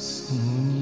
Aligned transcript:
સ્વામિનારાયણ 0.00 0.80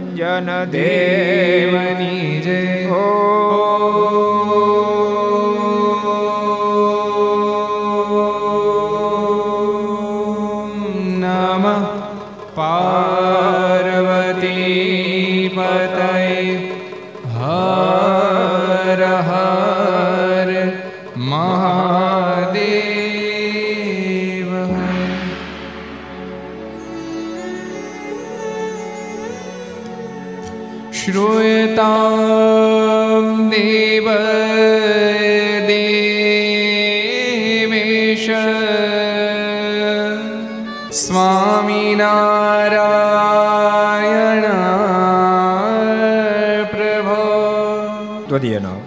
દેવની 0.64 2.40
જય. 2.40 2.88
ઓ. 2.90 4.38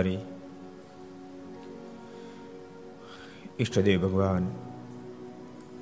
અવતારી 0.00 0.20
ઈષ્ટદેવ 3.60 3.98
ભગવાન, 4.00 4.44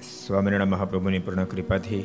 સ્વામિનારાયણ 0.03 0.71
મહાપ્રભુની 0.71 1.19
પૂર્ણ 1.19 1.45
કૃપાથી 1.45 2.05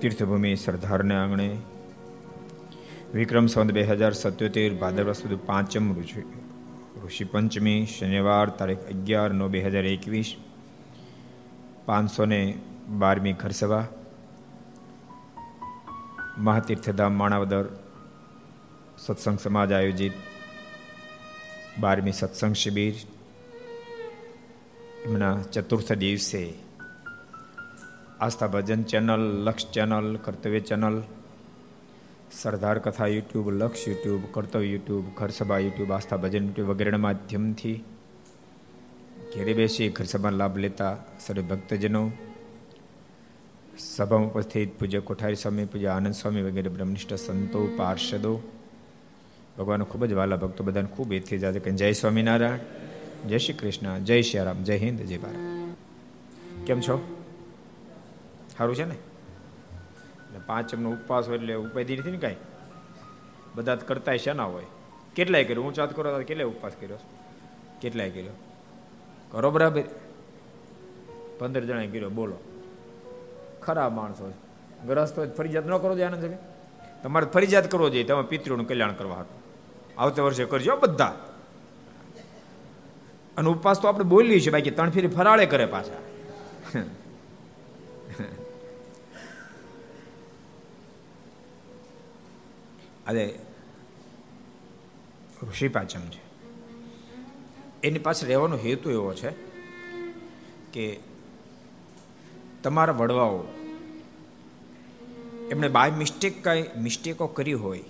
તીર્થભૂમિ 0.00 0.52
સરદારને 0.56 1.14
આંગણે 1.14 1.48
વિક્રમ 3.14 3.46
સંત 3.46 3.72
બે 3.72 3.82
હજાર 3.82 4.12
સત્યોતેર 4.12 4.70
ભાદરવા 4.74 5.12
સુધી 5.12 5.44
પાંચમ 5.46 5.92
ઋષિ 5.92 6.24
ઋષિ 7.04 7.24
પંચમી 7.24 7.80
શનિવાર 7.86 8.46
તારીખ 8.58 8.90
અગિયાર 8.90 9.30
નવ 9.32 9.48
બે 9.48 9.60
હજાર 9.60 9.86
એકવીસ 9.86 10.30
પાંચસો 11.86 12.24
ને 12.24 12.40
બારમી 12.88 13.32
ઘરસભા, 13.32 13.86
મહાતીર્થધામ, 16.38 17.12
માણાવદર 17.12 17.66
સત્સંગ 18.98 19.38
સમાજ 19.38 19.72
આયોજિત, 19.72 20.12
બારમી 21.80 22.12
સત્સંગ 22.12 22.52
શિબિર. 22.52 22.94
એમના 25.06 25.42
ચતુર્થ 25.42 25.92
દિવસે 25.92 26.54
Aastha 28.20 28.46
Bhajan 28.46 28.82
channel, 28.82 29.44
Laksh 29.44 29.70
channel, 29.70 30.16
Kartavya 30.16 30.60
channel, 30.60 31.02
Sardar 32.32 32.78
Katha 32.78 33.06
YouTube, 33.06 33.50
Laksh 33.50 33.88
YouTube, 33.88 34.22
Kartavya 34.32 34.66
YouTube, 34.66 35.04
Gharsabha 35.14 35.58
YouTube, 35.58 35.92
Aastha 35.92 36.16
Bhajan 36.16 36.44
YouTube 36.44 36.68
વગેરેના 36.68 36.98
માધ્યમથી 36.98 37.84
ઘેરે 39.34 39.54
બેસી 39.54 39.88
ઘરસભાનો 39.88 40.36
લાભ 40.36 40.56
લેતા 40.56 40.96
સર્વે 41.20 41.42
ભક્તજનો 41.42 42.12
સભામાં 43.78 44.28
ઉપસ્થિત 44.28 44.78
પૂજ્ય 44.78 45.00
કોઠારી 45.00 45.34
સ્વામી, 45.34 45.64
પૂજ્ય 45.64 45.86
આનંદ 45.86 46.14
સ્વામી 46.14 46.42
વગેરે 46.42 46.68
બ્રહ્મનિષ્ઠ 46.68 47.14
સંતો, 47.14 47.66
પાર્ષદો. 47.76 48.40
ભગવાન 49.58 49.82
ખૂબ 49.82 50.04
જ 50.04 50.12
વાલા 50.12 50.36
ભક્તો 50.36 50.64
બધાને 50.64 50.86
ખૂબ 50.86 51.12
એથી 51.12 51.38
જાતે 51.38 51.60
કે 51.60 51.70
જય 51.70 51.92
સ્વામિનારાયણ, 51.92 52.58
જય 53.28 53.38
શ્રી 53.38 53.54
કૃષ્ણ, 53.54 53.98
જય 53.98 54.22
શ્રી 54.22 54.44
રામ, 54.44 54.62
જય 54.62 54.76
હિન્દ, 54.76 55.00
જય 55.00 55.18
ભારત. 55.18 55.36
કેમ 56.66 56.80
છો? 56.80 57.24
સારું 58.58 58.76
છે 58.76 58.84
ને? 58.84 58.94
પાંચમનો 60.46 60.90
ઉપવાસ 60.90 61.28
હોય 61.28 61.38
એટલે 61.38 61.54
ઉપાધિ 61.54 61.96
નથી 61.96 62.10
ને 62.10 62.18
કાંઈ? 62.18 62.36
બધા 63.54 63.76
કરતા 63.76 64.16
છે 64.16 64.32
ના 64.32 64.44
હોય? 64.44 64.64
કેટલાય 65.14 65.44
કર્યો? 65.44 65.62
હું 65.62 65.74
ચાત 65.74 65.96
કરો 65.96 66.22
કેટલાય 66.22 66.46
ઉપવાસ 66.46 66.72
કર્યો? 66.80 66.96
કેટલાય 67.80 68.10
કર્યો? 68.10 68.30
કરો 69.30 69.50
બરાબર. 69.50 69.82
પંદર 71.38 71.64
જણા 71.64 71.86
કર્યો, 71.86 72.10
બોલો. 72.10 72.36
ખરાબ 73.64 73.92
માણસો 74.00 74.24
ગ્રસ્ત 74.88 75.16
હોય 75.18 75.30
ફરજિયાત 75.38 75.66
ન 75.70 75.72
કરો 75.82 75.94
જોઈએ 75.98 76.08
આનંદ 76.10 76.24
તમારે 77.02 77.26
ફરજિયાત 77.34 77.66
કરવો 77.72 77.88
જોઈએ, 77.94 78.06
તમે 78.08 78.24
પિતૃનું 78.32 78.66
કલ્યાણ 78.70 78.98
કરવા 79.00 79.22
હતું 79.22 79.38
આવતા 80.02 80.24
વર્ષે 80.26 80.44
કરજો 80.52 80.76
બધા. 80.82 81.14
અને 83.36 83.48
ઉપવાસ 83.54 83.78
તો 83.80 83.88
આપણે 83.88 84.06
બોલીએ 84.14 84.40
છીએ, 84.42 84.52
બાકી 84.54 84.74
ત્રણ 84.76 84.94
ફેરી 84.96 85.16
ફરાળે 85.18 85.46
કરે 85.52 85.66
પાછા. 85.74 86.02
અરે 93.08 93.24
ઋષિ 95.48 95.68
પાચમ 95.76 96.04
છે 96.14 96.20
એની 97.86 98.04
પાસે 98.06 98.22
રહેવાનો 98.30 98.56
હેતુ 98.64 98.90
એવો 98.96 99.12
છે 99.20 99.30
કે 100.72 100.84
તમારા 102.62 102.92
વડવાઓ. 102.92 103.44
એમણે 105.50 105.68
બાય 105.68 105.90
મિસ્ટેક 105.90 106.42
કાંઈ 106.44 106.70
મિસ્ટેકો 106.82 107.26
કરી 107.26 107.52
હોય, 107.52 107.84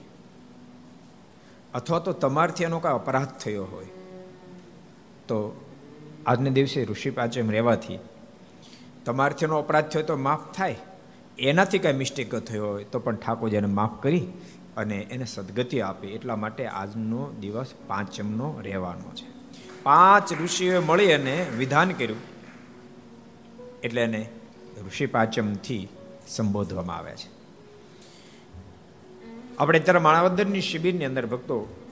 અથવા 1.75 1.99
તો 1.99 2.13
તમારથી 2.13 2.65
એનો 2.65 2.79
કાંઈ 2.79 2.95
અપરાધ 2.95 3.29
થયો 3.29 3.65
હોય. 3.65 3.89
તો 5.29 5.39
આજના 6.27 6.51
દિવસે 6.51 6.85
ઋષિ 6.85 7.11
પાંચમ 7.11 7.51
રહેવાથી 7.51 7.99
તમારથી 9.05 9.45
એનો 9.45 9.59
અપરાધ 9.59 9.89
થયો 9.89 10.03
તો 10.03 10.17
માફ 10.17 10.45
થાય. 10.55 10.77
એનાથી 11.39 11.79
કાંઈ 11.79 11.95
મિસ્ટેક 11.95 12.35
થયો 12.35 12.69
હોય 12.69 12.85
તો 12.85 12.99
પણ 12.99 13.17
ઠાકોરજીને 13.17 13.67
માફ 13.67 14.03
કરી 14.03 14.27
અને 14.77 14.99
એને 15.11 15.25
સદગતિ 15.25 15.81
આપી. 15.81 16.09
એટલા 16.09 16.37
માટે 16.37 16.67
આજનો 16.67 17.31
દિવસ 17.41 17.75
પાંચમનો 17.87 18.49
રહેવાનો 18.63 19.13
છે. 19.15 19.29
પાંચ 19.83 20.33
ઋષિઓએ 20.43 20.79
મળી 20.79 21.13
અને 21.13 21.47
વિધાન 21.59 21.91
કર્યું. 21.91 22.21
એટલે 23.83 24.03
એને 24.03 24.29
ઋષિ 24.87 25.89
સંબોધવામાં 26.29 26.97
આવે 26.97 27.13
છે. 27.13 27.39
આપણે 29.59 29.79
અત્યારે 29.79 29.99
માણાવદરની 29.99 30.61
શિબિરની 30.61 31.05
અંદર 31.05 31.27
ભક્તો 31.27 31.85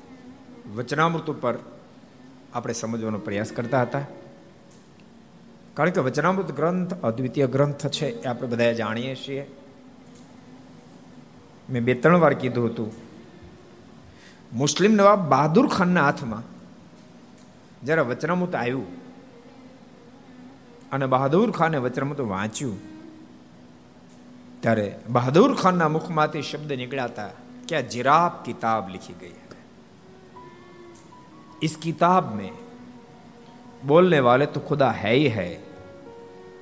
વચનામૃત 0.75 1.31
ઉપર 1.31 1.55
આપણે 2.55 2.75
સમજવાનો 2.75 3.19
પ્રયાસ 3.19 3.53
કરતા 3.53 3.83
હતા. 3.83 4.05
કારણ 5.75 5.91
કે 5.91 6.01
વચનામૃત 6.01 6.53
ગ્રંથ 6.53 6.95
અદ્વિતીય 6.95 7.47
ગ્રંથ 7.47 7.87
છે 7.87 8.07
એ 8.07 8.27
આપણે 8.27 8.49
બધા 8.49 8.73
જાણીએ 8.73 9.15
છીએ. 9.15 9.51
મેં 11.71 11.85
બે 11.85 11.95
ત્રણ 11.95 12.19
વાર 12.19 12.35
કીધું 12.35 12.67
હતું. 12.67 12.93
મુસ્લિમ 14.53 14.93
નવાબ 14.93 15.29
બહાદુર 15.29 15.69
ખાનના 15.69 16.05
હાથમાં 16.05 16.43
જ્યારે 17.87 18.03
વચનામૃત 18.03 18.55
આવ્યું 18.55 19.06
અને 20.92 21.06
બહાદુર 21.08 21.48
ખાને 21.52 21.78
વચનામૃત 21.80 22.26
વાંચ્યું 22.30 22.80
ત્યારે 24.64 24.88
બહાદુર 25.12 25.52
ખાનના 25.56 25.90
મુખમાંથી 25.90 26.50
શબ્દ 26.50 26.72
નીકળ્યા 26.82 27.14
હતા 27.14 27.30
क्या 27.68 27.82
जिराब 27.84 28.32
किताब 28.46 28.88
लिखी 28.90 29.14
गई 29.22 29.30
है 29.30 29.60
इस 31.62 31.76
किताब 31.78 32.34
में 32.36 32.52
बोलने 33.86 34.20
वाले 34.20 34.46
तो 34.48 34.60
खुदा 34.62 34.90
है 34.94 35.14
ही 35.14 35.28
है 35.30 35.52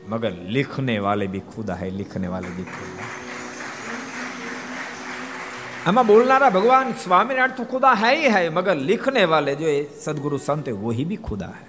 मगर 0.09 0.37
लिखने 0.49 0.99
वाले 0.99 1.27
भी 1.27 1.39
खुदा 1.47 1.75
है 1.75 1.89
लिखने 1.91 2.27
वाले 2.27 2.49
भी 2.49 2.65
खुदा 2.65 3.07
આમાં 5.81 6.01
બોલનારા 6.03 6.47
ભગવાન 6.49 6.93
સ્વામિનારાયણ 7.03 7.57
તો 7.57 7.63
ખુદા 7.63 7.91
है 7.95 8.09
ही 8.15 8.25
है 8.29 8.43
मगर 8.49 8.75
लिखने 8.83 9.23
वाले 9.25 9.53
जो 9.55 9.67
सदगुरु 10.03 10.37
संत 10.39 10.67
है 10.67 10.73
वही 10.81 11.05
भी 11.05 11.17
खुदा 11.27 11.49
है 11.51 11.67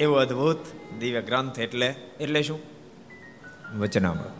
એવો 0.00 0.14
અદ્ભુત 0.14 0.56
દિવ્ય 0.98 1.22
ગ્રંથ 1.22 1.58
એટલે 1.58 1.94
એટલે 2.20 2.42
શું? 2.42 2.58
વચનામૃત. 3.78 4.32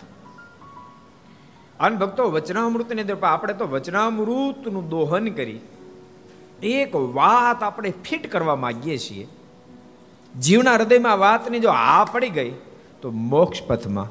અને 1.80 1.96
ભક્તો 1.96 2.30
વચનામૃતની 2.30 3.00
અંદર 3.00 3.16
આપણે 3.22 3.54
તો 3.54 3.66
વચનામૃતનું 3.66 4.88
દોહન 4.88 5.28
કરી 5.28 5.60
એક 6.62 6.94
વાત 6.94 7.62
આપણે 7.62 7.90
ફિટ 7.90 8.32
કરવા 8.32 8.56
માંગીએ 8.56 8.98
છીએ. 8.98 9.28
જીવના 10.40 10.74
હૃદયમાં 10.74 11.18
વાતની 11.18 11.60
જો 11.60 11.68
આ 11.68 12.04
પડી 12.04 12.28
ગઈ 12.28 12.52
તો 13.02 13.10
મોક્ષ 13.10 13.62
પથમાં 13.62 14.08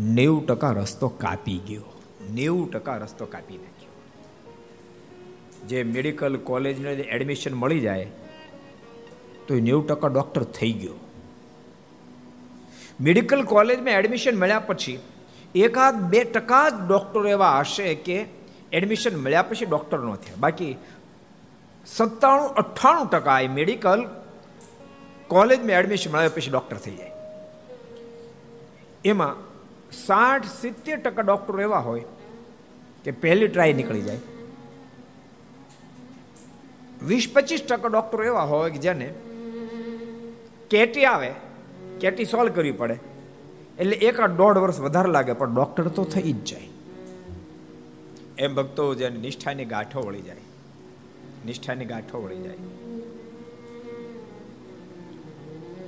નેવું 0.00 0.46
ટકા 0.46 0.70
રસ્તો 0.70 1.08
કાપી 1.08 1.60
ગયો. 1.68 2.00
નેવું 2.30 2.70
ટકા 2.70 2.96
રસ્તો 2.96 3.26
કાપી 3.26 3.58
નાખ્યો. 3.58 3.90
જે 5.68 5.82
મેડિકલ 5.82 6.36
કોલેજને 6.36 6.92
એડમિશન 6.92 7.54
મળી 7.54 7.80
જાય 7.80 8.06
તો 9.50 9.56
એ 9.58 9.60
નેવું 9.60 9.86
ટકા 9.86 10.08
ડોક્ટર 10.14 10.42
થઈ 10.42 10.72
ગયો. 10.72 10.98
મેડિકલ 13.00 13.42
કોલેજમાં 13.42 13.94
એડમિશન 14.00 14.36
મળ્યા 14.38 14.58
પછી 14.58 14.98
એકાદ 15.54 16.00
બે 16.10 16.24
ટકા 16.24 16.64
જ 16.68 16.80
ડૉક્ટરો 16.88 17.28
એવા 17.28 17.52
હશે 17.60 17.94
કે 18.06 18.18
એડમિશન 18.72 19.16
મળ્યા 19.16 19.42
પછી 19.42 19.66
ડૉક્ટર 19.66 19.98
ન 19.98 20.10
થયા. 20.14 20.36
બાકી 20.38 20.72
સત્તાણું, 21.86 22.50
અઠ્ઠાણું 22.54 23.08
ટકા 23.10 23.38
એ 23.40 23.48
મેડિકલ 23.48 24.02
કોલેજમાં 25.28 25.76
એડમિશન 25.76 26.12
મળ્યા 26.12 26.34
પછી 26.36 26.50
ડૉક્ટર 26.50 26.76
થઈ 26.76 26.96
જાય. 26.96 27.14
એમાં 29.04 29.34
સાઠ, 29.92 30.46
સિત્તેર 30.60 30.98
ટકા 31.00 31.22
ડૉક્ટરો 31.22 31.60
એવા 31.60 31.78
હોય 31.78 32.04
કે 33.04 33.10
પહેલી 33.10 33.48
ટ્રાય 33.48 33.72
નીકળી 33.72 34.02
જાય. 34.02 34.22
વીસ, 37.02 37.26
પચીસ 37.32 37.62
ટકા 37.62 37.88
ડૉક્ટરો 37.88 38.22
એવા 38.24 38.46
હોય 38.52 38.70
કે 38.70 38.78
જેને 38.78 39.08
કેટી 40.70 41.04
આવે, 41.04 41.30
કેટી 42.00 42.24
સોલ્વ 42.24 42.52
કરવી 42.52 42.72
પડે. 42.72 42.98
એટલે 43.78 43.96
એક 43.96 44.20
દોઢ 44.20 44.58
વર્ષ 44.58 44.80
વધારે 44.80 45.10
લાગે, 45.10 45.32
પણ 45.32 45.54
ડોક્ટર 45.54 45.88
તો 45.88 46.04
થઈ 46.04 46.32
જ 46.32 46.44
જાય. 46.44 46.68
એમ 48.38 48.54
ભક્તો, 48.54 48.94
જેને 48.94 49.18
નિષ્ઠાની 49.18 49.64
ગાંઠો 49.64 50.00
વળી 50.00 50.22
જાય. 50.22 50.36
નિષ્ઠાની 51.46 51.84
ગાંઠો 51.84 52.22
વળી 52.22 52.40
જાય. 52.40 52.56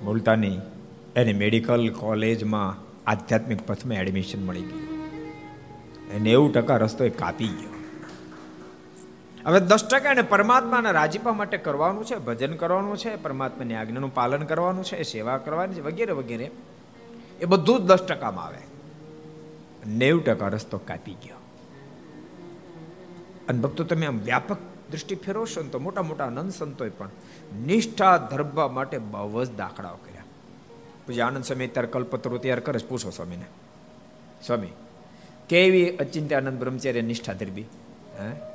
બોલતા 0.04 0.34
એને 1.16 1.32
મેડિકલ 1.32 1.90
કોલેજમાં 1.90 2.76
આધ્યાત્મિક 3.10 3.66
પથમાં 3.66 3.96
એડમિશન 3.96 4.46
મળી 4.46 4.62
ગયું. 4.62 6.22
નેવું 6.22 6.52
ટકા 6.52 6.76
રસ્તો 6.76 7.08
કાપી 7.18 7.46
ગયો. 7.46 7.71
હવે 9.46 9.60
દસ 9.60 9.88
ટકા 9.88 10.10
એને 10.10 10.22
પરમાત્માના 10.22 10.90
રાજીપા 10.90 11.32
માટે 11.32 11.56
કરવાનું 11.56 12.04
છે, 12.04 12.16
ભજન 12.16 12.54
કરવાનું 12.54 12.96
છે, 12.96 13.22
પરમાત્માની 13.22 13.74
આજ્ઞાનું 13.74 14.14
પાલન 14.14 14.42
કરવાનું 14.42 14.84
છે 14.84 15.02
સેવા 15.02 15.38
કરવાની 15.38 15.74
છે, 15.74 15.80
વગેરે 15.80 16.12
વગેરે. 16.12 16.50
એ 17.40 17.44
બધું 17.44 17.78
જ 17.78 17.82
દસ 17.82 18.06
ટકામાં 18.06 18.44
આવે. 18.44 18.58
નેવ 19.86 20.20
ટકા 20.20 20.48
રસ્તો 20.48 20.78
કાપી 20.78 21.12
ગયો. 21.12 21.36
અને 23.48 23.60
ભક્તો 23.60 23.84
તમે 23.84 24.06
આમ 24.06 24.18
વ્યાપક 24.18 24.56
દૃષ્ટિ 24.90 25.14
ફેરવશો 25.14 25.62
ને 25.62 25.68
તો 25.68 25.78
મોટા 25.78 26.02
મોટા 26.02 26.24
આનંદ 26.24 26.52
સંતોએ 26.52 26.88
પણ 26.88 27.08
નિષ્ઠા 27.66 28.16
ધર્મ 28.16 28.74
માટે 28.74 28.98
બહુ 28.98 29.44
જ 29.44 29.56
દાખલાઓ 29.56 29.96
કર્યા. 29.96 30.22
પછી 31.06 31.20
આનંદ 31.20 31.44
સ્વામી 31.44 31.66
ત્યારે 31.66 31.88
કલ્પતરો 31.88 32.38
તૈયાર 32.38 32.60
કરે 32.60 32.78
પૂછો 32.88 33.10
સ્વામીને. 33.10 33.44
સ્વામી, 34.46 34.68
કેવી 35.48 35.96
અચિંત્યાનંદ 35.96 36.58
બ્રહ્મચર્ય 36.58 37.02
નિષ્ઠા 37.02 37.32
ધરબી 37.32 37.62
હે? 38.20 38.51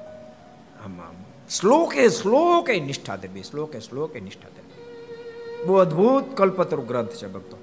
આમ. 0.85 1.01
શ્લોકે 1.49 2.09
શ્લોકે 2.09 2.79
નિષ્ઠા 2.79 3.15
દેવી 3.15 3.43
શ્લોકે 3.43 3.79
શ્લોકે 3.79 4.19
નિષ્ઠા 4.19 4.49
દેવી 4.49 4.67
બહુ 5.65 5.75
અદ્ભુત 5.75 6.37
કલ્પતરુ 6.37 6.81
ગ્રંથ 6.81 7.09
છે 7.09 7.27
ભક્તો. 7.27 7.57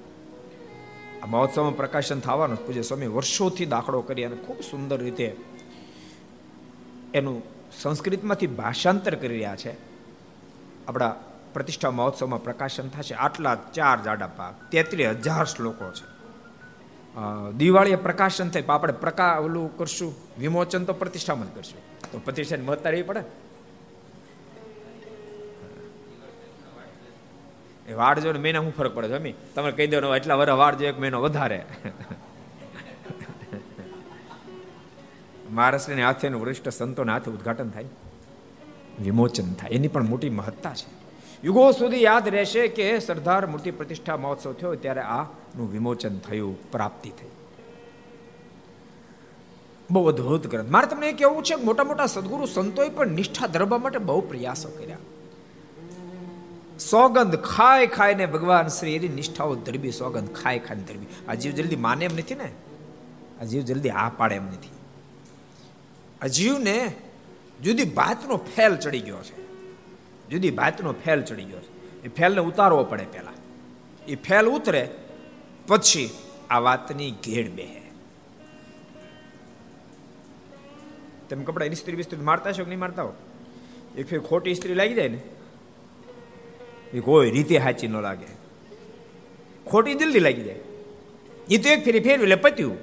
આ 1.23 1.25
મહોત્સવમાં 1.25 1.77
પ્રકાશન 1.77 2.19
થવાનું 2.19 2.65
પૂજ્ય 2.67 2.81
સ્વામી 2.81 3.07
વર્ષોથી 3.07 3.65
દાખલો 3.65 4.01
કરી 4.01 4.23
અને 4.23 4.35
ખૂબ 4.35 4.59
સુંદર 4.59 4.97
રીતે 4.97 5.35
એનું 7.13 7.43
સંસ્કૃતમાંથી 7.81 8.47
ભાષાંતર 8.47 9.15
કરી 9.15 9.27
રહ્યા 9.27 9.55
છે. 9.55 9.71
આપણા 10.87 11.15
પ્રતિષ્ઠા 11.53 11.91
મહોત્સવમાં 11.91 12.43
પ્રકાશન 12.43 12.89
થશે 12.89 13.15
આટલા 13.15 13.55
ચાર 13.55 14.03
જાડા 14.03 14.27
પાક 14.27 14.71
તેત્રીસ 14.71 15.07
હજાર 15.07 15.45
શ્લોકો 15.45 15.91
છે. 15.91 16.14
દિવાળીએ 17.57 17.97
પ્રકાશન 18.05 18.49
થાય 18.49 18.67
આપણે 18.67 18.93
પ્રકા 19.03 19.33
ઓલું 19.39 19.67
કરશું, 19.77 20.13
વિમોચન 20.39 20.85
તો 20.85 20.93
પ્રતિષ્ઠામાં 20.93 21.49
જ 21.49 21.55
કરશું. 21.57 21.81
તો 22.11 22.19
પ્રતિષ્ઠાની 22.19 22.67
મહત્તા 22.69 22.91
રહી 22.95 23.07
પડે? 23.09 23.21
એ 27.87 27.93
વાડ 27.93 28.19
જો 28.19 28.29
મહિના 28.45 28.63
હું 28.65 28.73
ફરક 28.77 28.93
પડે 28.95 29.07
છે 29.07 29.15
અમી 29.15 29.35
તમે 29.55 29.71
કહી 29.71 29.87
દો 29.87 29.97
એટલા 30.15 30.39
વર 30.41 30.51
વાડ 30.61 30.75
જો 30.79 30.85
એક 30.85 30.97
મહિનો 30.99 31.21
વધારે. 31.25 31.59
મહારાષ્ટ્રની 35.49 36.05
હાથેનું 36.07 36.41
વરિષ્ઠ 36.41 36.69
સંતોના 36.69 37.15
હાથે 37.15 37.29
ઉદઘાટન 37.31 37.69
થાય, 37.69 37.89
વિમોચન 39.05 39.49
થાય. 39.59 39.71
એની 39.77 39.91
પણ 39.93 40.09
મોટી 40.11 40.33
મહત્તા 40.39 40.75
છે. 40.79 40.87
યુગો 41.43 41.63
સુધી 41.79 42.03
યાદ 42.03 42.27
રહેશે 42.35 42.67
કે 42.77 42.85
સરદાર 42.99 43.43
મૂર્તિ 43.47 43.71
પ્રતિષ્ઠા 43.71 44.17
મહોત્સવ 44.17 44.51
થયો, 44.59 44.75
ત્યારે 44.83 45.03
આ 45.17 45.23
આનું 45.55 45.71
વિમોચન 45.71 46.19
થયું, 46.19 46.71
પ્રાપ્તિ 46.71 47.09
થઈ. 47.09 47.27
બહુ 49.91 50.07
અદભુત 50.07 50.47
ગ્રંથ. 50.47 50.69
મારે 50.69 50.87
તમને 50.87 51.09
એ 51.09 51.13
કહેવું 51.13 51.43
છે, 51.43 51.55
મોટા 51.55 51.83
મોટા 51.83 52.05
સદગુરુ 52.05 52.45
સંતોએ 52.45 52.89
પણ 52.89 53.07
નિષ્ઠા 53.07 53.47
ધરવા 53.47 53.77
માટે 53.77 53.97
બહુ 53.97 54.21
પ્રયાસો 54.21 54.69
કર્યા. 54.69 54.97
સોગંધ 56.79 57.35
ખાય 57.35 57.87
ખાઈને 57.87 58.25
ભગવાન 58.25 58.67
શ્રી 58.67 58.95
એની 58.95 59.07
નિષ્ઠાઓ 59.07 59.55
ધરબી 59.55 59.91
સોગંધ 59.91 60.31
ખાય 60.31 60.59
ખાઈને 60.59 60.83
ધરબી 60.83 61.05
આ 61.27 61.33
જીવ 61.33 61.51
જલ્દી 61.51 61.75
માને 61.75 62.05
એમ 62.05 62.15
નથી 62.15 62.35
ને? 62.35 62.51
આ 63.41 63.43
જીવ 63.43 63.61
જલ્દી 63.61 63.89
આ 63.89 64.09
પાડે 64.09 64.35
એમ 64.35 64.45
નથી. 64.45 64.69
આ 66.21 66.27
જીવને 66.27 66.95
જુદી 67.63 67.83
ભાતનો 67.83 68.37
ફેલ 68.37 68.75
ચડી 68.75 68.99
ગયો 68.99 69.17
છે. 69.17 69.47
જુદી 70.29 70.51
ભાતનો 70.51 70.91
ફેલ 70.91 71.21
ચડી 71.21 71.43
ગયો 71.43 71.59
છે. 71.59 72.03
એ 72.03 72.07
ફેલને 72.07 72.41
ઉતારવો 72.41 72.83
પડે 72.83 73.05
પહેલા. 73.11 73.31
એ 74.07 74.15
ફેલ 74.15 74.45
ઉતરે 74.45 74.89
પછી 75.67 76.09
આ 76.49 76.59
વાતની 76.59 77.11
ઘેડ 77.11 77.51
બેહે 77.51 77.81
તમે 81.29 81.43
કપડા 81.43 81.65
ઇસ્ત્રી 81.65 81.95
બિસ્ત્રી 81.95 82.21
મારતા 82.21 82.51
છો 82.51 82.63
કે 82.63 82.69
નહીં 82.69 82.79
મારતા 82.79 83.03
હો? 83.03 83.13
એક 83.97 84.07
ફેર 84.07 84.19
ખોટી 84.19 84.51
ઇસ્ત્રી 84.51 84.73
લાગી 84.73 84.93
જાય 84.93 85.07
ને, 85.07 85.21
એ 86.93 86.99
કોઈ 86.99 87.31
રીતે 87.31 87.59
સાચી 87.59 87.87
ન 87.87 87.97
લાગે. 87.97 88.27
ખોટી 89.65 89.93
જલ્દી 89.93 90.19
લાગી 90.19 90.41
જાય. 90.41 90.59
એ 91.49 91.57
તો 91.57 91.69
એક 91.69 91.85
ફેરી 91.85 91.99
ફેરવી 91.99 92.23
એટલે 92.23 92.35
પત્યું. 92.35 92.77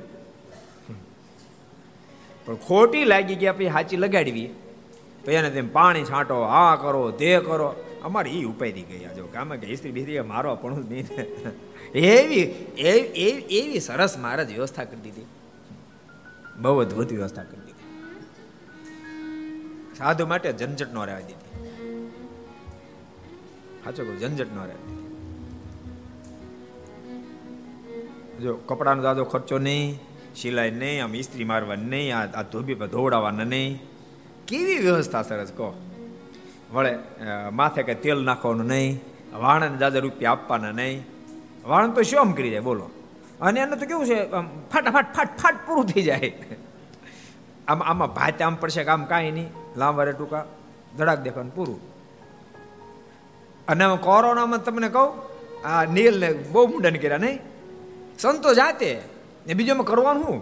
પણ 2.45 2.55
ખોટી 2.55 3.05
લાગી 3.05 3.35
ગયા 3.35 3.53
પછી 3.53 3.71
સાચી 3.71 3.97
લગાડવી. 3.97 4.49
પછી 5.25 5.33
એને 5.33 5.51
તેમ 5.51 5.73
પાણી 5.73 6.05
છાંટો, 6.05 6.41
આ 6.41 6.77
કરો, 6.77 7.11
તે 7.11 7.39
કરો. 7.39 7.75
અમારે 8.03 8.31
એ 8.31 8.45
ઉપાય 8.45 8.73
ગયા. 8.73 9.12
જો 9.12 9.27
કામે 9.27 9.57
કે 9.57 9.67
ઇસ્ત્રી 9.67 9.91
બીસ્ત્રી 9.91 10.21
મારો 10.21 10.57
પણ 10.57 10.85
નહીં. 10.85 11.07
એવી 11.95 12.43
એવી 13.59 13.81
સરસ 13.81 14.13
મહારાજ 14.19 14.49
વ્યવસ્થા 14.57 14.85
કરી 14.85 15.05
દીધી. 15.07 15.29
બહુ 16.63 16.79
અદભુત 16.79 17.11
વ્યવસ્થા 17.13 17.45
કરી 17.51 17.65
દીધી. 17.67 17.91
સાધુ 19.99 20.25
માટે 20.27 20.49
ઝંઝટ 20.53 20.91
ન 20.95 20.99
રહેવા 21.09 21.21
દીધી. 21.21 21.51
સાચો 23.85 24.01
કહું, 24.05 24.17
ઝંઝટ 24.21 24.51
નો 24.55 24.63
રહેવા 24.65 24.87
દીધી. 24.89 25.01
જો 28.43 28.51
કપડાનો 28.69 29.03
દાદો 29.03 29.23
ખર્ચો 29.25 29.57
નહીં, 29.59 29.87
સિલાઈ 30.37 30.71
નહીં, 30.71 30.99
આમ 31.05 31.13
ઇસ્ત્રી 31.15 31.45
મારવાની 31.45 31.89
નહીં, 31.95 32.09
આ 32.17 32.43
ધોબી 32.53 32.75
પર 32.75 32.87
ધોવડાવવાના 32.87 33.49
નહીં. 33.55 33.71
કેવી 34.49 34.79
વ્યવસ્થા 34.79 35.23
સરસ 35.23 35.51
કહો. 35.57 35.69
વળે 36.73 36.93
માથે 37.53 37.83
કે 37.83 37.95
તેલ 37.95 38.19
નાખવાનું 38.25 38.67
નહીં, 38.67 38.91
વાણને 39.37 39.79
દાદા 39.79 40.01
રૂપિયા 40.01 40.33
આપવાના 40.33 40.75
નહીં. 40.81 40.99
વાણ 41.64 41.90
તો 41.90 42.02
શું 42.02 42.35
કરી 42.37 42.50
જાય, 42.50 42.61
બોલો. 42.61 42.87
અને 43.40 43.61
એનું 43.61 43.78
તો 43.78 43.87
કેવું 43.87 44.07
છે 44.07 44.19
ફટાફટ 44.73 45.09
ફાટ 45.14 45.31
ફાટ 45.38 45.57
પૂરું 45.66 45.87
થઈ 45.87 46.02
જાય. 46.02 46.33
આમાં 47.69 47.89
આમાં 47.89 48.15
ભાત 48.15 48.43
આમ 48.43 48.54
પડશે 48.54 48.84
કે 48.84 48.91
આમ 48.91 49.04
કાંઈ 49.04 49.30
નહીં. 49.30 49.49
લાંબા 49.76 50.04
રે 50.04 50.13
ટૂંકા, 50.13 50.45
ધડાક 50.99 51.21
દેખાવાનું 51.21 51.54
પૂરું. 51.54 51.80
અને 53.69 53.84
કોરોનામાં 54.00 54.65
તમને 54.65 54.89
કહું, 54.89 55.10
આ 55.67 55.84
નીલને 55.84 56.28
બહુ 56.52 56.67
મુંડન 56.67 56.97
કર્યા, 56.97 57.19
નહીં? 57.19 57.39
સંતો 58.19 58.54
જાતે, 58.54 58.91
ને 59.47 59.54
બીજોમાં 59.54 59.87
કરવાનું 59.87 60.25
શું? 60.25 60.41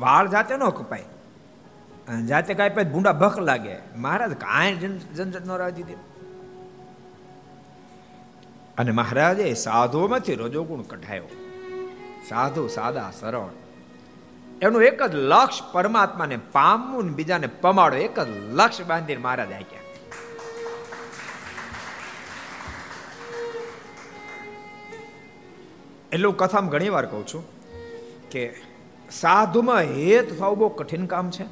વાળ 0.00 0.26
જાતે 0.28 0.56
ન 0.56 0.64
કપાય. 0.70 1.04
જાતે 2.26 2.54
કાંઈ 2.54 2.90
ભૂંડા 2.92 3.12
ભખ 3.12 3.38
લાગે. 3.40 3.76
મહારાજ 3.96 4.32
કાંઈ 4.32 4.74
ઝંઝટ 5.16 5.46
ન 5.46 5.50
રાજી 5.52 5.82
દીધી. 5.82 6.13
અને 8.78 8.92
મહારાજે 8.92 9.54
સાધુમાંથી 9.54 10.34
રજોગુણ 10.34 10.82
કઢાયો. 10.82 11.28
સાધુ, 12.28 12.68
સાદા, 12.68 13.10
સરળ. 13.20 13.52
એનું 14.62 14.82
એક 14.82 15.02
જ 15.02 15.14
લક્ષ 15.14 15.62
પરમાત્માને 15.72 16.36
પામવું 16.52 17.08
બીજાને 17.14 17.46
પમાડો 17.46 17.96
એક 17.96 18.20
જ 18.20 18.28
લક્ષ 18.52 18.82
બાંધીને 18.82 19.22
મહારાજ 19.22 19.52
આક્યા 19.52 19.82
એટલે 26.12 26.26
હું 26.26 26.36
કથામાં 26.36 26.70
ઘણી 26.70 26.88
વાર 26.88 27.06
કહું 27.06 27.26
છું 27.26 27.44
કે 28.30 28.42
સાધુમાં 29.10 29.76
હેત 29.76 30.28
થવું 30.38 30.58
બહુ 30.58 30.68
કઠિન 30.68 31.06
કામ 31.06 31.30
છે, 31.30 31.44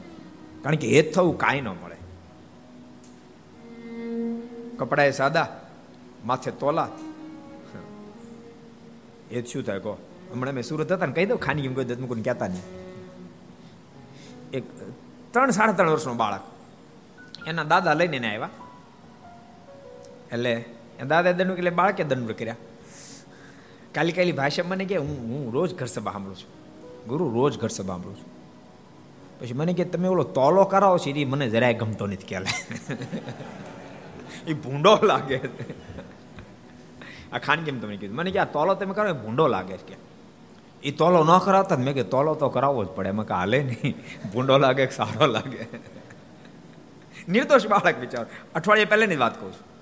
કારણ 0.62 0.76
કે 0.76 0.88
હેત 0.88 1.14
થવું 1.14 1.38
કાંઈ 1.38 1.60
ન 1.60 1.68
મળે. 1.68 1.98
કપડા 4.76 5.04
એ 5.04 5.10
સાદા, 5.10 5.48
માથે 6.24 6.50
તોલા 6.50 6.88
એ 9.32 9.42
શું 9.42 9.62
થાય? 9.62 9.78
કહો. 9.78 9.98
હમણાં 10.32 10.54
મેં 10.54 10.64
સુરત 10.64 10.92
હતા 10.92 11.06
ને, 11.06 11.12
કહી 11.12 11.26
દઉં 11.26 11.38
ખાની 11.38 11.64
એમ 11.64 11.74
કોઈ 11.74 11.84
મૂકીને 11.84 12.22
કહેતા 12.22 12.46
નહીં. 12.46 12.62
એક 14.52 14.64
ત્રણ, 15.30 15.50
સાડા 15.50 15.72
ત્રણ 15.72 15.90
વર્ષનો 15.90 16.14
બાળક. 16.14 16.40
એના 17.46 17.62
દાદા 17.62 17.94
લઈને 17.94 18.16
એને 18.16 18.34
આવ્યા. 18.34 18.48
એટલે 20.32 20.64
દાદા 21.08 21.32
દંડ 21.32 21.58
એટલે 21.58 21.70
બાળકે 21.70 22.04
દંડ 22.04 22.32
કર્યા. 22.32 22.56
કાલી 23.94 24.12
કાલી 24.12 24.32
ભાષા 24.32 24.62
મને 24.66 24.84
કે 24.84 24.96
હું 24.96 25.08
હું 25.08 25.52
રોજ 25.52 25.74
ઘર 25.74 25.86
સભા 25.86 26.12
સાંભળું 26.12 26.36
છું. 26.36 26.50
ગુરુ 27.08 27.34
રોજ 27.34 27.58
ઘર 27.58 27.68
સભા 27.68 27.86
સાંભળું 27.86 28.16
છું. 28.16 28.32
પછી 29.40 29.52
મને 29.52 29.72
કે 29.72 29.84
તમે 29.84 30.08
ઓલો 30.08 30.22
તોલો 30.22 30.64
કરાવો 30.64 30.98
છો 30.98 31.10
એ 31.10 31.24
મને 31.24 31.50
જરાય 31.50 31.74
ગમતો 31.74 32.06
નથી 32.06 32.26
ખ્યાલ. 32.26 32.44
એ 34.46 34.52
ભૂંડો 34.52 34.98
લાગે. 35.02 35.40
આ 37.32 37.38
ખાનગી 37.38 37.64
કેમ 37.64 37.80
તમે 37.80 37.96
કીધું. 37.96 38.16
મને 38.16 38.30
કે 38.30 38.38
આ 38.38 38.44
તોલો 38.44 38.74
તમે 38.74 38.94
કરો, 38.94 39.14
ભૂંડો 39.14 39.48
લાગે 39.48 39.76
કે. 39.76 39.96
એ 40.82 40.90
તોલો 40.90 41.24
ન 41.24 41.38
કરાવતા 41.38 41.76
મેં 41.76 41.94
કે 41.94 42.02
તોલો 42.02 42.34
તો 42.34 42.48
કરાવવો 42.48 42.84
જ 42.84 42.88
પડે. 42.88 43.08
એમાં 43.08 43.26
કે 43.26 43.34
હાલે 43.34 43.62
નહીં. 43.62 43.94
ભૂંડો 44.32 44.58
લાગે 44.58 44.86
સારો 44.86 45.26
લાગે? 45.26 45.66
નિર્દોષ 47.28 47.66
બાળક 47.66 47.98
વિચાર 48.00 48.26
અઠવાડિયે 48.54 48.84
પહેલાની 48.84 49.16
વાત 49.16 49.40
કહું 49.40 49.52
છું. 49.52 49.72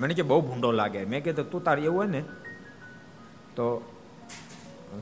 મને 0.00 0.14
કે 0.14 0.22
બહુ 0.22 0.40
ભૂંડો 0.40 0.72
લાગે. 0.72 1.04
મેં 1.04 1.24
કીધું, 1.24 1.50
તું 1.50 1.64
તારે 1.64 1.82
એવું 1.82 1.98
હોય 1.98 2.06
ને, 2.06 2.20
તો 3.56 3.94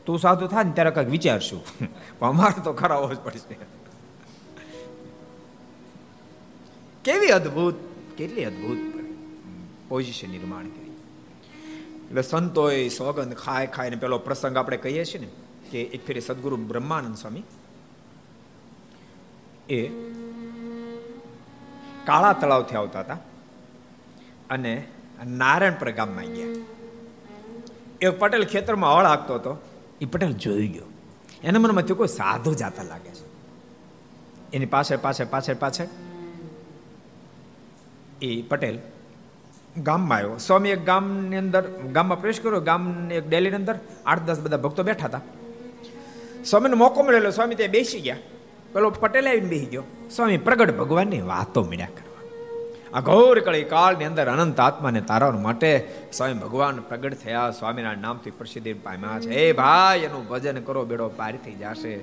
તું 0.06 0.18
સાધુ 0.18 0.46
થાય 0.46 0.64
ને 0.64 0.72
ત્યારે 0.72 0.90
કંઈક 0.90 1.08
વિચારશું. 1.08 1.64
પણ 2.18 2.28
અમારે 2.28 2.62
તો 2.62 2.72
કરાવવો 2.72 3.14
જ 3.14 3.18
પડશે. 3.18 3.58
કેવી 7.04 7.28
અદ્ભુત, 7.28 7.74
કેટલી 8.16 8.44
અદ્ભુત. 8.44 8.95
પોઝિશન 9.88 10.30
નિર્માણ 10.30 10.62
કરી. 10.62 10.92
એટલે 12.08 12.22
સંતોએ 12.22 12.88
સોગંદ 12.88 13.34
ખાય 13.34 13.66
ખાઈને 13.66 13.96
પેલો 13.96 14.18
પ્રસંગ 14.18 14.56
આપણે 14.56 14.76
કહીએ 14.76 15.04
છીએ 15.04 15.20
ને, 15.20 15.28
કે 15.70 15.82
એક 15.82 16.06
ફેરી 16.06 16.20
સદગુરુ 16.20 16.56
બ્રહ્માનંદ 16.56 17.16
સ્વામી 17.16 17.42
એ 19.68 19.88
કાળા 22.06 22.32
તળાવથી 22.32 22.76
આવતા 22.76 23.00
હતા 23.00 23.18
અને 24.50 24.88
નારાયણપુર 25.26 25.90
ગામમાં 25.90 26.24
ગયા. 26.24 26.64
એક 28.00 28.18
પટેલ 28.18 28.44
ખેતરમાં 28.44 28.98
હળ 28.98 29.04
હાંકતો 29.04 29.34
હતો. 29.34 29.56
એ 30.00 30.04
પટેલ 30.04 30.32
જોઈ 30.32 30.68
ગયો. 30.68 30.84
એના 31.44 31.58
મનમાં 31.58 31.86
કોઈ 31.86 32.08
સાધુ 32.08 32.54
જાતા 32.54 32.82
લાગે 32.82 33.10
છે. 33.10 33.26
એની 34.52 34.66
પાછળ 34.66 34.96
પાછળ 34.96 35.24
પાછળ 35.24 35.54
પાછળ 35.54 35.86
એ 38.22 38.42
પટેલ 38.42 38.78
ગામમાં 39.82 40.18
આવ્યો. 40.18 40.36
સ્વામી 40.36 40.70
એક 40.70 40.84
ગામની 40.84 41.36
અંદર, 41.36 41.68
ગામમાં 41.92 42.20
પ્રવેશ 42.20 42.40
કર્યો. 42.40 42.60
ગામની 42.60 43.14
એક 43.14 43.28
ડેલીની 43.28 43.56
અંદર 43.56 43.78
આઠ 44.06 44.20
દસ 44.20 44.40
બધા 44.40 44.56
ભક્તો 44.56 44.82
બેઠા 44.82 45.04
હતા. 45.04 45.20
સ્વામીને 46.44 46.74
મોકો 46.74 47.02
મળેલો. 47.02 47.30
સ્વામી 47.30 47.54
ત્યાં 47.54 47.70
બેસી 47.70 48.00
ગયા. 48.00 48.16
પેલો 48.72 48.90
પટેલ 48.90 49.28
આવીને 49.28 49.46
બેસી 49.46 49.66
ગયો. 49.66 49.82
સ્વામી 50.16 50.36
પ્રગટ 50.36 50.76
ભગવાનની 50.76 51.20
વાતો 51.20 51.64
મળ્યા 51.64 51.88
આ 52.94 53.00
ઘોર 53.00 53.40
કળી 53.40 53.64
કાળની 53.64 54.04
અંદર 54.04 54.26
અનંત 54.26 54.60
આત્માને 54.60 55.00
તારવા 55.00 55.30
માટે 55.30 55.88
સ્વામી 56.12 56.34
ભગવાન 56.34 56.76
પ્રગટ 56.76 57.14
થયા. 57.14 57.50
સ્વામીના 57.50 57.94
નામથી 57.94 58.30
પ્રસિદ્ધિ 58.30 58.72
પામ્યા 58.72 59.20
છે. 59.20 59.30
હે 59.30 59.52
ભાઈ, 59.52 59.98
એનું 59.98 60.28
ભજન 60.28 60.60
કરો. 60.60 60.84
બેડો 60.84 61.08
પાર 61.08 61.34
થઈ 61.44 61.52
જશે. 61.52 62.00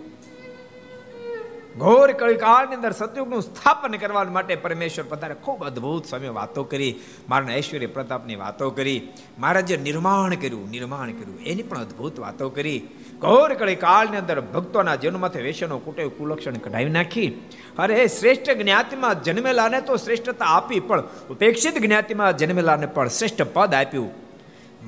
ઘોર 1.78 2.12
કળી 2.12 2.36
કાળની 2.36 2.76
અંદર 2.76 2.92
સતયુગનું 2.92 3.42
સ્થાપન 3.42 3.92
કરવા 3.92 4.24
માટે 4.24 4.56
પરમેશ્વર 4.56 5.06
પધારે. 5.10 5.34
ખૂબ 5.34 5.66
અદ્ભુત 5.66 6.06
સમય 6.06 6.30
વાતો 6.30 6.64
કરી, 6.64 7.00
મારા 7.30 7.56
ઐશ્વર્ય 7.56 7.86
પ્રતાપની 7.86 8.36
વાતો 8.36 8.70
કરી, 8.70 9.08
મારા 9.40 9.62
જે 9.62 9.78
નિર્માણ 9.78 10.36
કર્યું 10.36 10.70
નિર્માણ 10.70 11.12
કર્યું, 11.12 11.40
એની 11.40 11.64
પણ 11.64 11.80
અદ્ભુત 11.80 12.20
વાતો 12.20 12.50
કરી. 12.50 12.88
ઘોર 13.20 13.54
કળી 13.54 13.76
કાળની 13.76 14.18
અંદર 14.18 14.42
ભક્તોના 14.42 14.96
જીવનમાંથી 14.96 15.42
વેસનો 15.42 15.78
કુટે 15.78 16.08
કુલક્ષણ 16.08 16.54
કઢાવી 16.54 16.90
નાખી. 16.90 17.42
અરે, 17.80 18.08
શ્રેષ્ઠ 18.08 18.50
જ્ઞાતિમાં 18.50 19.24
જન્મેલાને 19.24 19.82
તો 19.82 19.96
શ્રેષ્ઠતા 19.96 20.46
આપી, 20.46 20.80
પણ 20.80 21.04
ઉપેક્ષિત 21.30 21.78
જ્ઞાતિમાં 21.78 22.38
જન્મેલાને 22.38 22.86
પણ 22.86 23.08
શ્રેષ્ઠ 23.08 23.42
પદ 23.42 23.74
આપ્યું. 23.74 24.12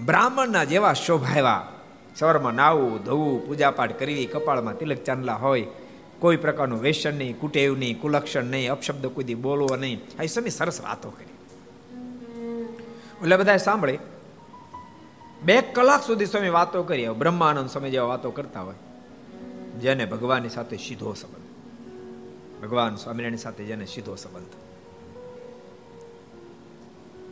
બ્રાહ્મણના 0.05 0.63
જેવા 0.63 0.93
શોભાવ્યા 0.93 1.67
સવારમાં 2.15 2.53
નાવું 2.53 3.03
ધોવું, 3.03 3.47
પૂજાપાઠ 3.47 3.99
કરવી, 3.99 4.25
કપાળમાં 4.25 4.77
તિલક 4.77 5.03
ચાંદલા 5.03 5.33
હોય. 5.33 5.67
કોઈ 6.25 6.37
પ્રકારનું 6.37 6.81
વેસન 6.81 7.17
નહીં, 7.17 7.39
કુટેવ 7.39 7.77
નહીં, 7.77 8.01
કુલક્ષણ 8.01 8.43
નહીં, 8.43 8.71
અપશબ્દ 8.71 9.05
કોઈ 9.05 9.33
બોલવો 9.33 9.75
નહીં. 9.75 10.01
આ 10.19 10.25
સમય 10.25 10.49
સરસ 10.49 10.81
વાતો 10.81 11.09
કરી. 11.09 11.25
એટલે 13.21 13.37
બધા 13.37 13.57
સાંભળે. 13.57 13.99
બે 15.43 15.61
કલાક 15.61 16.03
સુધી 16.03 16.25
સ્વામી 16.25 16.49
વાતો 16.49 16.83
કરી. 16.83 17.09
બ્રહ્માનંદ 17.09 17.69
સમય 17.69 17.89
જેવા 17.89 18.05
વાતો 18.05 18.31
કરતા 18.31 18.61
હોય. 18.61 18.75
જેને 19.81 20.05
ભગવાનની 20.05 20.49
સાથે 20.49 20.77
સીધો 20.77 21.13
સંબંધ. 21.13 21.43
ભગવાન 22.63 22.95
સ્વામિનારાયણ 22.95 23.35
સાથે 23.35 23.63
જેને 23.63 23.85
સીધો 23.85 24.15
સંબંધ. 24.15 24.47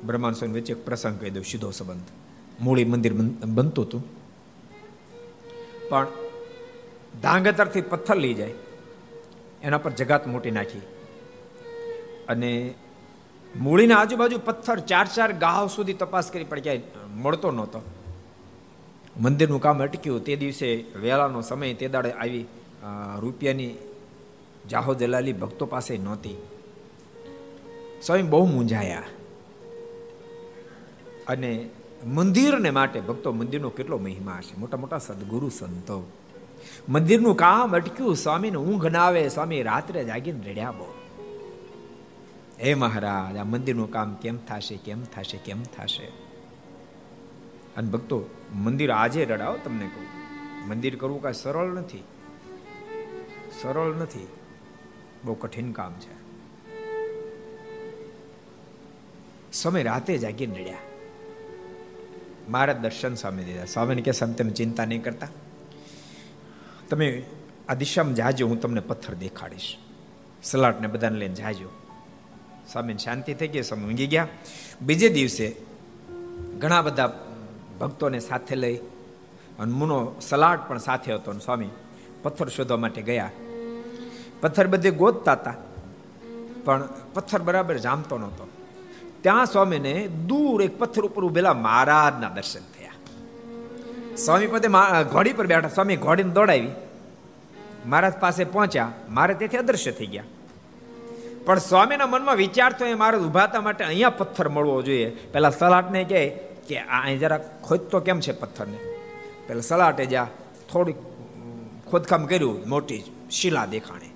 બ્રહ્માંડ 0.06 0.36
સ્વામી 0.36 0.60
વચ્ચે 0.60 0.74
એક 0.74 0.86
પ્રસંગ 0.86 1.20
કહી 1.20 1.30
દઉં, 1.30 1.44
સીધો 1.44 1.72
સંબંધ. 1.72 2.02
મૂળી 2.62 2.86
મંદિર 2.86 3.14
બનતું 3.46 3.86
હતું. 3.86 4.04
પણ 5.90 6.08
ધાંગતરથી 7.22 7.82
પથ્થર 7.82 8.16
લઈ 8.16 8.34
જાય. 8.34 8.54
એના 9.64 9.78
પર 9.78 9.92
જગાત 9.92 10.28
મોટી 10.28 10.52
નાખી. 10.52 10.82
અને 12.30 12.74
મૂળીના 13.60 13.98
આજુબાજુ 13.98 14.38
પથ્થર 14.46 14.80
ચાર 14.80 15.08
ચાર 15.08 15.34
ગાહ 15.34 15.68
સુધી 15.68 15.94
તપાસ 15.94 16.32
કરી 16.32 16.44
પણ 16.44 16.60
ક્યાંય 16.60 16.80
મળતો 17.16 17.52
નહોતો. 17.52 17.82
મંદિરનું 19.22 19.62
કામ 19.62 19.84
અટક્યું. 19.84 20.24
તે 20.24 20.36
દિવસે 20.36 20.86
વેલાનો 20.96 21.42
સમય 21.42 21.74
તે 21.74 21.88
દાડે 21.88 22.12
આવી 22.12 22.46
રૂપિયાની 23.20 23.76
જાહો 24.70 24.94
જલાલી 24.94 25.34
ભક્તો 25.34 25.66
પાસે 25.66 25.98
નહોતી. 25.98 26.36
સ્વામી 28.06 28.22
બહુ 28.22 28.46
મૂંઝાયા. 28.46 29.04
અને 31.28 31.70
મંદિરને 32.06 32.70
માટે 32.70 33.00
ભક્તો 33.00 33.32
મંદિરનો 33.32 33.70
કેટલો 33.70 33.98
મહિમા 33.98 34.40
છે. 34.42 34.60
મોટા 34.60 34.78
મોટા 34.78 34.98
સદગુરુ 34.98 35.50
સંતો. 35.50 36.12
મંદિરનું 36.90 37.36
કામ 37.36 37.76
અટક્યું, 37.76 38.16
સ્વામીને 38.16 38.58
ઊંઘ 38.58 38.86
ના 38.86 39.04
આવે, 39.04 39.30
સ્વામી 39.30 39.64
રાત્રે 39.64 40.04
જાગીને 40.06 40.52
રડ્યા 40.52 40.72
બહુ. 40.72 40.94
હે 42.64 42.74
મહારાજ, 42.74 43.38
આ 43.38 43.44
મંદિરનું 43.44 43.92
કામ 43.92 44.16
કેમ 44.16 44.38
થશે 44.38 44.78
કેમ 44.78 45.04
થશે 45.04 45.38
કેમ 45.38 45.64
થશે? 45.64 46.04
અને 47.78 47.90
ભક્તો, 47.90 48.30
મંદિર 48.56 48.92
આજે 48.92 49.26
રડાવો 49.26 49.58
તમને 49.64 49.88
કહું. 49.88 50.24
મંદિર 50.70 50.96
કરવું 50.96 51.22
કાંઈ 51.22 51.34
સરળ 51.34 51.74
નથી. 51.74 52.04
સરળ 53.62 53.96
નથી. 53.96 54.28
બહુ 55.26 55.34
કઠિન 55.34 55.72
કામ 55.72 55.94
છે. 55.94 56.24
સમય 59.54 59.84
રાતે 59.84 60.18
જાગીને 60.18 60.62
રડ્યા. 60.62 60.78
મારા 62.50 62.74
દર્શન 62.74 63.16
સ્વામી 63.16 63.44
દીધા. 63.44 63.66
સ્વામીને 63.66 64.02
કે 64.02 64.12
તમે 64.12 64.50
ચિંતા 64.50 64.86
નહીં 64.86 65.04
કરતા. 65.04 65.28
તમે 66.94 67.24
આ 67.70 67.74
દિશામાં 67.74 68.14
જાજો, 68.14 68.48
હું 68.48 68.60
તમને 68.62 68.80
પથ્થર 68.80 69.14
દેખાડીશ. 69.14 69.78
સલાટને 70.44 70.88
બધાને 70.88 71.18
લઈને 71.20 71.36
જાજો. 71.36 71.70
સ્વામીને 72.72 72.98
શાંતિ 72.98 73.34
થઈ 73.34 73.48
ગઈ 73.48 73.62
સ્વામી 73.62 73.86
ઊંઘી 73.86 74.08
ગયા. 74.08 74.28
બીજે 74.82 75.10
દિવસે 75.10 75.56
ઘણા 76.60 76.82
બધા 76.82 77.08
ભક્તોને 77.80 78.20
સાથે 78.20 78.56
લઈ 78.56 78.76
અને 79.60 79.74
મુનો 79.74 80.16
સલાડ 80.22 80.60
પણ 80.68 80.78
સાથે 80.78 81.14
હતો 81.14 81.32
અને 81.32 81.40
સ્વામી 81.40 81.70
પથ્થર 82.24 82.48
શોધવા 82.48 82.78
માટે 82.78 83.02
ગયા. 83.02 83.32
પથ્થર 84.42 84.68
બધે 84.68 84.92
ગોતતા 84.92 85.32
હતા, 85.32 85.56
પણ 86.66 86.90
પથ્થર 87.14 87.42
બરાબર 87.42 87.78
જામતો 87.78 88.18
નહોતો. 88.18 88.48
ત્યાં 89.22 89.46
સ્વામીને 89.46 90.08
દૂર 90.08 90.62
એક 90.62 90.80
પથ્થર 90.80 91.02
ઉપર 91.02 91.24
ઉભેલા 91.24 91.54
મહારાજના 91.54 92.30
દર્શન 92.30 92.62
સ્વામી 94.18 94.48
પદે 94.48 94.68
ઘોડી 95.12 95.34
પર 95.34 95.48
બેઠા. 95.48 95.68
સ્વામી 95.68 95.96
ઘોડીને 95.96 96.34
દોડાવી. 96.34 96.72
મહારાજ 97.86 98.14
પાસે 98.14 98.44
પહોંચ્યા. 98.44 98.92
મારે 99.10 99.34
તેથી 99.34 99.58
અદૃશ્ય 99.58 99.92
થઈ 99.92 100.06
ગયા. 100.06 100.24
પણ 101.46 101.60
સ્વામીના 101.60 102.08
મનમાં 102.08 102.36
વિચાર 102.36 102.76
એ 102.86 102.94
મારે 102.94 103.18
ઉભાતા 103.18 103.62
માટે 103.62 103.84
અહીંયા 103.84 104.10
પથ્થર 104.10 104.50
મળવો 104.50 104.82
જોઈએ. 104.82 105.10
પેલા 105.10 105.50
સલાટને 105.50 106.04
કહે 106.04 106.30
કે, 106.68 106.78
આ 106.78 107.04
અહીં 107.04 107.20
જરા 107.20 107.38
ખોદતો 107.64 108.00
કેમ 108.00 108.20
છે 108.20 108.32
પથ્થરને? 108.32 108.78
પેલા 109.48 109.62
સલાટે 109.62 110.06
જ્યાં 110.06 110.28
થોડીક 110.72 110.96
ખોદકામ 111.92 112.26
કર્યું, 112.26 112.70
મોટી 112.70 113.04
શિલા 113.32 113.66
દેખાણે. 113.66 114.10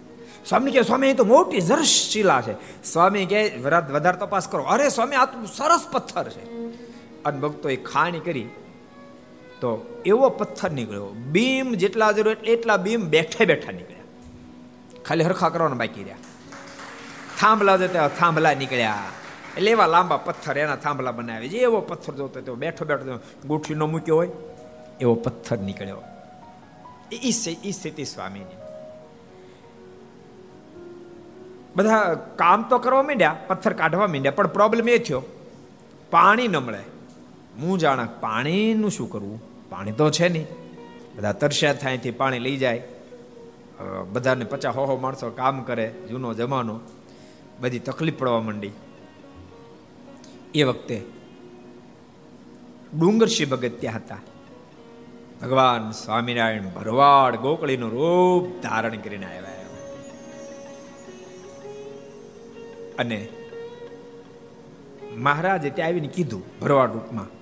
સ્વામી 0.46 0.72
કે 0.72 0.82
સ્વામી 0.82 1.14
તો 1.14 1.26
મોટી 1.26 1.62
જરસ 1.62 1.86
શિલા 1.86 2.42
છે. 2.42 2.84
સ્વામી 2.84 3.26
કે 3.26 3.58
વધારે 3.58 4.18
તપાસ 4.18 4.48
કરો. 4.48 4.64
અરે 4.64 4.90
સ્વામી, 4.90 5.16
આ 5.16 5.26
તો 5.26 5.46
સરસ 5.46 5.88
પથ્થર 5.92 6.30
છે. 6.30 6.46
અને 7.24 7.40
ભક્તો 7.40 7.70
એ 7.70 7.76
ખાણી 7.76 8.20
કરી. 8.20 8.50
તો 9.62 10.02
એવો 10.06 10.30
પથ્થર 10.30 10.72
નીકળ્યો. 10.72 11.06
બીમ 11.06 11.74
જેટલા 11.74 12.12
જરૂર 12.12 12.38
એટલા 12.46 12.78
બીમ 12.78 13.06
બેઠે 13.06 13.46
બેઠા 13.46 13.72
નીકળ્યા. 13.72 15.04
ખાલી 15.04 15.24
હરખા 15.24 15.50
કરવાના 15.50 15.76
બાકી 15.76 16.04
રહ્યા. 16.04 16.17
થાંભલા 17.39 17.78
જતા 17.78 18.08
થાંભલા 18.08 18.54
નીકળ્યા. 18.54 19.04
એટલે 19.58 19.72
એવા 19.72 19.88
લાંબા 19.88 20.17
પથ્થર 20.17 20.58
એના 20.58 20.76
થાંભલા 20.76 21.12
બનાવે 21.12 21.48
જે 21.48 21.58
એવો 21.58 21.82
પથ્થર 21.82 22.13
જોતો 22.13 22.41
તો 22.41 22.56
બેઠો 22.56 22.86
બેઠો 22.86 23.20
ગોઠવી 23.48 23.76
ન 23.76 23.84
મૂક્યો 23.84 24.15
હોય, 24.15 24.30
એવો 25.02 25.15
પથ્થર 25.15 25.58
નીકળ્યો. 25.58 26.04
એ 27.12 27.32
સ્થિતિ 27.72 28.06
સ્વામીની. 28.06 28.58
બધા 31.76 32.13
કામ 32.36 32.63
તો 32.63 32.78
કરવા 32.78 33.04
માંડ્યા, 33.04 33.36
પથ્થર 33.48 33.74
કાઢવા 33.74 34.08
માંડ્યા, 34.08 34.32
પણ 34.32 34.48
પ્રોબ્લેમ 34.48 34.89
એ 34.89 34.98
થયો. 34.98 35.22
પાણી 36.12 36.48
ન 36.48 36.58
મળે. 36.58 36.84
હું 37.62 37.80
જાણા 37.80 38.08
પાણીનું 38.20 38.91
શું 38.91 39.10
કરવું 39.10 39.41
પાણી 39.70 39.91
તો 39.91 40.10
છે 40.10 40.28
નહીં. 40.30 40.48
બધા 41.15 41.32
તરસ્યા 41.32 41.74
થાયથી 41.74 42.12
પાણી 42.12 42.39
લઈ 42.39 42.58
જાય. 42.58 42.84
બધાને 44.12 44.46
પચાસ 44.46 44.76
હો 44.76 44.86
હો 44.86 44.96
માણસો 44.98 45.30
કામ 45.30 45.63
કરે 45.63 45.88
જૂનો 46.10 46.34
જમાનો. 46.34 46.80
બધી 47.62 47.80
તકલીફ 47.80 48.17
પડવા 48.17 48.41
માંડી. 48.41 48.72
એ 50.56 50.63
વખતે 50.63 50.98
ડુંગરશી 53.00 53.46
ભગત 53.46 53.72
ત્યાં 53.80 53.96
હતા. 53.96 54.20
ભગવાન 55.41 55.91
સ્વામિનારાયણ 55.91 56.70
ભરવાડ 56.76 57.36
ગોકળીનું 57.36 57.91
રૂપ 57.91 58.46
ધારણ 58.63 58.98
કરીને 58.98 59.26
આવ્યા 59.26 59.56
અને 63.00 63.28
મહારાજે 65.17 65.70
ત્યાં 65.70 65.89
આવીને 65.89 66.08
કીધું 66.08 66.43
ભરવાડ 66.62 66.93
રૂપમાં 66.93 67.37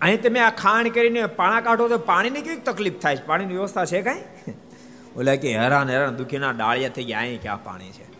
અહીં 0.00 0.22
તમે 0.22 0.40
આ 0.40 0.50
ખાણ 0.50 0.88
કરીને 0.88 1.26
પાણા 1.26 1.60
કાઢો 1.60 1.88
તો 1.88 1.98
પાણીની 1.98 2.40
કેવી 2.40 2.56
તકલીફ 2.56 2.98
થાય 2.98 3.16
છે? 3.16 3.26
પાણીની 3.26 3.54
વ્યવસ્થા 3.54 3.84
છે 3.84 4.02
કાંઈ? 4.02 4.22
ઓલા 5.18 5.36
કે 5.36 5.58
હેરાન 5.58 5.90
હેરાન 5.90 6.16
દુખીના 6.16 6.50
ડાળિયા 6.50 6.88
થઈ 6.88 7.04
ગયા, 7.04 7.18
અહીં 7.18 7.42
ક્યાં 7.42 7.64
પાણી 7.64 7.90
છે? 7.90 8.10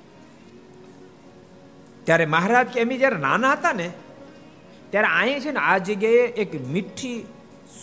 ત્યારે 2.04 2.26
મહારાજ 2.26 2.66
કે 2.66 2.80
એમ 2.80 2.88
જ્યારે 2.88 3.16
નાના 3.16 3.52
હતા 3.52 3.72
ને, 3.72 3.92
ત્યારે 4.90 5.08
અહીં 5.08 5.40
છે 5.40 5.50
ને 5.50 5.58
આ 5.58 5.78
જગ્યાએ 5.78 6.14
એક 6.14 6.68
મીઠી, 6.68 7.26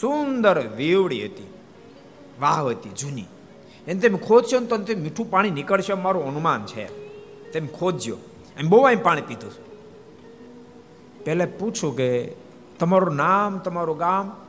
સુંદર 0.02 0.68
વેવડી 0.68 1.26
હતી. 1.26 1.54
વાહ 2.40 2.66
હતી, 2.66 2.90
જૂની. 2.90 3.26
એને 3.88 4.00
તમે 4.00 4.18
ખોદશો 4.18 4.60
ને 4.60 4.66
તો 4.66 4.78
મીઠું 4.78 5.30
પાણી 5.30 5.50
નીકળશે 5.50 5.94
મારું 5.94 6.28
અનુમાન 6.28 6.66
છે. 6.66 6.86
તેમ 7.52 7.68
ખોદજો. 7.68 8.18
એમ 8.60 8.70
બહુ 8.70 8.82
અહીં 8.82 9.04
પાણી 9.04 9.22
પીધું 9.22 9.68
પહેલાં 11.26 11.48
પૂછું 11.58 11.98
કે 11.98 12.24
તમારું 12.80 13.16
નામ, 13.16 13.58
તમારું 13.58 13.98
ગામ? 13.98 14.46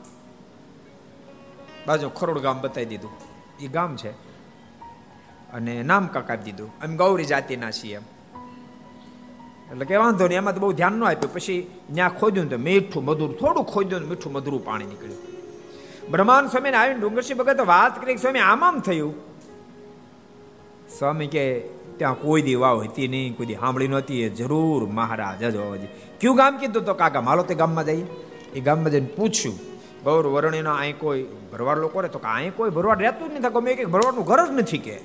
બાજુ 1.87 2.09
ખરોડ 2.09 2.38
ગામ 2.38 2.61
બતાવી 2.61 2.87
દીધું. 2.87 3.11
એ 3.61 3.69
ગામ 3.69 3.97
છે. 3.97 4.11
અને 5.53 5.83
નામ 5.83 6.07
કાકા 6.07 6.35
દીધું. 6.35 6.71
એમ 6.85 6.97
ગૌરી 6.97 7.25
જાતિના 7.25 7.71
છીએ. 7.71 7.97
એમ 7.97 8.03
એટલે 9.73 9.85
કે 9.85 9.97
વાંધો 9.97 10.29
નહીં, 10.29 10.38
એમાં 10.38 10.55
તો 10.55 10.61
બહુ 10.61 10.73
ધ્યાન 10.73 10.93
ન 10.93 11.05
આપ્યું. 11.05 11.35
પછી 11.35 11.71
ત્યાં 11.95 12.11
ખોદ્યું 12.11 12.49
તો 12.49 12.59
મીઠું, 12.59 13.05
મધુર, 13.05 13.33
થોડું 13.33 13.64
ખોદ્યું 13.64 14.09
મીઠું, 14.09 14.33
મધુરું 14.33 14.64
પાણી 14.64 14.85
નીકળ્યું. 14.87 15.19
બ્રહ્માંડ 16.11 16.49
સ્વામીને 16.49 16.77
આવીને 16.77 17.01
ડુંગરસિંહ 17.01 17.38
ભગત 17.38 17.61
વાત 17.61 18.05
કરી 18.05 18.17
સ્વામી, 18.17 18.38
આમ 18.38 18.81
થયું? 18.81 19.14
સ્વામી 20.99 21.27
કે, 21.27 21.61
ત્યાં 21.99 22.14
કોઈ 22.14 22.43
દી 22.43 22.55
વાવ 22.55 22.83
હતી 22.83 23.09
નહીં, 23.09 23.37
કોઈ 23.37 23.47
દી 23.47 23.55
સાંભળી 23.55 23.88
નહોતી. 23.88 24.23
એ 24.23 24.29
જરૂર 24.29 24.87
મહારાજ 24.87 25.45
જ 25.45 25.57
હોવા 25.57 25.77
કયું 26.21 26.37
ગામ 26.37 26.57
કીધું 26.57 26.85
તો 26.85 26.95
કાકા, 26.95 27.21
માલો 27.21 27.43
તે 27.43 27.55
ગામમાં 27.55 27.85
જઈએ. 27.85 28.07
એ 28.55 28.61
ગામમાં 28.61 28.91
જઈને 28.91 29.07
પૂછ્યું, 29.07 29.59
ગૌર 30.05 30.27
વરણીના 30.27 30.75
અહીં 30.75 30.99
કોઈ 30.99 31.27
ભરવાડ 31.53 31.79
લોકો 31.79 32.01
રહે? 32.01 32.09
તો 32.09 32.19
કે, 32.19 32.29
અહીં 32.29 32.57
કોઈ 32.57 32.71
ભરવાડ 32.71 33.03
રહેતું 33.03 33.29
જ 33.29 33.33
નથી. 33.33 33.55
ગમે 33.55 33.71
એક 33.71 33.89
ભરવાડનું 33.89 34.27
ઘર 34.27 34.47
જ 34.47 34.51
નથી 34.51 34.79
કે. 34.79 34.99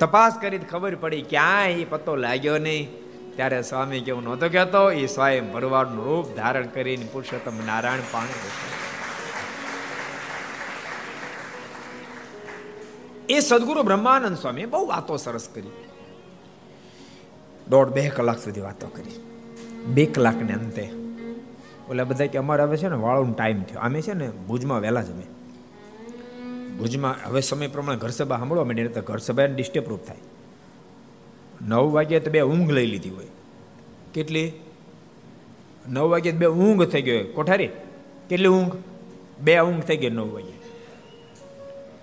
તપાસ 0.00 0.38
કરી 0.40 0.58
ખબર 0.58 0.94
પડી, 0.94 1.22
ક્યાંય 1.22 1.70
એ 1.70 1.84
પત્તો 1.84 2.16
લાગ્યો 2.16 2.58
નહીં. 2.58 3.04
ત્યારે 3.36 3.62
સ્વામી 3.62 4.00
કેવું 4.00 4.24
નહોતો 4.24 4.48
કહેતો 4.48 4.90
એ 4.90 5.06
સ્વયં 5.06 5.52
ભરવાડનું 5.52 6.04
રૂપ 6.04 6.36
ધારણ 6.36 6.66
કરીને 6.66 7.08
પુરુષોત્તમ 7.12 7.66
નારાયણ 7.66 7.98
પાણી 8.12 8.34
એ 13.34 13.40
સદગુરુ 13.40 13.82
બ્રહ્માનંદ 13.82 14.36
સ્વામી 14.36 14.66
બહુ 14.66 14.86
વાતો 14.86 15.16
સરસ 15.16 15.48
કરી. 15.54 15.70
દોઢ 17.68 17.88
બે 17.88 18.08
કલાક 18.08 18.38
સુધી 18.38 18.60
વાતો 18.60 18.88
કરી. 18.88 19.20
બે 19.86 20.06
કલાકને 20.06 20.52
અંતે. 20.52 20.90
ઓલા 21.90 22.04
બધા 22.04 22.26
કે 22.26 22.38
અમારે 22.38 22.62
હવે 22.62 22.76
છે 22.76 22.88
ને 22.88 22.96
વાળોનો 22.96 23.32
ટાઈમ 23.32 23.62
થયો. 23.62 23.80
અમે 23.80 24.02
છે 24.02 24.12
ને 24.12 24.30
ભુજમાં 24.30 24.80
વહેલા 24.80 25.02
જમે 25.02 25.22
ભુજમાં 26.78 27.14
હવે 27.26 27.40
સમય 27.40 27.66
પ્રમાણે 27.66 27.98
ઘર 27.98 28.08
સભા 28.08 28.36
સાંભળવા 28.36 28.64
માંડી 28.64 28.88
તો 28.88 29.00
ઘર 29.00 29.16
સભા 29.16 29.44
ડિસ્ટર્બ 29.44 29.96
થાય. 29.96 30.16
નવ 31.62 31.92
વાગ્યે 31.92 32.20
તો 32.20 32.30
બે 32.30 32.40
ઊંઘ 32.40 32.70
લઈ 32.70 32.86
લીધી 32.86 33.10
હોય. 33.10 33.26
કેટલી? 34.14 34.52
નવ 35.88 36.10
વાગે 36.10 36.32
બે 36.32 36.46
ઊંઘ 36.46 36.84
થઈ 36.84 37.02
ગયો 37.02 37.32
કોઠારી? 37.32 37.66
કેટલી 38.28 38.48
ઊંઘ? 38.48 38.76
બે 39.40 39.60
ઊંઘ 39.60 39.82
થઈ 39.82 39.96
ગઈ 39.96 40.10
નવ 40.10 40.34
વાગ્યે. 40.34 40.52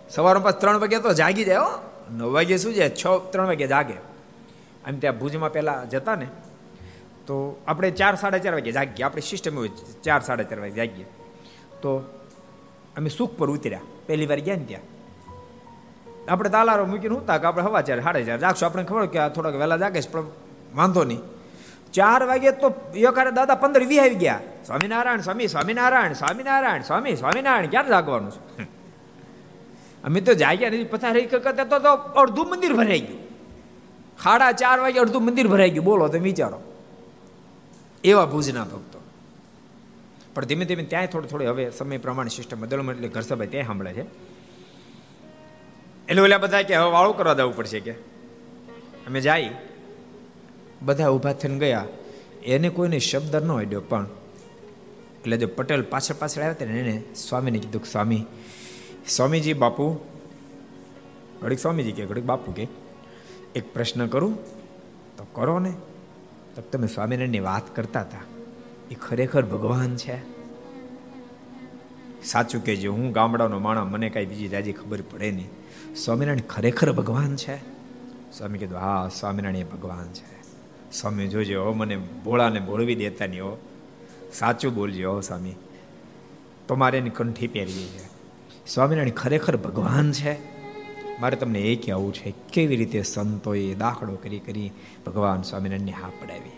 સવારમાં 0.10 0.43
પાછ 0.43 0.52
ત્રણ 0.52 0.80
વાગ્યા 0.80 1.00
તો 1.00 1.13
જાગી 1.13 1.43
જાય 1.43 1.58
હો. 1.58 1.80
નવ 2.12 2.34
વાગે 2.34 2.58
શું 2.58 2.74
જાય? 2.74 2.89
છ, 2.89 3.06
ત્રણ 3.32 3.47
વાગે 3.47 3.67
જાગે. 3.67 4.11
આમ 4.86 5.00
ત્યાં 5.00 5.20
ભુજમાં 5.20 5.52
પહેલાં 5.54 5.89
જતા 5.89 6.15
ને, 6.15 6.28
તો 7.28 7.62
આપણે 7.67 7.91
ચાર 7.91 8.15
સાડા 8.15 8.38
ચાર 8.38 8.54
વાગે 8.54 8.72
જાગીએ. 8.72 9.06
આપણી 9.06 9.22
સિસ્ટમ 9.22 9.56
હોય 9.56 9.70
ચાર 10.04 10.22
સાડા 10.22 10.44
ચાર 10.44 10.60
વાગે 10.60 10.72
જાગીએ. 10.72 11.06
તો 11.82 11.98
અમે 12.98 13.10
સુખ 13.10 13.38
પર 13.38 13.50
ઉતર્યા. 13.50 13.80
પહેલી 14.08 14.26
વાર 14.26 14.39
ગયા 14.39 14.56
ને 14.56 14.65
ત્યાં. 14.65 14.86
આપણે 16.30 16.50
તાલારો 16.50 16.86
મૂકીને 16.86 17.15
ઉતા 17.15 17.38
કે 17.38 17.48
આપણે 17.48 17.63
હવા 17.63 17.82
ચાર 17.82 18.00
સાડા 18.00 18.24
ચાર 18.24 18.38
જાગશું. 18.38 18.65
આપણે 18.70 18.84
ખબર 18.84 19.06
કે 19.06 19.20
આ 19.20 19.30
થોડાક 19.30 19.56
વહેલા 19.56 19.78
જાગે 19.78 20.02
છે, 20.02 20.12
પણ 20.12 20.26
વાંધો 20.76 21.04
નહીં. 21.04 21.22
ચાર 21.94 22.24
વાગે 22.24 22.52
તો 22.52 22.74
યકારે 22.96 23.32
દાદા 23.32 23.56
પંદર 23.56 23.84
વી 23.84 24.00
આવી 24.00 24.15
ગયા. 24.15 24.39
સ્વામિનારાયણ, 24.65 25.22
સ્વામી, 25.22 25.48
સ્વામિનારાયણ 25.48 26.13
સ્વામિનારાયણ, 26.13 26.82
સ્વામી, 26.82 27.15
સ્વામિનારાયણ, 27.15 27.67
ક્યારે 27.67 27.89
જાગવાનું 27.89 28.32
છે? 28.32 28.63
અમે 30.04 30.22
તો 30.22 30.34
જાગ્યા 30.34 30.70
નથી 30.70 30.84
પથારી 30.84 31.26
કરતા 31.26 31.63
તો 31.63 31.89
અડધું 32.22 32.50
મંદિર 32.50 32.74
ભરાઈ 32.74 33.00
ગયું. 33.00 33.31
સાડા 34.24 34.52
ચાર 34.52 34.80
વાગે 34.80 35.00
અડધું 35.00 35.26
મંદિર 35.26 35.48
ભરાઈ 35.48 35.70
ગયું. 35.70 35.86
બોલો, 35.86 36.08
તમે 36.08 36.20
વિચારો. 36.20 36.60
એવા 38.04 38.26
ભુજના 38.26 38.64
ભક્તો. 38.64 39.00
પણ 40.34 40.46
ધીમે 40.46 40.66
ધીમે 40.66 40.84
ત્યાં 40.84 41.08
થોડું 41.08 41.30
થોડી 41.30 41.46
હવે 41.46 41.72
સમય 41.72 41.98
પ્રમાણે 41.98 42.30
સિસ્ટમ 42.30 42.60
બદલમાં 42.60 42.96
એટલે 42.96 43.08
ઘર 43.08 43.22
સભાઈ 43.22 43.48
ત્યાં 43.48 43.66
સાંભળે 43.66 43.94
છે. 43.94 44.02
એટલે 46.10 46.22
ઓલા 46.22 46.38
બધા 46.38 46.62
કે, 46.62 46.76
હવે 46.76 46.92
વાળું 46.92 47.18
કરવા 47.18 47.34
દેવું 47.34 47.56
પડશે 47.56 47.80
કે? 47.80 47.92
અમે 49.08 49.22
જાય 49.22 49.50
બધા 50.82 51.10
ઊભા 51.10 51.34
થઈને 51.34 51.60
ગયા. 51.60 51.86
એને 52.44 52.70
કોઈને 52.70 53.00
શબ્દ 53.00 53.36
ન 53.36 53.52
અડ્યો 53.52 53.82
પણ 53.82 54.08
એટલે 55.20 55.38
જો 55.38 55.48
પટેલ 55.48 55.82
પાછળ 55.82 56.16
પાછળ 56.20 56.42
આવ્યા 56.42 56.52
હતા 56.52 56.66
ને, 56.66 56.80
એને 56.80 57.04
સ્વામીને 57.16 57.60
કીધું 57.60 57.86
સ્વામી, 57.92 58.26
સ્વામીજી 59.08 59.54
બાપુ. 59.54 60.00
ઘડીક 61.42 61.60
સ્વામીજી 61.60 61.92
કે, 61.92 62.06
ઘડીક 62.06 62.24
બાપુ 62.24 62.52
કે. 62.52 62.81
એક 63.56 63.74
પ્રશ્ન 63.74 64.08
કરું? 64.08 64.36
તો 65.18 65.26
કરો 65.34 65.60
ને. 65.60 65.74
તો 66.56 66.62
તમે 66.62 66.88
સ્વામિનારાયણની 66.88 67.40
વાત 67.40 67.76
કરતા 67.76 68.02
હતા. 68.02 68.18
એ 68.92 68.96
ખરેખર 68.96 69.46
ભગવાન 69.46 69.96
છે. 69.96 70.42
સાચું 72.24 72.66
કહેજો, 72.66 72.94
હું 72.94 73.12
ગામડાનો 73.12 73.60
માણસ, 73.60 73.92
મને 73.92 74.10
કાંઈ 74.10 74.26
બીજી 74.26 74.48
રાજી 74.48 74.72
ખબર 74.74 75.02
પડે 75.02 75.32
નહીં. 75.32 75.50
સ્વામિનારાયણ 75.96 76.40
ખરેખર 76.50 76.92
ભગવાન 76.92 77.36
છે? 77.36 77.58
સ્વામી 78.38 78.58
કીધું, 78.58 78.78
હા, 78.78 79.10
સ્વામિનારાયણ 79.20 79.66
ભગવાન 79.66 80.14
છે. 80.14 80.42
સ્વામી 80.92 81.28
જોજો 81.28 81.74
મને 81.74 81.98
ભોળાને 81.98 82.60
ભોળવી 82.60 82.96
દેતા 82.96 83.28
નહીં, 83.28 83.44
હો. 83.44 83.58
સાચું 84.34 84.74
બોલજો, 84.74 85.12
હો, 85.12 85.20
સ્વામી. 85.20 85.56
તમારે 86.68 86.98
એની 86.98 87.10
કંઠી 87.10 87.48
પહેરવી 87.48 87.88
છે 87.88 88.12
સ્વામિનારાયણ 88.68 89.10
ખરેખર 89.10 89.58
ભગવાન 89.58 90.12
છે? 90.12 90.51
મારે 91.22 91.36
તમને 91.36 91.60
એ 91.60 91.76
કહેવું 91.76 92.14
છે, 92.14 92.34
કેવી 92.54 92.76
રીતે 92.76 93.02
સંતોએ 93.02 93.74
દાખલો 93.74 94.16
કરી 94.16 94.40
કરી 94.40 94.72
ભગવાન 95.06 95.42
સ્વામિનારાયણની 95.42 95.92
હા 95.92 96.10
પડાવી? 96.22 96.50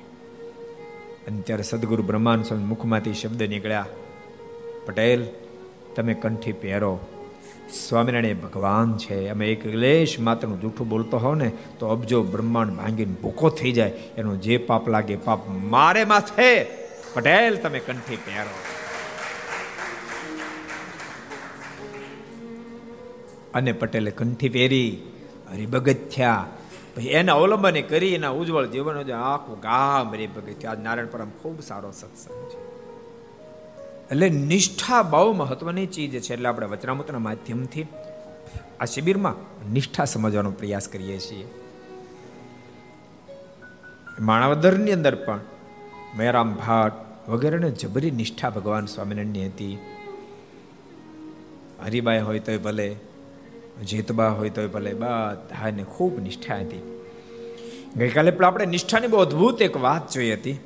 અને 1.28 1.42
ત્યારે 1.42 1.64
સદગુરુ 1.64 2.04
બ્રહ્માન 2.04 2.44
સ્વામી 2.44 2.64
મુખમાંથી 2.64 3.14
શબ્દ 3.14 3.44
નીકળ્યા, 3.44 3.86
પટેલ, 4.86 5.26
તમે 5.96 6.14
કંઠી 6.14 6.52
પહેરો. 6.52 7.00
સ્વામિનારાયણ 7.74 8.36
ભગવાન 8.36 8.98
છે. 8.98 9.28
અમે 9.28 9.52
એક 9.52 9.72
ક્લેશ 9.72 10.20
માત્રનું 10.20 10.62
જૂઠું 10.62 10.90
બોલતો 10.90 11.18
હોવ 11.18 11.36
ને, 11.36 11.52
તો 11.80 11.88
અબજો 11.88 12.24
બ્રહ્માંડ 12.24 12.72
ભાંગીને 12.72 13.16
ભૂખો 13.22 13.50
થઈ 13.50 13.72
જાય. 13.72 13.90
એનો 13.90 14.36
જે 14.36 14.58
પાપ 14.58 14.90
લાગે 14.90 15.16
પાપ 15.16 15.50
મારે 15.50 16.06
માથે. 16.06 16.66
પટેલ, 17.14 17.56
તમે 17.56 17.80
કંઠી 17.80 18.16
પહેરો. 18.16 18.73
અને 23.54 23.72
પટેલે 23.72 24.12
કંઠી 24.12 24.50
પહેરી 24.50 25.02
હરિભગત 25.52 25.96
થયા. 26.16 26.46
પછી 26.96 27.08
એના 27.08 27.34
અવલંબને 27.34 27.82
કરી 27.82 28.14
એના 28.14 28.30
ઉજ્જવળ 28.30 28.66
જીવન 28.66 29.12
આખું 29.12 29.60
ગામ 29.60 30.10
હરિભગત 30.10 30.62
થયા. 30.62 30.74
નારાયણ 30.74 31.08
પરમ 31.08 31.30
ખૂબ 31.30 31.62
સારો 31.62 31.92
સત્સંગ 31.92 32.50
છે. 32.50 32.74
એટલે 34.12 34.30
નિષ્ઠા 34.30 35.02
બહુ 35.02 35.34
મહત્વની 35.34 35.86
ચીજ 35.86 36.22
છે. 36.22 36.34
એટલે 36.34 36.50
આપણે 36.50 36.68
વચનામૃતના 36.68 37.20
માધ્યમથી 37.20 37.86
આ 38.80 38.86
શિબિરમાં 38.86 39.36
નિષ્ઠા 39.74 40.06
સમજવાનો 40.06 40.52
પ્રયાસ 40.52 40.88
કરીએ 40.88 41.20
છીએ. 41.20 41.48
માણાવદરની 44.20 44.92
અંદર 44.92 45.16
પણ 45.16 45.40
મેરામ 46.18 46.54
ભાટ 46.54 46.92
વગેરેને 47.30 47.72
જબરી 47.72 48.12
નિષ્ઠા 48.12 48.50
ભગવાન 48.50 48.86
સ્વામિનારાયણની 48.86 49.46
હતી. 49.46 49.78
હરિબાઈ 51.86 52.20
હોય 52.20 52.40
તોય 52.40 52.58
ભલે. 52.58 52.96
જીતબા 53.88 54.28
હોય 54.28 54.50
તો 54.50 54.68
ભલે 54.68 54.94
બધાને 54.94 55.84
ખૂબ 55.84 56.20
નિષ્ઠા 56.20 56.56
હતી. 56.56 57.00
ગઈકાલે 57.98 58.32
પણ 58.32 58.46
આપણે 58.46 58.66
નિષ્ઠાની 58.66 59.08
બહુ 59.08 59.20
અદ્ભુત 59.20 59.62
એક 59.62 59.78
વાત 59.78 60.12
જોઈ 60.12 60.34
હતી 60.34 60.60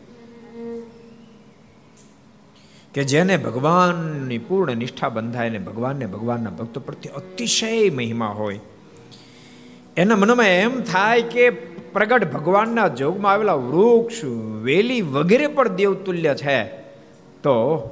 કે 2.93 3.03
જેને 3.03 3.37
ભગવાનની 3.37 4.37
પૂર્ણ 4.37 4.75
નિષ્ઠા 4.75 5.09
બંધાય 5.09 5.49
ને 5.49 5.59
ભગવાનને 5.59 6.05
ભગવાનના 6.05 6.49
ભક્તો 6.49 6.79
પ્રત્યે 6.79 7.13
અતિશય 7.13 7.89
મહિમા 7.89 8.27
હોય. 8.27 8.59
એના 9.97 10.15
મનમાં 10.15 10.47
એમ 10.47 10.81
થાય 10.81 11.21
કે 11.21 11.49
પ્રગટ 11.93 12.31
ભગવાનના 12.31 12.87
જોગમાં 12.87 13.31
આવેલા 13.31 13.53
વૃક્ષ, 13.53 14.23
વેલી 14.63 15.01
વગેરે 15.01 15.47
પણ 15.47 15.67
દેવતુલ્ય 15.67 16.35
છે. 16.35 16.63
તો 17.43 17.89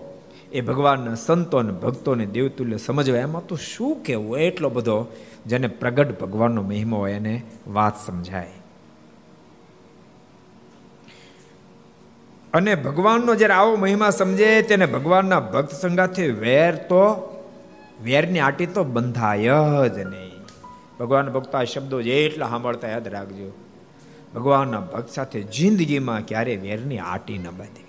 એ 0.56 0.62
ભગવાનના 0.62 1.16
સંતો 1.16 1.58
અને 1.58 1.72
ભક્તોને 1.72 2.26
દેવતુલ્ય 2.26 2.78
સમજવા. 2.78 3.18
એમાં 3.18 3.46
તો 3.46 3.56
શું 3.56 4.04
કહેવું? 4.04 4.38
એટલો 4.38 4.70
બધો 4.70 5.06
જેને 5.46 5.68
પ્રગટ 5.68 6.20
ભગવાનનો 6.20 6.62
મહિમા 6.62 6.98
હોય 6.98 7.14
એને 7.14 7.42
વાત 7.68 8.06
સમજાય. 8.06 8.52
અને 12.54 12.76
ભગવાનનો 12.76 13.36
જ્યારે 13.36 13.54
આવો 13.54 13.76
મહિમા 13.76 14.10
સમજે 14.10 14.62
તેને 14.62 14.86
ભગવાનના 14.86 15.40
ભક્ત 15.40 15.72
સંગાથી 15.72 16.28
વેર 16.28 16.76
તો, 16.76 17.32
વેરની 18.04 18.40
આટી 18.40 18.66
તો 18.66 18.84
બંધાય 18.84 19.50
જ 19.96 19.98
નહીં. 19.98 20.32
ભગવાન 21.00 21.30
ભક્ત 21.30 21.56
આ 21.56 21.64
શબ્દો 21.64 22.02
જેટલા 22.02 22.50
સાંભળતા 22.50 22.90
યાદ 22.90 23.08
રાખજો. 23.08 23.54
ભગવાનના 24.36 24.80
ભક્ત 24.80 25.10
સાથે 25.10 25.42
જિંદગીમાં 25.42 26.26
ક્યારે 26.26 26.56
વેરની 26.56 26.98
આટી 26.98 27.38
ન 27.38 27.44
બાંધવી. 27.44 27.86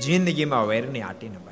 જિંદગીમાં 0.00 0.66
વેરની 0.66 1.02
આટી 1.02 1.28
ન 1.28 1.32
બાંધવી. 1.32 1.49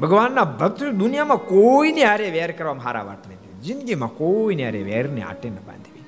ભગવાનના 0.00 0.44
ભક્ત 0.44 0.84
દુનિયામાં 0.84 1.36
કોઈને 1.36 2.04
હારે 2.04 2.30
વેર 2.30 2.52
કરવામાં 2.52 2.84
હારા 2.84 3.02
વાત 3.02 3.26
નથી 3.26 3.36
જિંદગીમાં 3.60 4.08
કોઈને 4.08 4.64
હારે 4.64 4.82
વેરની 4.82 5.22
આટે 5.22 5.50
ન 5.50 5.54
બાંધવી. 5.54 6.04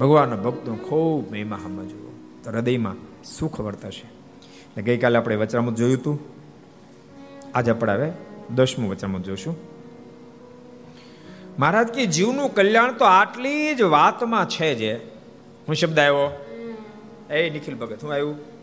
ભગવાનના 0.00 0.36
ભક્તો 0.36 0.74
ખૂબ 0.74 1.30
મહિમા 1.30 1.58
સમજવો. 1.62 2.12
તો 2.44 2.50
હૃદયમાં 2.50 2.94
સુખ 3.24 3.60
વર્તશે. 3.60 4.08
એટલે 4.08 4.82
ગઈકાલે 4.82 5.16
આપણે 5.16 5.36
વચરામત 5.36 5.76
જોયું 5.76 5.98
હતું. 5.98 6.18
આજે 7.54 7.70
આપણે 7.70 7.92
હવે 7.92 8.12
દસમું 8.54 8.90
વચરામત 8.90 9.24
જોશું. 9.24 9.56
મહારાજ 11.58 11.88
કે 11.88 12.06
જીવનું 12.06 12.54
કલ્યાણ 12.54 12.92
તો 12.92 13.04
આટલી 13.04 13.74
જ 13.74 13.82
વાતમાં 13.82 14.48
છે 14.48 14.74
જે. 14.74 14.94
હું 15.68 15.74
શબ્દ 15.74 15.98
આવ્યો? 15.98 16.44
એ 17.30 17.50
નિખિલ 17.50 17.74
ભગત 17.74 18.04
હું 18.04 18.12
આવ્યું? 18.12 18.55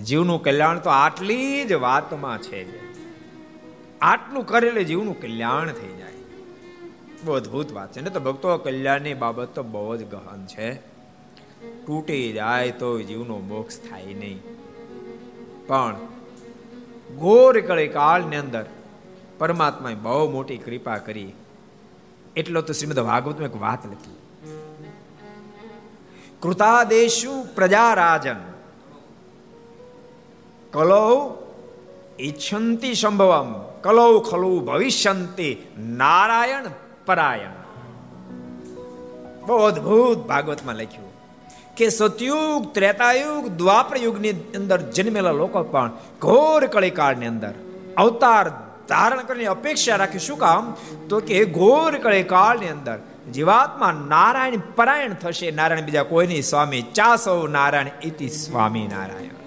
જીવનું 0.00 0.42
કલ્યાણ 0.42 0.78
તો 0.78 0.90
આટલી 0.90 1.64
જ 1.64 1.72
વાતમાં 1.72 2.38
છે 2.38 2.92
આટલું 3.98 4.46
કરેલે 4.46 4.84
જીવનું 4.84 5.20
કલ્યાણ 5.20 5.72
થઈ 5.72 5.92
જાય. 5.92 6.12
બહુ 7.24 7.34
અદભુત 7.34 7.72
વાત 7.72 7.92
છે. 7.92 8.00
ને 8.00 8.10
તો 8.10 8.20
ભક્તો, 8.20 8.58
કલ્યાણની 8.58 9.14
બાબત 9.14 9.48
તો 9.54 9.62
બહુ 9.62 9.96
જ 9.96 10.04
ગહન 10.04 10.46
છે. 10.46 10.74
તૂટી 11.86 12.32
જાય 12.32 12.70
તો 12.70 13.02
જીવનો 13.02 13.38
મોક્ષ 13.38 13.78
થાય 13.78 14.04
નહીં. 14.04 14.42
પણ 15.66 15.96
ઘોર 17.16 17.60
કળે 17.60 17.86
કાળની 17.86 18.36
અંદર 18.36 18.66
પરમાત્માએ 19.38 19.94
બહુ 19.94 20.30
મોટી 20.30 20.58
કૃપા 20.58 20.98
કરી. 20.98 21.32
એટલો 22.36 22.62
તો 22.62 22.72
શ્રીમદ 22.72 23.00
ભાગવતમાં 23.00 23.48
એક 23.48 23.56
વાત 23.56 23.86
લખી. 23.86 24.16
કૃતાદેશુ 26.40 27.46
પ્રજા 27.54 27.94
રાજન 27.94 28.51
કલો 30.72 31.06
ઈચ્છંતિ 32.18 32.90
સંભવમ 32.94 33.50
કલૌ 33.82 34.12
ખલુ 34.20 34.52
ભવિષ્યંતિ 34.60 35.48
નારાયણ 35.98 36.68
પરાયણ 37.06 37.56
બહુ 39.46 39.56
અદભુત 39.60 40.20
ભાગવતમાં 40.26 40.76
લખ્યું 40.76 41.10
કે 41.76 41.88
સતયુગ 41.90 42.72
ત્રેતાયુગ 42.72 43.46
દ્વાપર 43.56 43.96
યુગની 43.98 44.34
અંદર 44.54 44.78
જન્મેલા 44.92 45.34
લોકો 45.34 45.62
પણ 45.66 45.90
ઘોર 46.20 46.62
કળીકાળની 46.66 47.32
અંદર 47.34 47.54
અવતાર 47.96 48.44
ધારણ 48.88 49.24
કરીને 49.26 49.48
અપેક્ષા 49.48 49.98
રાખી 49.98 50.26
શું 50.28 50.38
કામ 50.38 50.72
તો 51.08 51.20
કે 51.22 51.44
ઘોર 51.52 51.92
કળીકાળની 51.98 52.72
અંદર 52.72 52.98
જીવાત્મા 53.32 53.92
નારાયણ 54.06 54.66
પરાયણ 54.76 55.20
થશે 55.20 55.48
નારાયણ 55.50 55.84
બીજા 55.84 56.06
કોઈની 56.06 56.42
સ્વામી 56.44 56.82
ચાસો 56.92 57.36
નારાયણ 57.50 58.02
ઇતિ 58.02 58.28
સ્વામી 58.38 58.88
નારાયણ 58.88 59.41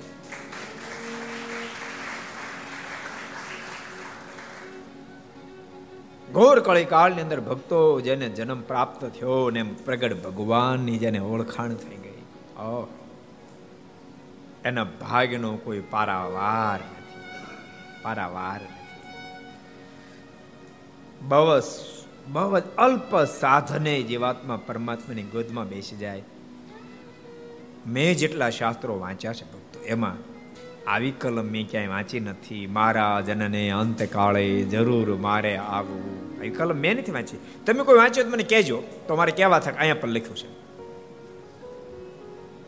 ઘોર 6.36 6.60
કળી 6.60 6.86
કાળની 6.86 7.22
અંદર 7.22 7.40
ભક્તો 7.42 8.02
જેને 8.02 8.30
જન્મ 8.30 8.62
પ્રાપ્ત 8.62 9.06
થયો 9.06 9.50
ને 9.50 9.64
પ્રગટ 9.64 10.24
ભગવાનની 10.24 10.98
જેને 10.98 11.20
ઓળખાણ 11.20 11.74
થઈ 11.74 11.96
ગઈ. 11.96 12.18
ઓ, 12.58 12.88
એના 14.66 14.84
ભાગ્યનો 14.84 15.56
કોઈ 15.56 15.80
પારાવાર 15.90 16.80
નથી. 16.80 17.22
પારાવાર 18.02 18.62
નથી. 18.62 18.86
બહુ 22.28 22.60
જ 22.60 22.64
અલ્પ 22.78 23.24
સાધને 23.24 24.02
જીવાત્મા 24.04 24.60
પરમાત્માની 24.66 25.24
ગોદમાં 25.24 25.70
બેસી 25.70 25.96
જાય. 25.96 26.24
મેં 27.88 28.18
જેટલા 28.18 28.50
શાસ્ત્રો 28.50 29.00
વાંચ્યા 29.00 29.34
છે 29.34 29.44
ભક્તો, 29.44 29.80
એમાં 29.80 30.36
આવી 30.92 31.12
કલમ 31.12 31.46
મેં 31.46 31.70
ક્યાંય 31.70 31.88
વાંચી 31.88 32.20
નથી. 32.20 32.68
મારા 32.68 33.22
જનને 33.22 33.70
અંતકાળે 33.70 34.64
જરૂર 34.64 35.16
મારે 35.16 35.58
આવવું 35.58 36.04
આવી. 36.04 36.25
કલમ 36.36 36.76
મેં 36.76 36.98
નથી 36.98 37.12
વાંચી. 37.12 37.40
તમે 37.66 37.84
કોઈ 37.84 37.98
વાંચ્યો 37.98 38.24
તો 38.24 38.30
મને 38.30 38.44
કહેજો. 38.44 38.84
તો 39.08 39.16
મારે 39.16 39.32
કેવા 39.32 39.60
થાય 39.60 39.74
અહીંયા 39.74 39.96
પર 39.96 40.08
લખ્યું 40.08 40.36
છે. 40.36 40.66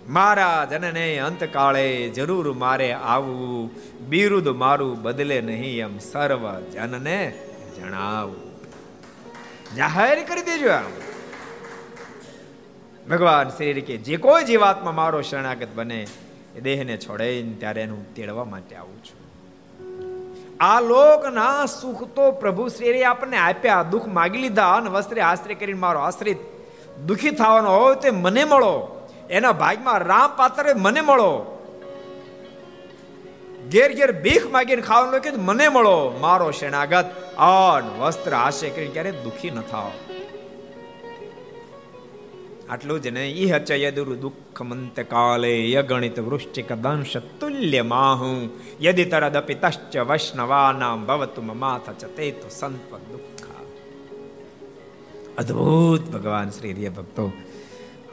મારા 0.09 0.65
જનને 0.65 1.19
અંતકાળે 1.19 2.09
જરૂર 2.09 2.53
મારે 2.53 2.93
આવવું. 2.93 3.71
બિરુદ 4.09 4.47
મારું 4.47 5.01
બદલે 5.01 5.41
નહીં 5.41 5.79
એમ 5.79 5.99
સર્વ 5.99 6.59
જનને 6.59 7.33
જણાવું. 7.77 8.47
જાહેર 9.75 10.23
કરી 10.23 10.41
દેજો 10.41 10.69
આમ 10.69 10.91
ભગવાન 13.09 13.49
શ્રી 13.49 13.81
કે 13.81 13.97
જે 13.97 14.17
કોઈ 14.17 14.43
જીવાત્મા 14.43 14.91
મારો 14.91 15.21
શરણાગત 15.21 15.67
બને, 15.75 16.07
એ 16.55 16.61
દેહને 16.61 16.97
છોડે 16.97 17.43
ત્યારે 17.43 17.81
એનું 17.81 18.13
તેડવા 18.13 18.43
માટે 18.43 18.75
આવું 18.75 19.03
છું. 19.03 19.26
આ 20.59 20.81
લોકના 20.81 21.65
સુખ 21.65 22.03
તો 22.03 22.31
પ્રભુ 22.31 22.67
શ્રી 22.67 23.03
આપણને 23.03 23.37
આપ્યા. 23.37 23.83
દુઃખ 23.83 24.07
માગી 24.07 24.37
લીધા 24.37 24.73
અને 24.73 24.89
વસ્ત્રે 24.89 25.21
આશ્રય 25.21 25.55
કરીને 25.55 25.79
મારો 25.79 25.99
આશ્રિત 25.99 26.37
દુઃખી 27.05 27.29
થવાનો 27.29 27.69
હોય 27.69 27.95
તે 27.95 28.11
મને 28.11 28.43
મળો. 28.43 29.05
એના 29.29 29.51
ભાગમાં 29.51 29.99
રામ 29.99 30.37
પાત્રે 30.37 30.73
મને 30.73 31.01
મળો. 31.01 31.53
ઘેર 33.71 33.93
ઘેર 33.93 34.11
ભીખ 34.21 34.51
માગીને 34.51 34.81
ખાવાનું 34.81 35.19
કે 35.19 35.31
મને 35.31 35.67
મળો. 35.67 36.17
મારો 36.19 36.51
શેણાગત 36.51 37.05
અન 37.37 38.01
વસ્ત્ર 38.01 38.33
આશ્રય 38.33 38.69
કરીને 38.69 38.93
ક્યારે 38.93 39.11
દુખી 39.11 39.51
ન 39.51 39.61
થાવ 39.61 39.91
આટલું 42.69 43.01
જ 43.01 43.07
નહીં. 43.07 43.35
ઈ 43.35 43.51
હચ 43.51 43.71
યદુરુ 43.71 44.15
દુઃખ 44.15 44.61
મંત 44.61 44.99
કાલે 44.99 45.71
યગણિત 45.71 46.19
વૃષ્ટિક 46.19 46.73
દંશ 46.73 47.17
તુલ્ય 47.17 47.81
માહુ 47.81 48.49
યદિ 48.81 49.05
તરદપી 49.05 49.53
તશ્ચ 49.53 49.97
વૈષ્ણવાનામ 49.97 51.05
ભવતુ 51.05 51.41
ચ 51.87 51.99
ચતે 51.99 52.31
તો 52.31 52.49
સંત 52.49 52.91
દુઃખ. 52.91 53.47
અદ્ભુત 55.37 56.09
ભગવાન 56.11 56.49
શ્રી 56.49 56.73
રિય 56.73 56.89
ભક્તો 56.89 57.31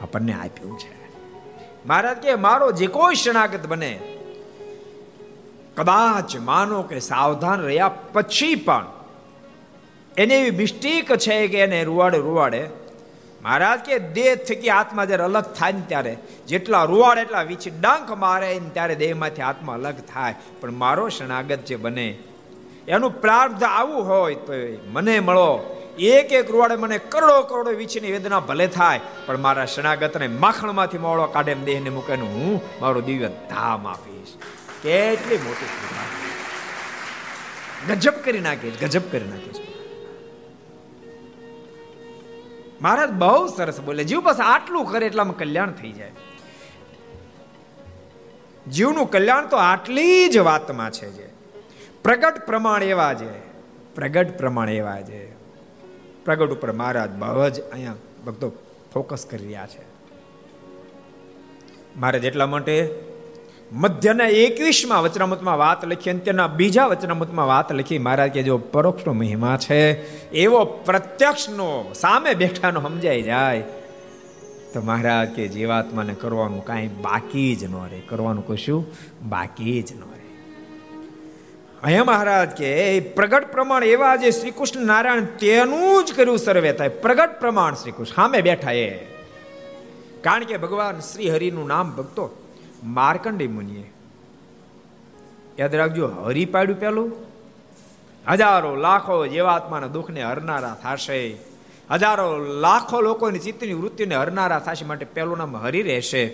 આપણને 0.01 0.33
આપ્યું 0.33 0.79
છે. 0.79 1.05
મહારાજ 1.85 2.17
કે, 2.17 2.35
મારો 2.35 2.71
જે 2.71 2.87
કોઈ 2.87 3.15
શરણાગત 3.15 3.67
બને, 3.67 3.99
કદાચ 5.75 6.35
માનો 6.37 6.81
કે 6.81 6.99
સાવધાન 6.99 7.61
રહ્યા 7.61 7.87
પછી 8.13 8.55
પણ, 8.55 8.85
એને 10.17 10.35
એવી 10.39 10.57
મિસ્ટેક 10.57 11.15
છે 11.15 11.47
કે 11.47 11.59
એને 11.59 11.83
રૂવાડે 11.83 12.17
રૂવાડે 12.17 12.84
મહારાજ 13.45 13.79
કે 13.87 13.95
દેહ 14.17 14.31
થકી 14.47 14.71
આત્મા 14.75 15.05
જ્યારે 15.09 15.25
અલગ 15.29 15.47
થાય 15.57 15.77
ને 15.79 15.83
ત્યારે, 15.89 16.13
જેટલા 16.47 16.83
રૂવાડ 16.91 17.23
એટલા 17.23 17.43
વીછી 17.49 17.73
ડાંક 17.79 18.09
મારે 18.23 18.47
ને 18.59 18.69
ત્યારે 18.69 18.95
દેહમાંથી 18.95 19.45
આત્મા 19.49 19.75
અલગ 19.79 19.99
થાય. 20.13 20.35
પણ 20.61 20.79
મારો 20.83 21.05
શરણાગત 21.09 21.65
જે 21.69 21.75
બને, 21.75 22.07
એનું 22.87 23.11
પ્રાર્થ 23.23 23.63
આવું 23.69 24.01
હોય 24.09 24.35
તો 24.47 24.53
મને 24.93 25.15
મળો. 25.19 25.51
એક 26.11 26.31
એક 26.39 26.47
રૂવાડે 26.51 26.75
મને 26.75 26.97
કરોડો 27.13 27.37
કરોડો 27.41 27.71
વીછીની 27.81 28.13
વેદના 28.15 28.41
ભલે 28.49 28.67
થાય, 28.67 29.01
પણ 29.25 29.43
મારા 29.45 29.67
શરણાગતને 29.73 30.27
માખણમાંથી 30.43 31.03
મોળો 31.05 31.25
કાઢે 31.35 31.55
દેહને 31.69 31.89
મૂકે 31.89 32.13
હું 32.23 32.61
મારો 32.81 32.99
દિવ્ય 33.01 33.29
ધામ 33.51 33.87
આપીશ. 33.87 34.33
કેટલી 34.83 35.41
મોટી 35.45 35.71
ગજબ 38.01 38.15
કરી 38.25 38.43
નાખીશ, 38.47 38.77
ગજબ 38.81 39.05
કરી 39.11 39.31
નાખીશ. 39.33 39.64
મહારાજ 42.81 43.09
બહુ 43.09 43.47
સરસ 43.47 43.81
બોલે. 43.81 44.03
જીવ 44.03 44.21
બસ 44.21 44.39
આટલું 44.39 44.85
કરે 44.85 45.05
એટલામાં 45.05 45.37
કલ્યાણ 45.37 45.71
થઈ 45.71 45.91
જાય. 45.91 46.11
જીવનું 48.71 49.11
કલ્યાણ 49.11 49.47
તો 49.47 49.57
આટલી 49.57 50.29
જ 50.29 50.37
વાતમાં 50.37 50.91
છે 50.91 51.11
જે. 51.11 51.29
પ્રગટ 52.03 52.45
પ્રમાણ 52.45 52.83
એવા 52.83 53.13
છે. 53.13 53.49
પ્રગટ 53.95 54.37
પ્રમાણ 54.37 54.69
એવા 54.69 55.01
છે. 55.01 55.35
પ્રગટ 56.25 56.49
ઉપર 56.49 56.71
મહારાજ 56.71 57.11
બહુ 57.11 57.49
જ 57.49 57.59
અહીંયા 57.59 57.95
ભક્તો 58.25 58.51
ફોકસ 58.93 59.25
કરી 59.25 59.43
રહ્યા 59.43 59.67
છે. 59.67 59.95
મહારાજ 61.99 62.25
એટલા 62.25 62.45
માટે 62.45 63.01
મધ્યના 63.71 64.27
એકવીસમાં 64.27 65.03
વચનામૃતમાં 65.03 65.57
વાત 65.57 65.85
લખી 65.85 66.09
અંત્યના 66.09 66.47
બીજા 66.47 66.85
વચનામૃતમાં 66.85 67.47
વાત 67.47 67.71
લખી. 67.71 67.97
મહારાજ 67.97 68.31
કે 68.31 68.43
જો 68.43 68.57
પરોક્ષનો 68.57 69.13
મહિમા 69.13 69.57
છે, 69.57 69.91
એવો 70.31 70.65
પ્રત્યક્ષનો, 70.65 71.91
સામે 71.95 72.33
બેઠાનો 72.33 72.81
સમજાઈ 72.81 73.21
જાય. 73.21 73.63
તો 74.73 74.81
મહારાજ 74.81 75.29
કે 75.29 75.47
જીવાત્માને 75.47 76.13
કરવાનું 76.13 76.65
કાંઈ 76.65 76.87
બાકી 76.87 77.55
જ 77.55 77.63
ન 77.63 77.73
રહે. 77.91 77.99
કરવાનું 77.99 78.47
કશું 78.47 78.85
બાકી 79.29 79.81
જ 79.81 79.95
ન 79.95 79.99
રહે. 79.99 80.49
અહીંયા 81.83 82.03
મહારાજ 82.03 82.49
કે 82.49 82.99
પ્રગટ 82.99 83.51
પ્રમાણ 83.51 83.83
એવા 83.83 84.15
જે 84.15 84.31
શ્રી 84.31 84.51
કૃષ્ણ 84.51 84.85
નારાયણ 84.85 85.21
તેનું 85.21 86.05
જ 86.05 86.13
કર્યું 86.13 86.37
સર્વે 86.37 86.71
થાય. 86.71 86.87
પ્રગટ 86.87 87.39
પ્રમાણ 87.39 87.73
શ્રી 87.73 87.91
કૃષ્ણ 87.91 88.15
સામે 88.15 88.41
બેઠા 88.41 88.71
એ. 88.71 88.89
કારણ 90.21 90.43
કે 90.43 90.57
ભગવાન 90.57 90.99
શ્રી 90.99 91.29
હરિનું 91.29 91.67
નામ 91.67 91.91
ભક્તો 91.91 92.44
માર્કંડી 92.85 93.47
મુનિએ. 93.47 93.93
યાદ 95.59 95.75
રાખજો 95.75 96.07
હરી 96.07 96.45
પાડ્યું 96.45 96.79
પેલું? 96.79 97.11
હજારો 98.27 98.75
લાખો 98.75 99.27
જીવાત્માના 99.27 99.87
દુઃખને 99.87 100.23
હરનારા 100.23 100.77
થશે. 100.83 101.37
હજારો 101.91 102.37
લાખો 102.37 103.01
લોકોની 103.01 103.39
ચિત્તની 103.39 103.73
વૃત્તિને 103.73 104.15
હરનારા 104.15 104.59
થશે 104.59 104.85
માટે 104.85 105.05
પેલું 105.05 105.37
નામ 105.37 105.55
હરી 105.55 105.81
રહેશે. 105.81 106.25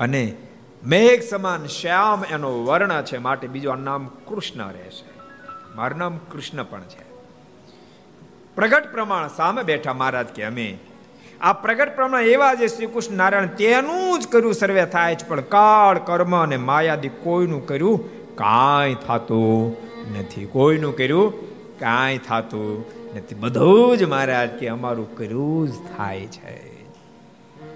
અને 0.00 0.36
મેઘ 0.84 1.22
સમાન 1.22 1.66
શ્યામ 1.66 2.24
એનો 2.24 2.64
વર્ણ 2.64 3.02
છે 3.02 3.18
માટે 3.18 3.46
બીજું 3.46 3.76
નામ 3.76 4.06
કૃષ્ણ 4.06 4.68
રહેશે. 4.68 5.20
મારું 5.76 5.98
નામ 5.98 6.18
કૃષ્ણ 6.18 6.62
પણ 6.62 6.80
છે. 6.80 7.12
પ્રગટ 8.54 8.92
પ્રમાણ 8.92 9.28
સામે 9.28 9.62
બેઠા 9.62 9.92
મહારાજ 9.92 10.26
કે 10.26 10.44
અમે 10.44 10.78
આ 11.42 11.52
પ્રગટ 11.52 11.96
પ્રમાણે 11.96 12.26
એવા 12.26 12.54
જે 12.54 12.68
શ્રી 12.68 12.86
કૃષ્ણ 12.86 13.14
નારાયણ 13.14 13.46
તેનું 13.46 14.20
જ 14.20 14.28
કર્યું 14.28 14.54
સર્વે 14.54 14.84
થાય 14.84 15.14
છે, 15.14 15.28
પણ 15.28 15.40
કાળ, 15.40 15.98
કર્મ 15.98 16.42
અને 16.42 16.56
માયાદી 16.56 17.08
કોઈનું 17.08 17.66
કર્યું 17.66 17.98
કાંઈ 18.36 18.94
થતું 18.94 19.76
નથી. 20.18 20.44
કોઈનું 20.44 20.96
કર્યું 20.96 21.32
કાંઈ 21.78 22.18
થતું 22.18 22.84
નથી. 23.16 23.34
બધું 23.34 23.98
જ 23.98 24.02
મહારાજ 24.02 24.48
કે 24.48 24.68
અમારું 24.68 25.16
કર્યું 25.16 25.68
જ 25.68 25.72
થાય 25.96 26.20
છે. 26.20 26.84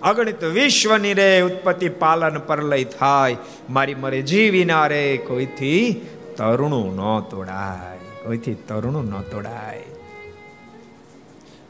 અગણિત 0.03 0.45
વિશ્વની 0.45 1.15
રે 1.15 1.41
ઉત્પત્તિ 1.41 1.89
પાલન 1.89 2.39
પરલય 2.39 2.85
થાય. 2.85 3.37
મારી 3.71 3.95
મરે 3.95 4.23
જીવીના 4.23 4.87
રે 4.87 5.17
કોઈથી 5.17 6.07
તરુણું 6.37 6.97
ન 6.97 7.21
તોડાય. 7.21 7.97
કોઈથી 7.97 8.55
તરુણું 8.55 9.05
ન 9.05 9.21
તોડાય. 9.21 9.85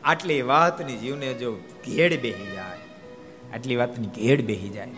આટલી 0.04 0.42
વાતની 0.42 0.96
જીવને 0.96 1.34
જો 1.34 1.56
ઘેડ 1.86 2.20
બેહી 2.20 2.54
જાય. 2.54 2.78
આટલી 3.54 3.76
વાતની 3.76 4.06
ઘેડ 4.06 4.44
બેહી 4.44 4.68
જાય. 4.68 4.88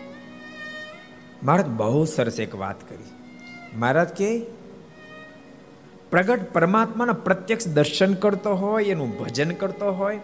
મહારાજ 1.42 1.66
બહુ 1.66 2.04
સરસ 2.04 2.40
એક 2.40 2.54
વાત 2.54 2.88
કરી. 2.88 3.04
મહારાજ 3.78 4.08
કે, 4.08 4.40
પ્રગટ 6.10 6.52
પરમાત્માના 6.52 7.12
પ્રત્યક્ષ 7.12 7.68
દર્શન 7.68 8.14
કરતો 8.14 8.54
હોય, 8.54 8.84
એનું 8.84 9.18
ભજન 9.18 9.50
કરતો 9.50 9.90
હોય. 9.90 10.20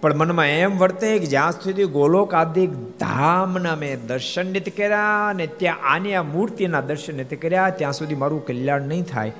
પણ 0.00 0.14
મનમાં 0.14 0.46
એમ 0.46 0.78
વર્તે 0.78 1.18
કે 1.18 1.26
જ્યાં 1.26 1.52
સુધી 1.52 1.84
ગોલોક 1.84 2.34
આદિક 2.34 2.72
ધામના 2.98 3.76
મેં 3.76 4.06
દર્શન 4.06 4.46
નથી 4.46 4.70
કર્યા 4.70 5.28
અને 5.28 5.46
ત્યાં 5.46 5.76
આની 5.82 6.14
આ 6.14 6.22
મૂર્તિના 6.22 6.80
દર્શન 6.80 7.16
નથી 7.16 7.36
કર્યા, 7.36 7.70
ત્યાં 7.70 7.92
સુધી 7.92 8.14
મારું 8.14 8.46
કલ્યાણ 8.46 8.82
નહીં 8.82 9.04
થાય. 9.04 9.32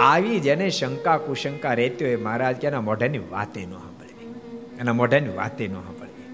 આવી 0.00 0.40
જેને 0.40 0.70
શંકા 0.70 1.16
કુશંકા 1.16 1.74
રહેતી 1.74 2.04
હોય 2.04 2.16
મહારાજ 2.16 2.56
કે 2.56 2.66
એના 2.66 2.80
મોઢાની 2.80 3.18
વાતે 3.18 3.66
ન 3.66 3.72
એના 4.80 4.92
મોઢાની 4.92 5.34
વાતે 5.36 5.62
ન 5.68 5.74
સાંભળવી. 5.74 6.28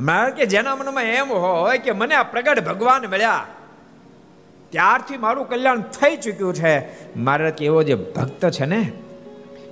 મારે 0.00 0.30
કે 0.30 0.44
જેના 0.46 0.76
મનમાં 0.76 1.02
એમ 1.02 1.30
હોય 1.44 1.78
કે 1.78 1.92
મને 1.92 2.14
આ 2.14 2.22
પ્રગટ 2.22 2.60
ભગવાન 2.64 3.06
મળ્યા, 3.06 3.46
ત્યારથી 4.70 5.16
મારું 5.16 5.48
કલ્યાણ 5.48 5.80
થઈ 5.80 6.16
ચૂક્યું 6.16 6.54
છે. 6.54 6.74
મારા 7.16 7.50
કે 7.50 7.64
એવો 7.64 7.82
જે 7.82 7.94
ભક્ત 7.94 8.50
છે 8.50 8.66
ને, 8.66 8.80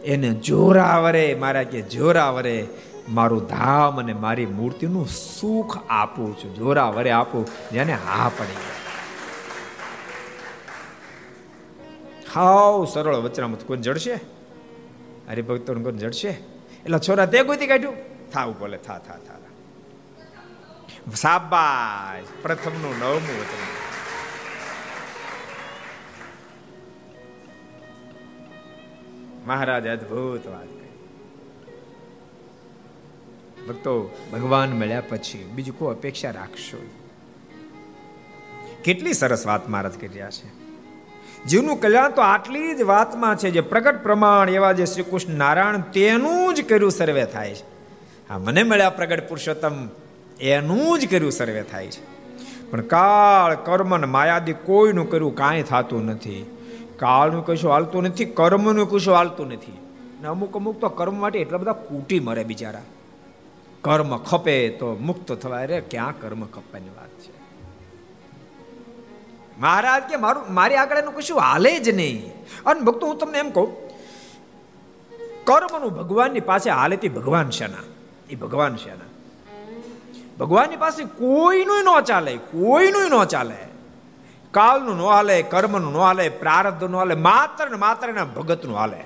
એને 0.05 0.31
જોરાવરે, 0.31 1.25
મારા 1.35 1.63
કે 1.63 1.83
જોરાવરે, 1.83 2.57
મારું 3.09 3.47
ધામ 3.47 4.01
અને 4.01 4.15
મારી 4.15 4.47
મૂર્તિનું 4.47 5.07
સુખ 5.07 5.75
આપું 5.91 6.33
છું, 6.39 6.51
જોરાવરે 6.55 7.11
આપું, 7.11 7.47
જેને 7.73 7.93
હા 7.93 8.31
પડી 8.39 8.75
હાવ 12.35 12.85
સરળ 12.85 13.15
વચરામત 13.15 13.63
કોઈ 13.67 13.79
જડશે? 13.79 14.15
હરિભક્તો 15.29 15.75
કોઈ 15.75 15.93
જડશે? 15.93 16.56
એટલે 16.85 16.99
છોરા 16.99 17.27
તે 17.27 17.43
ગોતી 17.43 17.67
કાઢ્યું? 17.67 18.31
થાવું 18.31 18.59
બોલે, 18.59 18.79
થા 18.79 18.99
થા 18.99 19.17
થા. 19.17 19.37
સાબાશ 21.15 22.43
પ્રથમનું 22.43 22.99
નવમું 22.99 23.41
વચન 23.41 23.87
મહારાજ 29.47 29.87
અદ્ભુત 29.87 30.47
વાત 30.47 30.67
ભક્તો, 33.69 34.11
ભગવાન 34.33 34.73
મળ્યા 34.73 35.03
પછી 35.09 35.45
બીજું 35.45 35.79
કોઈ 35.79 35.95
અપેક્ષા 35.95 36.31
રાખશો? 36.31 36.91
કેટલી 38.85 39.13
સરસ 39.13 39.47
વાત 39.47 39.69
મહારાજ 39.69 39.95
કરી 39.95 40.09
રહ્યા 40.09 40.31
છે. 40.31 40.66
જીવનું 41.49 41.81
કલ્યાણ 41.81 42.11
તો 42.11 42.23
આટલી 42.23 42.75
જ 42.75 42.83
વાતમાં 42.83 43.37
છે 43.37 43.51
જે 43.51 43.61
પ્રગટ 43.61 44.03
પ્રમાણ 44.03 44.51
એવા 44.51 44.73
જે 44.73 44.85
શ્રી 44.85 45.03
કૃષ્ણ 45.03 45.33
નારાયણ 45.33 45.81
તેનું 45.81 46.55
જ 46.55 46.69
કર્યું 46.69 46.91
સર્વે 46.91 47.25
થાય 47.25 47.55
છે. 47.55 47.65
હા, 48.29 48.39
મને 48.39 48.63
મળ્યા 48.63 48.91
પ્રગટ 48.91 49.29
પુરુષોત્તમ, 49.29 49.89
એનું 50.41 50.99
જ 50.99 51.11
કર્યું 51.11 51.33
સર્વે 51.33 51.63
થાય 51.63 51.87
છે. 51.87 52.17
પણ 52.71 52.81
કાળ, 52.81 53.55
કર્મ 53.55 53.97
ને 53.97 54.07
માયાદી 54.07 54.53
કોઈનું 54.53 55.11
કર્યું 55.11 55.35
કાંઈ 55.35 55.63
થતું 55.63 56.05
નથી. 56.05 56.57
કાળનું 56.97 57.47
કશું 57.47 57.73
હાલતું 57.73 58.03
નથી, 58.03 58.25
કર્મનું 58.25 58.91
કશું 58.91 59.15
હાલતું 59.15 59.49
નથી. 59.49 59.79
ને 60.21 60.29
અમુક 60.29 60.57
અમુક 60.57 60.81
તો 60.81 60.89
કર્મ 60.89 61.15
માટે 61.15 61.39
એટલા 61.39 61.59
બધા 61.59 61.73
કૂટી 61.73 62.21
મરે 62.21 62.45
બિચારા. 62.45 62.83
કર્મ 63.83 64.17
ખપે 64.17 64.69
તો 64.69 64.97
મુક્ત 65.01 65.33
થવાય. 65.33 65.67
રે 65.67 65.81
ક્યાં 65.81 66.21
કર્મ 66.21 66.45
ખપવાની 66.45 66.89
વાત 66.97 67.09
છે? 67.09 67.36
મહારાજ 69.59 70.03
કે 70.03 70.17
મારું, 70.17 70.55
મારી 70.55 70.75
આગળ 70.75 70.97
એનું 70.97 71.15
કશું 71.15 71.41
હાલે 71.41 71.79
જ 71.79 71.89
નહીં. 71.89 72.33
અને 72.67 72.81
ભક્તો, 72.81 73.07
હું 73.07 73.19
તમને 73.19 73.39
એમ 73.39 73.51
કહું, 73.51 73.89
કર્મનું 75.45 75.91
ભગવાનની 75.91 76.41
પાસે 76.41 76.71
હાલે 76.71 76.97
તે 76.97 77.09
ભગવાન 77.09 77.51
શેના? 77.51 77.85
એ 78.31 78.35
ભગવાન 78.35 78.77
શેના? 78.77 79.07
ભગવાનની 80.41 80.77
પાસે 80.77 81.05
કોઈનું 81.05 81.85
ન 81.85 82.01
ચાલે, 82.01 82.37
કોઈનું 82.37 83.11
ન 83.11 83.25
ચાલે. 83.25 83.57
કાલનું 84.51 84.97
ન 84.97 85.01
હાલે, 85.01 85.43
કર્મનું 85.43 85.93
ન 85.93 85.97
હાલે, 85.97 86.29
પ્રારબ્ધનું 86.29 86.99
હાલે, 86.99 87.15
માત્ર 87.15 87.71
ને 87.71 87.77
માત્ર 87.77 88.09
એના 88.09 88.25
ભગતનું 88.25 88.77
હાલે. 88.77 89.05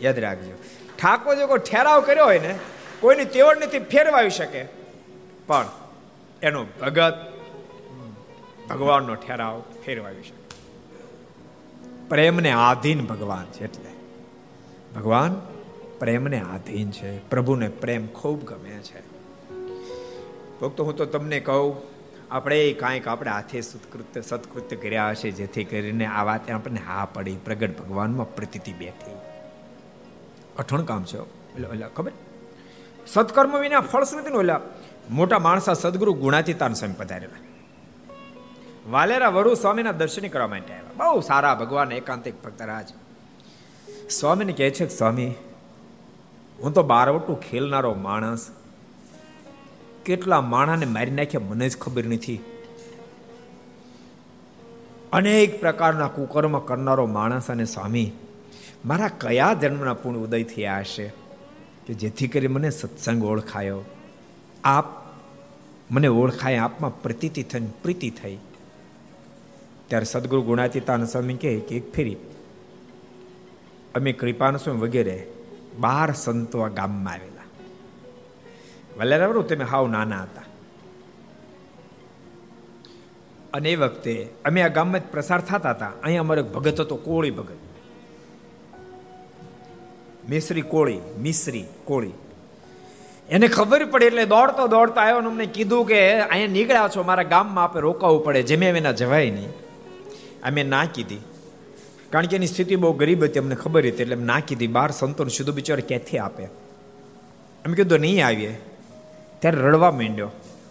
યાદ 0.00 0.18
રાખજો. 0.18 0.52
ઠાકોર 0.98 1.34
જો 1.34 1.46
કોઈ 1.46 1.58
ઠેરાવ 1.58 2.00
કર્યો 2.00 2.24
હોય 2.24 2.38
ને, 2.38 2.58
કોઈની 3.00 3.24
તેવડ 3.24 3.64
નથી 3.64 3.78
ફેરવાવી 3.78 4.30
શકે. 4.30 4.64
પણ 5.46 5.66
એનો 6.42 6.64
ભગત 6.64 7.37
ભગવાનનો 8.68 9.14
ઠેરાવ 9.14 9.62
ફેરવાવી 9.84 10.22
શકે 10.22 10.48
પ્રેમને 12.08 12.50
આધીન 12.50 13.06
ભગવાન 13.06 13.44
છે 13.44 13.64
એટલે. 13.64 13.90
ભગવાન 14.96 15.40
પ્રેમને 15.98 16.40
આધીન 16.40 16.90
છે. 16.90 17.28
પ્રભુને 17.28 17.68
પ્રેમ 17.68 18.06
ખૂબ 18.06 18.44
ગમે 18.44 18.70
છે. 18.70 19.00
ભક્તો, 20.60 20.84
હું 20.84 20.96
તો 20.96 21.04
તમને 21.04 21.40
કહું, 21.40 21.76
આપણે 22.30 22.72
કાંઈક 22.72 23.08
આપણે 23.08 23.30
હાથે 23.30 23.60
સત્કૃત્ય 23.60 24.20
સત્કૃત્ય 24.20 24.76
કર્યા 24.76 25.10
હશે 25.10 25.30
જેથી 25.30 25.64
કરીને 25.64 26.06
આ 26.06 26.24
વાત 26.24 26.50
આપણને 26.50 26.80
હા 26.80 27.04
પડી, 27.14 27.36
પ્રગટ 27.36 27.78
ભગવાનમાં 27.78 28.34
પ્રતિતિ 28.34 28.72
બેઠી. 28.72 29.16
કઠણ 30.56 30.82
કામ 30.82 31.04
છે 31.04 31.18
એટલે 31.18 31.68
એટલે 31.68 31.86
ખબર? 31.96 32.12
સત્કર્મ 33.06 33.58
વિના 33.58 33.80
ફળશ્રુતિ 33.80 34.30
નો 34.30 34.38
ઓલા? 34.38 34.60
મોટા 35.10 35.38
માણસા 35.38 35.72
સદગુરુ 35.72 36.14
ગુણાતીતાન 36.14 36.72
સ્વામી 36.72 36.94
પધારેલા. 36.98 37.47
વાલેરા 38.90 39.28
વરુ 39.28 39.54
સ્વામીના 39.54 39.92
દર્શન 39.92 40.28
કરવા 40.28 40.48
માટે 40.48 40.74
આવ્યા. 40.74 40.90
બહુ 40.96 41.20
સારા 41.20 41.54
ભગવાન, 41.54 41.92
એકાંતિક 41.92 42.42
ભક્તરાજ 42.42 42.88
સ્વામીને 44.10 44.52
કહે 44.52 44.70
છે 44.70 44.98
સ્વામી, 44.98 45.34
હું 46.62 46.72
તો 46.72 46.82
બારવટું 46.82 47.40
ખેલનારો 47.40 47.94
માણસ. 47.94 48.50
કેટલા 50.04 50.40
માણાને 50.40 50.86
મારી 50.86 51.10
નાખ્યા 51.10 51.40
મને 51.40 51.68
જ 51.68 51.78
ખબર 51.78 52.04
નથી. 52.04 52.40
અનેક 55.12 55.60
પ્રકારના 55.60 56.08
કુકર્મ 56.08 56.58
કરનારો 56.58 57.06
માણસ 57.06 57.50
અને 57.50 57.64
સ્વામી, 57.64 58.12
મારા 58.84 59.08
કયા 59.08 59.52
જન્મના 59.52 59.94
પૂર્ણ 59.94 60.18
ઉદય 60.18 60.42
થયા 60.42 60.78
હશે? 60.78 61.12
કે 61.86 61.94
જેથી 61.94 62.28
કરી 62.28 62.48
મને 62.48 62.70
સત્સંગ 62.70 63.24
ઓળખાયો. 63.24 63.84
આપ, 64.64 64.84
મને 65.90 66.06
ઓળખાય, 66.06 66.56
આપમાં 66.56 67.02
પ્રતીતિ 67.02 67.42
થઈ 67.42 67.66
પ્રીતિ 67.82 68.10
થઈ. 68.10 68.38
ત્યારે 69.88 70.04
સદગુરુ 70.04 70.42
ગુણાતીતાન 70.42 71.06
સ્વામી 71.06 71.34
કહે 71.34 71.60
કે 71.60 71.76
એક 71.76 71.92
ફેરી, 71.94 72.16
અમે 73.94 74.12
કૃપાન 74.12 74.56
સ્વામી 74.56 74.80
વગેરે 74.80 75.26
બાર 75.80 76.12
સંતો 76.12 76.60
આ 76.60 76.68
ગામમાં 76.68 77.14
આવેલા. 77.14 77.46
વલ્લરાવરું 78.98 79.48
તમે 79.48 79.64
હાવ 79.64 79.88
નાના 79.88 80.22
હતા. 80.22 80.46
અને 83.54 83.72
એ 83.72 83.76
વખતે 83.76 84.28
અમે 84.44 84.62
આ 84.62 84.68
ગામમાં 84.68 85.00
જ 85.00 85.04
પ્રસાર 85.10 85.40
થતા 85.40 85.70
હતા. 85.70 85.92
અહીંયા 86.02 86.20
અમારો 86.20 86.42
ભગત 86.42 86.80
હતો, 86.80 86.96
કોળી 86.96 87.30
ભગત. 87.30 87.60
મિશ્રી 90.30 90.60
કોળી 90.60 91.00
મિશ્રી 91.18 91.64
કોળી. 91.84 92.12
એને 93.28 93.48
ખબર 93.48 93.84
પડે 93.84 94.06
એટલે 94.06 94.24
દોડતો 94.24 94.66
દોડતો 94.66 95.00
આવ્યો 95.00 95.16
અમને 95.16 95.46
કીધું 95.46 95.86
કે 95.86 96.20
અહીંયા 96.20 96.48
નીકળ્યા 96.48 96.88
છો, 96.96 97.02
મારા 97.02 97.22
ગામમાં 97.22 97.64
આપણે 97.64 97.80
રોકાવું 97.80 98.24
પડે, 98.24 98.42
જેમ 98.42 98.62
એમ 98.62 98.76
એના 98.76 98.92
જવાય 98.92 99.30
નહીં. 99.30 99.67
અમે 100.42 100.62
ના 100.62 100.84
કીધી 100.84 101.20
કારણ 102.12 102.26
કે 102.26 102.36
એની 102.36 102.46
સ્થિતિ 102.46 102.76
બહુ 102.76 102.92
ગરીબ 102.92 103.24
હતી, 103.24 103.38
અમને 103.38 103.54
ખબર 103.54 103.86
હતી, 103.86 104.02
એટલે 104.02 104.16
ના 104.16 104.40
કીધી 104.40 104.66
બાર 104.66 104.90
સંતોન 104.90 105.28
શુદ્ધ 105.28 105.54
બિચાર 105.54 105.80
ક્યાંથી 105.80 106.18
આપે? 106.18 106.44
અમે 107.64 107.74
કીધું 107.76 108.00
નહીં 108.00 108.26
આવીએ. 108.26 108.52
ત્યારે 109.40 109.58
રડવા 109.58 109.90
માંડ્યો. 109.90 110.30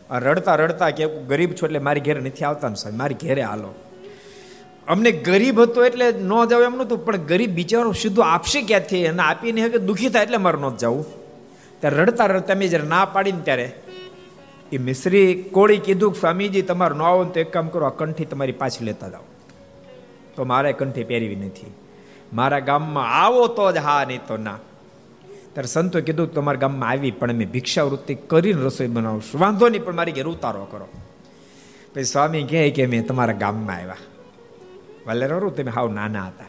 આ 0.10 0.20
રડતા 0.20 0.56
રડતા 0.56 0.90
કે 0.90 1.08
ગરીબ 1.28 1.52
છો 1.52 1.66
એટલે 1.66 1.80
મારી 1.80 2.00
ઘેરે 2.00 2.22
નથી 2.22 2.46
આવતા 2.46 2.70
ને 2.70 2.76
સાહેબ, 2.76 2.96
મારી 2.96 3.20
ઘેરે 3.22 3.42
હાલો. 3.42 3.76
અમને 4.88 5.12
ગરીબ 5.12 5.60
હતો 5.60 5.86
એટલે 5.86 6.12
ન 6.12 6.32
જાવ 6.46 6.64
એમ 6.64 6.76
નતું 6.82 7.06
પણ 7.06 7.18
ગરીબ 7.18 7.52
બિચારો 7.52 7.92
સીધું 7.92 8.26
આપશે 8.26 8.62
ક્યાંથી? 8.62 9.06
અને 9.06 9.24
આપીને 9.24 9.62
હવે 9.62 9.78
દુઃખી 9.78 10.10
થાય 10.10 10.24
એટલે 10.24 10.38
મારે 10.38 10.58
ન 10.58 10.76
જવું 10.76 11.06
ત્યારે 11.82 11.98
રડતા 11.98 12.26
રડતા 12.26 12.56
મેં 12.56 12.70
જ્યારે 12.70 12.88
ના 12.88 13.06
પાડીને 13.06 13.42
ત્યારે 13.42 13.68
એ 14.72 14.78
મિશ્રી 14.78 15.44
કોળી 15.52 15.78
કીધું 15.78 16.16
સ્વામીજી, 16.16 16.62
તમારે 16.62 16.96
ન 16.96 17.02
આવો 17.02 17.24
તો 17.24 17.40
એક 17.40 17.52
કામ 17.54 17.68
કરો, 17.68 17.86
આ 17.86 17.90
કંઠી 17.90 18.26
તમારી 18.26 18.52
પાછી 18.52 18.86
લેતા 18.86 19.10
જાઓ. 19.10 19.27
તો 20.38 20.44
મારે 20.44 20.74
કંઠી 20.74 21.04
પહેરવી 21.04 21.36
નથી. 21.36 21.74
મારા 22.34 22.60
ગામમાં 22.60 23.22
આવો 23.22 23.48
તો 23.48 23.72
જ 23.72 23.78
હા 23.78 24.04
નહીં 24.04 24.20
તો 24.28 24.38
ના. 24.38 24.60
ત્યારે 25.54 25.68
સંતો 25.68 26.02
કીધું 26.02 26.34
તમારા 26.34 26.60
ગામમાં 26.60 26.90
આવી, 26.90 27.12
પણ 27.12 27.34
અમે 27.34 27.46
ભિક્ષાવૃત્તિ 27.46 28.16
કરીને 28.16 28.62
રસોઈ 28.62 28.88
બનાવશું. 28.88 29.42
વાંધો 29.42 29.70
નહીં, 29.70 29.86
પણ 29.86 29.96
મારી 29.96 30.12
ઘેર 30.12 30.28
ઉતારો 30.28 30.66
કરો. 30.66 30.88
પછી 31.94 32.04
સ્વામી 32.04 32.44
કહે 32.44 32.70
કે 32.70 32.86
મેં 32.86 33.08
તમારા 33.08 33.34
ગામમાં 33.34 33.76
આવ્યા. 33.76 33.96
વાલેરો 35.08 35.50
તમે 35.50 35.72
હાવ 35.72 35.94
નાના 35.94 36.28
હતા. 36.28 36.46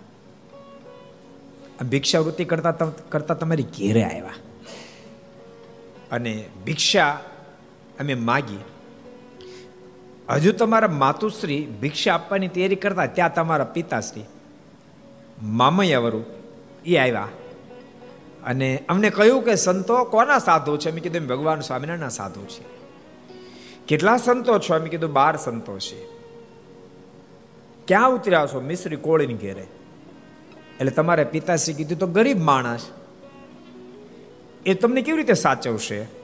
ભિક્ષાવૃત્તિ 1.85 2.45
કરતા 2.45 2.73
કરતા 3.09 3.35
તમારી 3.35 3.63
ઘેરે 3.63 4.05
આવ્યા. 4.05 4.35
અને 6.13 6.45
ભિક્ષા 6.65 7.21
અમે 8.01 8.15
માગી. 8.15 8.59
હજુ 10.31 10.53
તમારા 10.53 10.89
માતુશ્રી 10.89 11.67
ભિક્ષા 11.81 12.15
આપવાની 12.15 12.49
તૈયારી 12.49 12.77
કરતા 12.77 13.07
ત્યાં 13.07 13.35
તમારા 13.35 13.65
પિતાશ્રી. 13.65 14.25
મામૈયાવરું 15.43 16.25
એ 16.87 16.97
આવ્યા. 16.97 17.29
અને 18.47 18.85
અમને 18.89 19.11
કહ્યું 19.11 19.43
કે, 19.43 19.55
સંતો 19.55 20.05
કોના 20.05 20.39
સાધુ 20.39 20.77
છે? 20.77 20.91
અમે 20.91 21.01
કીધું 21.01 21.27
ભગવાન 21.27 21.61
સ્વામિનારાયણના 21.61 22.09
સાધુ 22.09 22.41
છે. 22.41 22.65
કેટલા 23.87 24.17
સંતો 24.17 24.59
છો? 24.59 24.75
અમે 24.75 24.89
કીધું, 24.89 25.13
બાર 25.13 25.37
સંતો 25.37 25.79
છે. 25.79 26.05
ક્યાં 27.87 28.11
ઉતર્યા 28.11 28.47
છો? 28.47 28.61
મિશ્રી 28.61 28.97
કોળીની 28.97 29.35
ઘેરે. 29.35 29.67
એટલે 30.81 30.91
તમારે 30.91 31.25
પિતાશ્રી 31.25 31.75
કીધું, 31.75 31.99
તો 31.99 32.07
ગરીબ 32.07 32.43
માણસ, 32.43 32.87
એ 34.67 34.75
તમને 34.75 35.03
કેવી 35.03 35.19
રીતે 35.19 35.35
સાચવશે? 35.35 36.18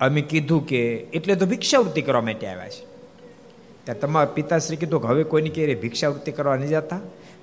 અમે 0.00 0.20
કીધું 0.20 0.66
કે 0.66 0.78
એટલે 0.94 1.34
તો 1.34 1.46
ભિક્ષાવૃત્તિ 1.46 2.02
કરવા 2.02 2.20
માટે 2.20 2.46
આવ્યા 2.46 2.68
છે. 2.68 2.84
ત્યાં 3.84 4.00
તમારા 4.00 4.26
પિતાશ્રી 4.26 4.76
કીધું 4.76 5.02
કે 5.02 5.08
હવે 5.08 5.24
કોઈની 5.24 5.48
ઘેરે 5.48 5.74
ભિક્ષાવૃત્તિ 5.74 6.32
કરવા 6.32 6.56
નહીં 6.56 6.68
જતા. 6.68 7.00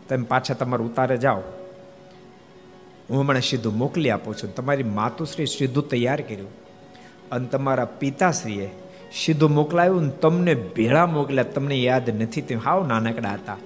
તમે 0.09 0.23
પાછા 0.23 0.53
તમારે 0.53 0.83
ઉતારે 0.83 1.17
જાઓ. 1.17 1.41
હું 3.09 3.19
હમણાં 3.19 3.41
સીધું 3.41 3.77
મોકલી 3.77 4.09
આપું 4.09 4.35
છું. 4.35 4.55
તમારી 4.55 4.83
માતુશ્રી 4.83 5.45
સીધું 5.45 5.89
તૈયાર 5.89 6.21
કર્યું. 6.21 6.49
અને 7.31 7.47
તમારા 7.47 7.85
પિતાશ્રીએ 7.85 8.69
સીધું 9.13 9.51
મોકલાયું 9.51 10.03
ને 10.03 10.09
તમને 10.09 10.55
ભેળા 10.55 11.05
મોકલ્યા. 11.05 11.43
તમને 11.43 11.75
યાદ 11.75 12.21
નથી. 12.21 12.41
તે 12.41 12.55
હાવ 12.55 12.87
નાનકડા 12.87 13.33
હતા. 13.33 13.57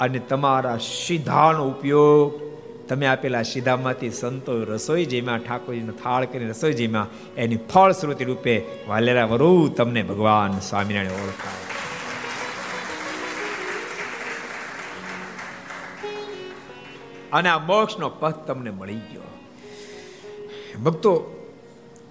અને 0.00 0.18
તમારા 0.18 0.76
સીધાનો 0.76 1.68
ઉપયોગ 1.68 2.53
તમે 2.88 3.06
આપેલા 3.06 3.42
સીધામાંથી 3.42 4.10
સંતો 4.10 4.64
રસોઈ 4.64 5.04
જેમાં 5.04 5.38
ઠાકોરજીનો 5.38 5.92
થાળ 5.92 6.24
કરીને 6.24 6.50
રસોઈ 6.50 6.72
જેમાં 6.72 7.34
એની 7.34 7.56
ફળશ્રુતિ 7.56 8.24
રૂપે 8.24 8.62
વાલેરા 8.88 9.24
વરુ 9.24 9.68
તમને 9.68 10.02
ભગવાન 10.02 10.58
સ્વામિનારાયણ 10.58 11.10
ઓળખાય. 11.10 11.62
અને 17.32 17.48
આ 17.48 17.58
મોક્ષનો 17.58 18.08
પથ 18.08 18.46
તમને 18.46 18.70
મળી 18.70 18.94
ગયો. 18.94 19.30
ભક્તો, 20.82 21.12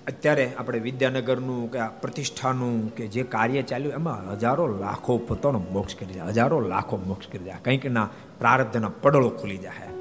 અત્યારે 0.08 0.52
આપણે 0.58 0.80
વિદ્યાનગરનું 0.80 1.72
કે 1.72 1.80
આ 1.80 1.88
પ્રતિષ્ઠાનું 1.88 2.96
કે 2.96 3.08
જે 3.08 3.24
કાર્ય 3.24 3.62
ચાલ્યું, 3.62 3.94
એમાં 3.94 4.32
હજારો 4.32 4.68
લાખો 4.68 5.18
પોતાનો 5.18 5.66
મોક્ષ 5.72 5.96
કરી 5.96 6.14
જાય 6.14 6.28
હજારો 6.28 6.60
લાખો 6.60 6.98
મોક્ષ 6.98 7.28
કરી 7.28 7.44
જાય 7.44 7.64
કંઈકના 7.66 8.10
પ્રારબ્ધના 8.40 8.92
પડળો 9.02 9.30
ખુલી 9.30 9.58
જાય 9.58 9.93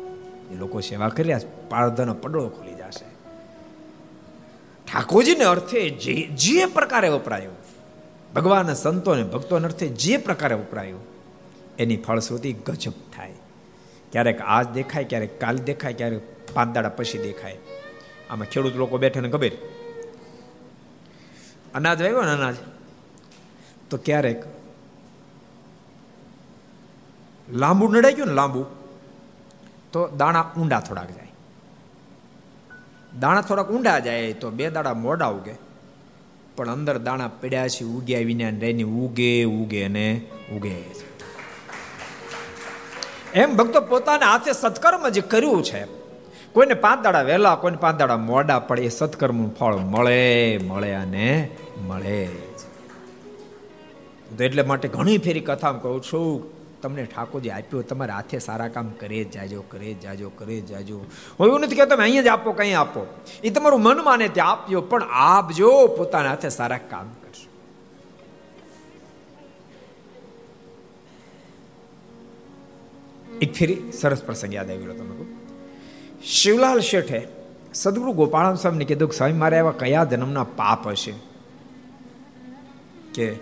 એ 0.53 0.57
લોકો 0.57 0.81
સેવા 0.81 1.09
કર્યા 1.09 1.41
પારધાનો 1.69 2.15
પડળો 2.15 2.49
ખુલી 2.49 2.75
જશે. 2.75 3.05
ઠાકોરજીને 4.93 5.45
અર્થે 5.45 5.91
જે 5.91 6.15
જે 6.27 6.67
પ્રકારે 6.67 7.09
વપરાયું 7.09 7.55
ભગવાન 8.35 8.75
સંતોને, 8.75 9.23
ભક્તોને 9.23 9.65
અર્થે 9.65 9.89
જે 9.89 10.17
પ્રકારે 10.17 10.55
વપરાયું, 10.55 11.01
એની 11.79 11.97
ફળશ્રુતિ 11.97 12.53
ગજબ 12.53 12.93
થાય. 13.17 13.33
ક્યારેક 14.13 14.41
આજ 14.41 14.69
દેખાય, 14.69 15.05
ક્યારેક 15.05 15.41
કાલ 15.41 15.57
દેખાય, 15.57 15.93
ક્યારેક 15.93 16.21
પાંચ 16.55 16.79
પછી 16.79 17.19
દેખાય. 17.19 17.59
આમાં 18.31 18.47
ખેડૂત 18.47 18.77
લોકો 18.77 18.99
બેઠે 18.99 19.21
ને 19.21 19.29
ખબર? 19.29 19.51
અનાજ 21.75 22.03
આવ્યો 22.03 22.23
ને 22.23 22.31
અનાજ? 22.31 22.55
તો 23.91 23.97
ક્યારેક 23.97 24.43
લાંબુ 27.53 27.89
નડાઈ 27.89 28.13
ગયું 28.13 28.29
ને 28.29 28.35
લાંબુ. 28.35 28.67
તો 29.93 30.09
દાણા 30.09 30.51
ઊંડા 30.59 30.81
થોડાક 30.81 31.11
જાય. 31.11 31.33
દાણા 33.21 33.41
થોડાક 33.41 33.71
ઊંડા 33.71 33.99
જાય 33.99 34.33
તો 34.33 34.51
બે 34.51 34.71
દાડા 34.71 34.95
મોડા 34.95 35.27
ઉગે. 35.27 35.55
પણ 36.57 36.71
અંદર 36.71 36.99
દાણા 36.99 37.29
પડ્યા 37.29 37.69
છે, 37.69 37.85
ઉગ્યા 37.85 38.19
વિના 38.19 38.49
રહીને 38.49 38.83
ઉગે 38.83 39.45
ઉગે 39.45 39.89
ને 39.89 40.21
ઉગે. 40.53 40.77
એમ 43.35 43.57
ભક્તો 43.57 43.81
પોતાના 43.81 44.27
હાથે 44.27 44.53
સત્કર્મ 44.53 45.09
જે 45.09 45.21
કર્યું 45.21 45.63
છે, 45.65 45.85
કોઈને 46.53 46.75
પાંચ 46.75 47.05
દાડા 47.05 47.23
વહેલા, 47.23 47.55
કોઈને 47.55 47.77
પાંચ 47.77 47.99
દાડા 47.99 48.17
મોડા 48.17 48.59
પડે 48.59 48.83
એ 48.83 48.89
સત્કર્મનું 48.89 49.57
ફળ 49.57 49.77
મળે 49.77 50.59
મળે 50.59 50.91
અને 50.95 51.51
મળે 51.87 52.25
એટલે 54.41 54.63
માટે 54.63 54.89
ઘણી 54.89 55.19
ફેરી 55.19 55.41
કથા 55.41 55.73
કહું 55.73 56.03
છું 56.03 56.62
તમને 56.83 57.05
ઠાકોરજી 57.05 57.51
આપ્યો, 57.51 57.83
તમારા 57.83 58.15
હાથે 58.15 58.39
સારા 58.39 58.69
કામ 58.69 58.89
કરે 58.89 59.25
જ 59.25 59.31
જાજો, 59.31 59.65
કરે 59.69 59.95
જ 59.95 60.01
જાજો, 60.01 60.31
કરે 60.37 60.61
જ 60.61 60.67
જાજો. 60.67 60.99
હું 61.41 61.47
એવું 61.47 61.61
નથી 61.61 61.77
કે 61.77 61.87
તમે 61.87 62.03
અહીંયા 62.03 62.23
જ 62.23 62.29
આપો 62.29 62.53
કંઈ 62.53 62.73
આપો. 62.73 63.07
એ 63.45 63.51
તમારું 63.51 63.83
મન 63.83 64.05
માને 64.05 64.29
તે 64.29 64.41
આપજો, 64.41 64.81
પણ 64.81 65.03
આપજો 65.03 65.87
પોતાના 65.87 66.29
હાથે 66.29 66.49
સારા 66.49 66.79
કામ 66.79 67.09
કરશો. 67.09 67.49
એક 73.43 73.53
ફેરી 73.53 73.93
સરસ 73.93 74.23
પ્રસંગ 74.23 74.55
યાદ 74.55 74.71
આવી 74.71 74.85
ગયો 74.85 74.95
તમને 74.95 75.13
શિવલાલ 76.25 76.81
શેઠે 76.81 77.29
સદગુરુ 77.75 78.13
ગોપાળામ 78.13 78.55
સાહેબને 78.55 78.85
કીધું 78.85 79.11
કે 79.11 79.17
સ્વામી 79.17 79.33
મારે 79.33 79.57
એવા 79.57 79.71
કયા 79.71 80.05
જન્મના 80.05 80.45
પાપ 80.45 80.89
હશે? 80.89 81.15
કે, 83.15 83.37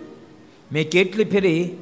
મેં 0.71 0.89
કેટલી 0.89 1.23
ફેરી 1.23 1.77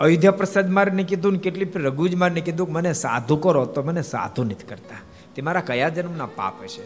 અયોધ્યા 0.00 0.30
પ્રસાદ 0.30 0.70
મારને 0.70 1.02
કીધું 1.02 1.32
ને 1.32 1.38
કેટલી 1.38 1.64
ફેરી 1.64 1.84
રઘુજ 1.84 2.14
મારને 2.14 2.40
કીધું 2.40 2.72
મને 2.72 2.92
સાધુ 2.92 3.36
કરો 3.36 3.64
તો 3.64 3.82
મને 3.82 4.02
સાધુ 4.02 4.44
નથી 4.44 4.66
કરતા. 4.68 4.96
તે 5.34 5.42
મારા 5.42 5.60
કયા 5.60 5.88
જન્મના 5.88 6.26
પાપ 6.26 6.62
હશે? 6.62 6.82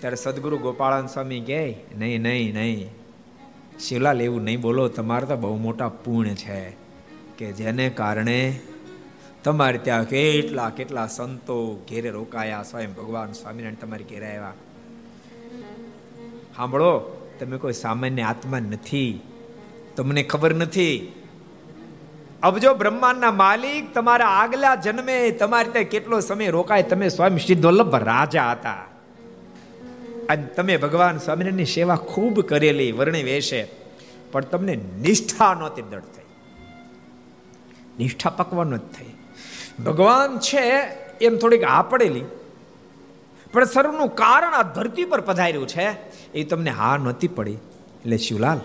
ત્યારે 0.00 0.16
સદગુરુ 0.16 0.58
ગોપાળાન 0.58 1.06
સ્વામી 1.06 1.40
કહે, 1.40 1.74
નહીં 1.98 2.22
નહીં 2.22 2.54
નહીં. 2.54 2.90
શિવલાલ, 3.80 4.22
એવું 4.22 4.42
નહીં 4.42 4.60
બોલો. 4.60 4.88
તમારે 4.88 5.26
તો 5.26 5.36
બહુ 5.36 5.56
મોટા 5.56 5.88
પૂર્ણ 5.88 6.28
છે 6.28 6.70
કે 7.38 7.52
જેને 7.52 7.90
કારણે 7.90 8.60
તમારે 9.44 9.78
ત્યાં 9.78 10.04
કેટલા 10.04 10.70
કેટલા 10.70 11.06
સંતો 11.06 11.74
ઘેરે 11.88 12.10
રોકાયા, 12.10 12.62
સ્વયં 12.62 12.94
ભગવાન 12.94 13.32
સ્વામિનારાયણ 13.32 13.74
તમારે 13.74 14.04
ઘેરે 14.04 14.26
આવ્યા. 14.26 14.52
સાંભળો 16.56 16.98
તમે 17.40 17.56
કોઈ 17.56 17.72
સામાન્ય 17.72 18.22
આત્મા 18.22 18.58
નથી. 18.58 19.20
તમને 19.96 20.22
ખબર 20.22 20.54
નથી. 20.54 21.15
અબજો 22.42 22.74
બ્રહ્માંડના 22.74 23.30
માલિક 23.30 23.94
તમારા 23.94 24.26
આગલા 24.26 24.74
જન્મે 24.74 25.30
તમારે 25.30 25.70
ત્યાં 25.70 25.84
કેટલો 25.84 26.20
સમય 26.20 26.50
રોકાય 26.50 26.82
તમે 26.82 27.08
સ્વામી 27.08 27.38
સિદ્ધવલ્લભ 27.38 27.94
રાજા 27.94 28.52
હતા 28.52 28.84
અને 30.28 30.42
તમે 30.46 30.76
ભગવાન 30.76 31.18
સ્વામિનારાયણની 31.18 31.64
સેવા 31.64 31.96
ખૂબ 31.96 32.40
કરેલી 32.40 32.92
વર્ણિ 32.92 33.22
વેશે 33.22 33.66
પણ 34.32 34.40
તમને 34.40 34.76
નિષ્ઠા 34.76 35.54
નહોતી 35.54 35.82
દળ 35.82 36.00
થઈ 36.00 36.24
નિષ્ઠા 37.98 38.30
પકવાનો 38.30 38.76
જ 38.76 38.80
થઈ 38.80 39.14
ભગવાન 39.84 40.38
છે 40.38 40.66
એમ 41.20 41.36
થોડીક 41.36 41.64
આ 41.64 41.82
પડેલી 41.82 42.24
પણ 43.52 43.64
સર્વનું 43.64 44.08
કારણ 44.08 44.54
આ 44.54 44.62
ધરતી 44.62 45.04
પર 45.04 45.20
પધાર્યું 45.20 45.68
છે, 45.68 45.88
એ 46.34 46.44
તમને 46.44 46.70
હા 46.70 46.96
નહોતી 46.96 47.28
પડી 47.28 47.52
એટલે 47.52 48.16
શિવલાલ 48.16 48.58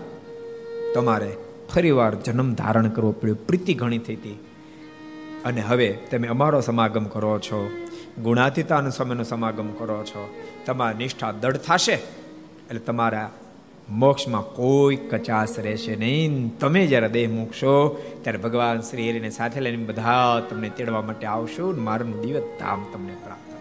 તમારે 0.94 1.36
ફરીવાર 1.74 2.14
જન્મ 2.14 2.54
ધારણ 2.54 2.88
કરવો 2.88 3.12
પડ્યો. 3.12 3.34
પ્રીતિ 3.34 3.74
ઘણી 3.74 3.98
થઈ 3.98 4.14
હતી. 4.14 4.38
અને 5.44 5.60
હવે 5.60 5.98
તમે 6.10 6.28
અમારો 6.28 6.60
સમાગમ 6.60 7.04
કરો 7.04 7.38
છો. 7.38 7.70
ગુણાતીતાનો 8.22 8.90
સમયનો 8.90 9.22
સમાગમ 9.22 9.68
કરો 9.68 10.04
છો. 10.04 10.34
તમારા 10.66 10.98
નિષ્ઠા 10.98 11.32
દળ 11.32 11.56
થશે. 11.56 11.92
એટલે 11.92 12.78
તમારા 12.78 13.30
મોક્ષમાં 13.90 14.42
કોઈ 14.42 14.96
કચાશ 14.96 15.58
રહેશે 15.58 15.96
નહીં. 15.96 16.58
તમે 16.58 16.86
જ્યારે 16.86 17.08
દેહ 17.08 17.30
મૂકશો, 17.30 18.02
ત્યારે 18.22 18.38
ભગવાન 18.38 18.80
શ્રી 18.80 19.10
હરિને 19.10 19.30
સાથે 19.30 19.60
લઈને 19.60 19.84
બધા 19.84 20.40
તમને 20.50 20.68
તેડવા 20.68 21.02
માટે 21.02 21.26
આવશો 21.26 21.74
મારું 21.78 22.20
દિવસ 22.20 22.42
ધામ 22.60 22.86
તમને 22.92 23.16
પ્રાપ્ત 23.24 23.51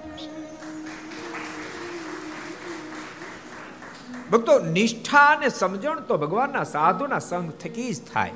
ભક્તો, 4.31 4.59
નિષ્ઠા 4.59 5.25
અને 5.25 5.49
સમજણ 5.49 5.99
તો 5.99 6.17
ભગવાનના 6.17 6.63
સાધુના 6.63 7.19
સંગ 7.19 7.51
થકી 7.51 7.93
જ 7.93 8.01
થાય. 8.13 8.31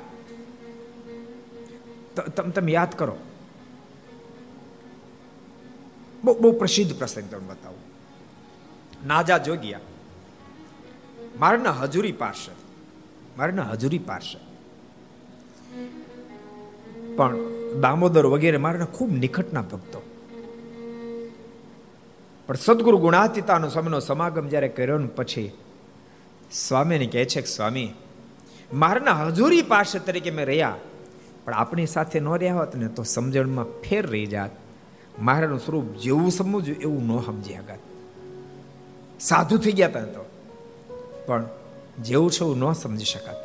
તમે 2.36 2.50
તમે 2.50 2.72
યાદ 2.72 2.98
કરો. 2.98 3.16
બહુ 6.24 6.34
બહુ 6.34 6.52
પ્રસિદ્ધ 6.52 6.98
પ્રસંગ 6.98 7.30
તમને 7.30 7.48
બતાવું. 7.48 7.78
નાજા 9.06 9.38
જોગિયા 9.38 9.80
મારના 11.38 11.70
હજુરી 11.70 12.12
પાર્ષદ. 12.12 12.52
મારના 13.38 13.62
હજુરી 13.62 13.98
પાર્ષદ. 13.98 14.38
પણ 17.16 17.36
દામોદર 17.80 18.26
વગેરે 18.26 18.56
મારના 18.56 18.84
ખૂબ 18.84 19.10
નિકટના 19.10 19.62
ભક્તો. 19.62 20.02
પણ 22.46 22.54
સદગુરુ 22.54 22.98
ગુણાતીતાનો 22.98 23.68
સમયનો 23.68 24.00
સમાગમ 24.00 24.48
જ્યારે 24.48 24.68
કર્યો 24.68 24.98
ને 24.98 25.06
પછી 25.06 25.52
સ્વામીને 26.52 27.06
કહે 27.06 27.24
છે 27.24 27.40
કે, 27.40 27.46
સ્વામી, 27.46 27.88
મારના 28.74 29.12
હજુરી 29.24 29.62
પાર્ષદ 29.62 30.00
તરીકે 30.00 30.30
મેં 30.30 30.46
રહ્યા, 30.46 30.74
પણ 31.44 31.54
આપણી 31.54 31.86
સાથે 31.86 32.20
ન 32.20 32.28
રહ્યા 32.28 32.54
હોત 32.54 32.76
ને 32.76 32.88
તો 32.88 33.02
સમજણમાં 33.02 33.64
ફેર 33.82 34.06
રહી 34.06 34.26
જાત. 34.26 34.50
મારાનું 35.22 35.60
સ્વરૂપ 35.60 35.86
જેવું 35.96 36.30
સમજવું 36.30 36.80
એવું 36.80 37.02
ન 37.06 37.20
સમજી 37.22 37.54
આગળ 37.54 37.82
સાધુ 39.20 39.58
થઈ 39.58 39.72
ગયા 39.72 39.88
હતા 39.88 40.04
તો. 40.04 40.24
પણ 41.26 41.46
જેવું 42.02 42.30
છે 42.30 42.42
એવું 42.44 42.58
ન 42.58 42.72
સમજી 42.72 43.04
શકાત. 43.04 43.40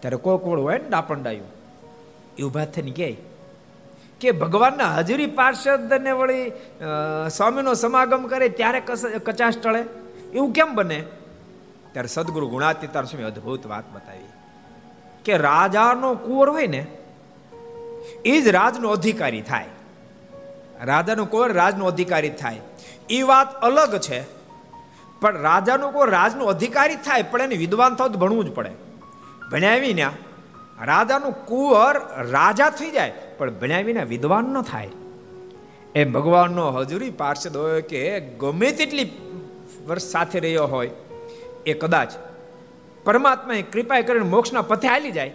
ત્યારે 0.00 0.16
કોઈ 0.16 0.38
કોળ 0.44 0.60
હોય 0.60 0.78
ને 0.78 0.88
ડાપંડાયું 0.88 1.50
એ 2.38 2.42
ઊભા 2.42 2.64
થઈને 2.64 2.90
કહે, 2.90 3.10
કે 4.20 4.32
ભગવાનના 4.32 4.88
હાજરી 4.88 5.26
પાર્ષદને 5.26 6.12
વળી 6.12 6.50
સ્વામીનો 7.30 7.74
સમાગમ 7.74 8.26
કરે 8.26 8.48
ત્યારે 8.48 8.80
કચાશ 9.24 9.58
ટળે? 9.58 9.82
એવું 10.34 10.52
કેમ 10.52 10.74
બને? 10.74 10.98
ત્યારે 11.96 12.08
સદગુરુ 12.08 12.48
ગુણાતીતાર 12.48 13.04
સ્વામી 13.04 13.24
અદભુત 13.24 13.66
વાત 13.66 13.84
બતાવી. 13.92 14.28
કે 15.24 15.36
રાજાનો 15.36 16.14
કુંવર 16.14 16.48
હોય 16.50 16.66
ને, 16.66 16.86
એ 18.24 18.40
જ 18.40 18.48
રાજનો 18.48 18.88
અધિકારી 18.88 19.40
થાય. 19.42 19.64
રાજાનો 20.82 21.24
કુંવર 21.24 21.52
રાજનો 21.52 21.86
અધિકારી 21.86 22.30
થાય. 22.30 22.60
એ 23.10 23.22
વાત 23.22 23.54
અલગ 23.60 23.96
છે, 23.98 24.20
પણ 25.20 25.40
રાજાનો 25.40 25.90
કોઈ 25.90 26.10
રાજનો 26.10 26.44
અધિકારી 26.44 26.96
થાય, 26.96 27.22
પણ 27.22 27.42
એને 27.42 27.56
વિદ્વાન 27.56 27.94
થવું 27.94 28.12
તો 28.12 28.18
ભણવું 28.18 28.44
જ 28.44 28.52
પડે. 28.52 28.70
ભણાવી 29.52 29.94
ને 29.94 30.06
રાજાનું 30.82 31.32
કુંવર 31.46 32.00
રાજા 32.30 32.70
થઈ 32.70 32.90
જાય, 32.90 33.12
પણ 33.38 33.54
ભણાવીને 33.54 34.04
વિદ્વાન 34.04 34.44
ન 34.44 34.62
થાય. 34.62 34.90
એ 35.94 36.04
ભગવાનનો 36.04 36.70
હજુરી 36.70 37.10
પાર્ષદ 37.10 37.56
હોય 37.56 37.82
કે 37.82 38.20
ગમે 38.20 38.70
તેટલી 38.72 39.10
વર્ષ 39.86 40.02
સાથે 40.02 40.40
રહ્યો 40.40 40.66
હોય 40.66 40.90
એ 41.66 41.72
કદાચ 41.72 42.12
પરમાત્માએ 43.04 43.62
કૃપા 43.62 44.00
કરીને 44.00 44.24
મોક્ષના 44.24 44.62
પથે 44.62 44.88
હાલી 44.88 45.10
જાય. 45.10 45.32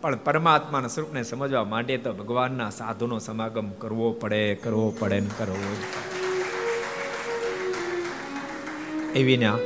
પણ 0.00 0.16
પરમાત્માના 0.16 0.88
સ્વરૂપને 0.88 1.22
સમજવા 1.22 1.64
માટે 1.64 1.96
તો 1.96 2.12
ભગવાનના 2.12 2.70
સાધુનો 2.70 3.18
સમાગમ 3.18 3.70
કરવો 3.70 4.12
પડે 4.12 4.54
કરવો 4.54 4.94
પડે 4.98 5.20
ને 5.20 5.30
કરવો 5.38 5.76
એવીને 9.14 9.20
એવી 9.20 9.36
ના 9.36 9.58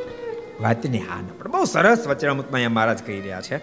વાતની 0.60 0.98
હા 0.98 1.20
પણ 1.38 1.50
બહુ 1.50 1.64
સરસ 1.64 2.06
વચનામૃતમાં 2.06 2.54
અહીંયા 2.54 2.70
મહારાજ 2.70 3.02
કહી 3.02 3.20
રહ્યા 3.20 3.40
છે. 3.40 3.56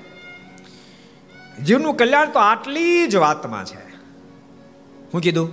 જીવનું 1.63 1.95
કલ્યાણ 1.95 2.31
તો 2.31 2.39
આટલી 2.39 3.07
જ 3.07 3.15
વાતમાં 3.15 3.65
છે. 3.65 3.95
હું 5.13 5.21
કીધું? 5.21 5.49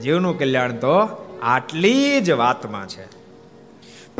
જીવનું 0.00 0.38
કલ્યાણ 0.38 0.72
તો 0.72 0.92
આટલી 1.42 2.20
જ 2.20 2.30
વાતમાં 2.30 2.88
છે. 2.88 3.19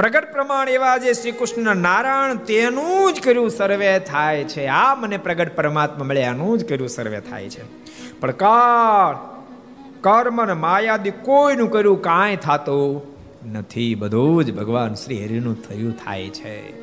પ્રગટ 0.01 0.33
પ્રમાણ 0.33 0.69
એવા 0.69 0.97
જે 0.97 1.13
શ્રી 1.13 1.33
કૃષ્ણ 1.33 1.77
નારાયણ, 1.77 2.37
તેનું 2.37 3.15
જ 3.15 3.21
કર્યું 3.21 3.51
સર્વે 3.51 3.99
થાય 3.99 4.45
છે. 4.45 4.67
આ 4.67 4.95
મને 4.95 5.17
પ્રગટ 5.17 5.57
પરમાત્મા 5.57 6.05
મળે 6.05 6.21
એનું 6.21 6.59
જ 6.59 6.69
કર્યું 6.69 6.89
સર્વે 6.89 7.21
થાય 7.21 7.49
છે. 7.49 7.63
પણ 8.21 8.31
કાળ, 8.31 9.17
કર્મ 10.01 10.45
ને 10.45 10.53
માયાદી 10.53 11.11
કોઈનું 11.11 11.71
કર્યું 11.71 12.03
કાંઈ 12.03 12.37
થતું 12.37 13.03
નથી. 13.53 13.95
બધું 13.95 14.45
જ 14.45 14.55
ભગવાન 14.55 14.95
શ્રી 14.95 15.25
હરિનું 15.25 15.63
થયું 15.63 15.93
થાય 15.93 16.29
છે. 16.29 16.81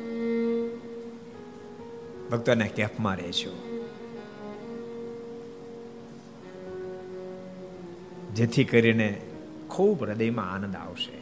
ભક્તોને 2.28 2.68
કેફમાં 2.68 3.16
રહેશું 3.16 3.52
જેથી 8.34 8.64
કરીને 8.64 9.20
ખૂબ 9.68 10.04
હૃદયમાં 10.04 10.52
આનંદ 10.52 10.76
આવશે. 10.76 11.17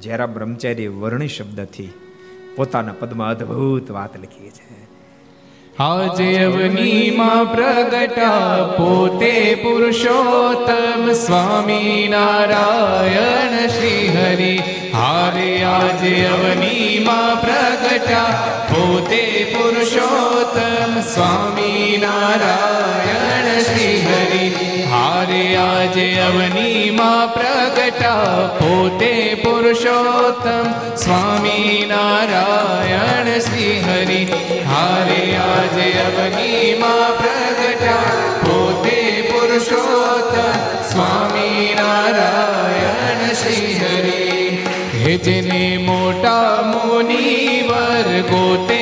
જ્યારે 0.00 0.26
બ્રહ્મચારી 0.26 0.88
વર્ણી 1.00 1.28
શબ્દથી 1.28 1.90
પોતાના 2.56 2.92
પદમાં 2.92 3.30
અદ્ભુત 3.30 3.90
વાત 3.90 4.14
લખી 4.20 4.50
છે. 4.50 4.68
આજે 5.78 6.28
અવનીમાં 6.44 7.52
પ્રગટા 7.52 8.74
પોતે 8.76 9.32
પુરુષોત્તમ 9.62 11.12
સ્વામી 11.12 12.08
નારાયણ 12.08 13.66
શ્રી 13.66 14.08
હરિ 14.08 14.52
હારે 14.92 15.50
આજે 15.64 16.14
અવનીમાં 16.26 17.40
પ્રગટા 17.40 18.26
પોતે 18.72 19.22
પુરુષોત્તમ 19.54 21.00
સ્વામી 21.14 21.96
નારાયણ 21.96 23.48
શ્રી 23.62 23.96
હરિ 24.00 24.44
હારે 24.90 25.42
આજે 25.56 26.06
અવનીમાં 26.20 27.28
પ્રગટા 27.30 28.48
પોતે 28.56 29.12
પુરુષોત્તમ 29.42 30.66
સ્વામી 30.96 31.74
નારાયણ 31.86 33.30
શ્રી 33.40 33.76
હરિ 33.82 34.20
હારે 34.66 35.20
આજે 35.42 35.86
અવનીમાં 36.02 37.12
પ્રગટા 37.20 38.00
પોતે 38.42 38.98
પુરુષોત્તમ 39.28 40.58
સ્વામી 40.90 41.68
નારાયણ 41.76 43.24
શ્રી 43.36 43.72
હરિ 43.76 44.20
જેને 45.20 45.64
મોટા 45.80 46.62
મુનિવર 46.64 48.12
ગોતે 48.28 48.79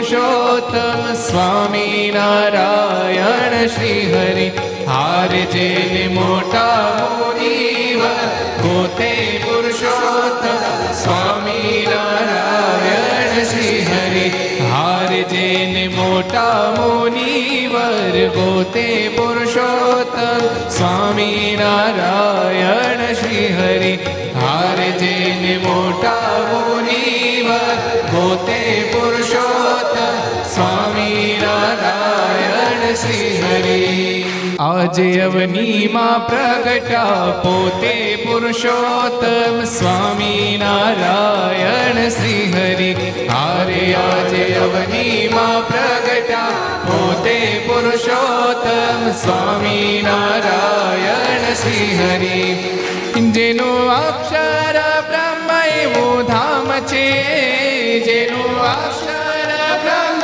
પુરુષોત્તમ 0.00 1.00
સ્વામી 1.14 2.12
નારાયણ 2.12 3.56
શ્રી 3.68 4.04
હરિ 4.06 4.46
હાર 4.86 5.32
જેને 5.48 6.04
મોટા 6.10 7.08
મુનિવર 7.10 8.22
પોતે 8.60 9.10
પુરુષોત્તમ 9.42 10.62
સ્વામી 10.94 11.74
નારાયણ 11.86 13.44
શ્રી 13.44 13.84
હરિ 13.90 14.24
હાર 14.64 15.12
જેને 15.28 15.84
મોટા 15.90 16.56
મુનિવર 16.78 18.16
પોતે 18.32 18.88
પુરુષોત્તમ 19.18 20.48
સ્વામી 20.70 21.56
નારાયણ 21.56 23.09
આજે 34.60 35.20
અવનીમાં 35.22 36.26
પ્રગટા 36.26 37.40
પોતે 37.42 37.92
પુરુષોત્તમ 38.26 39.64
સ્વામી 39.64 40.58
નારાયણ 40.58 42.08
શ્રી 42.08 42.52
હરિ 42.52 42.90
હારે 43.28 43.94
આજે 43.94 44.44
અવનીમાં 44.54 45.66
પ્રગટા 45.66 46.50
પોતે 46.84 47.36
પુરુષોત્તમ 47.66 49.10
સ્વામી 49.22 50.02
નારાયણ 50.02 51.54
શ્રી 51.54 51.88
હરિ 51.96 52.40
જેનું 53.30 53.92
અક્ષર 53.92 54.76
બ્રહ્મ 55.08 55.48
એવું 55.64 56.26
ધામ 56.26 56.68
છે. 56.86 57.06
જેનું 58.00 58.60
અક્ષર 58.62 59.50
બ્રહ્મ 59.84 60.22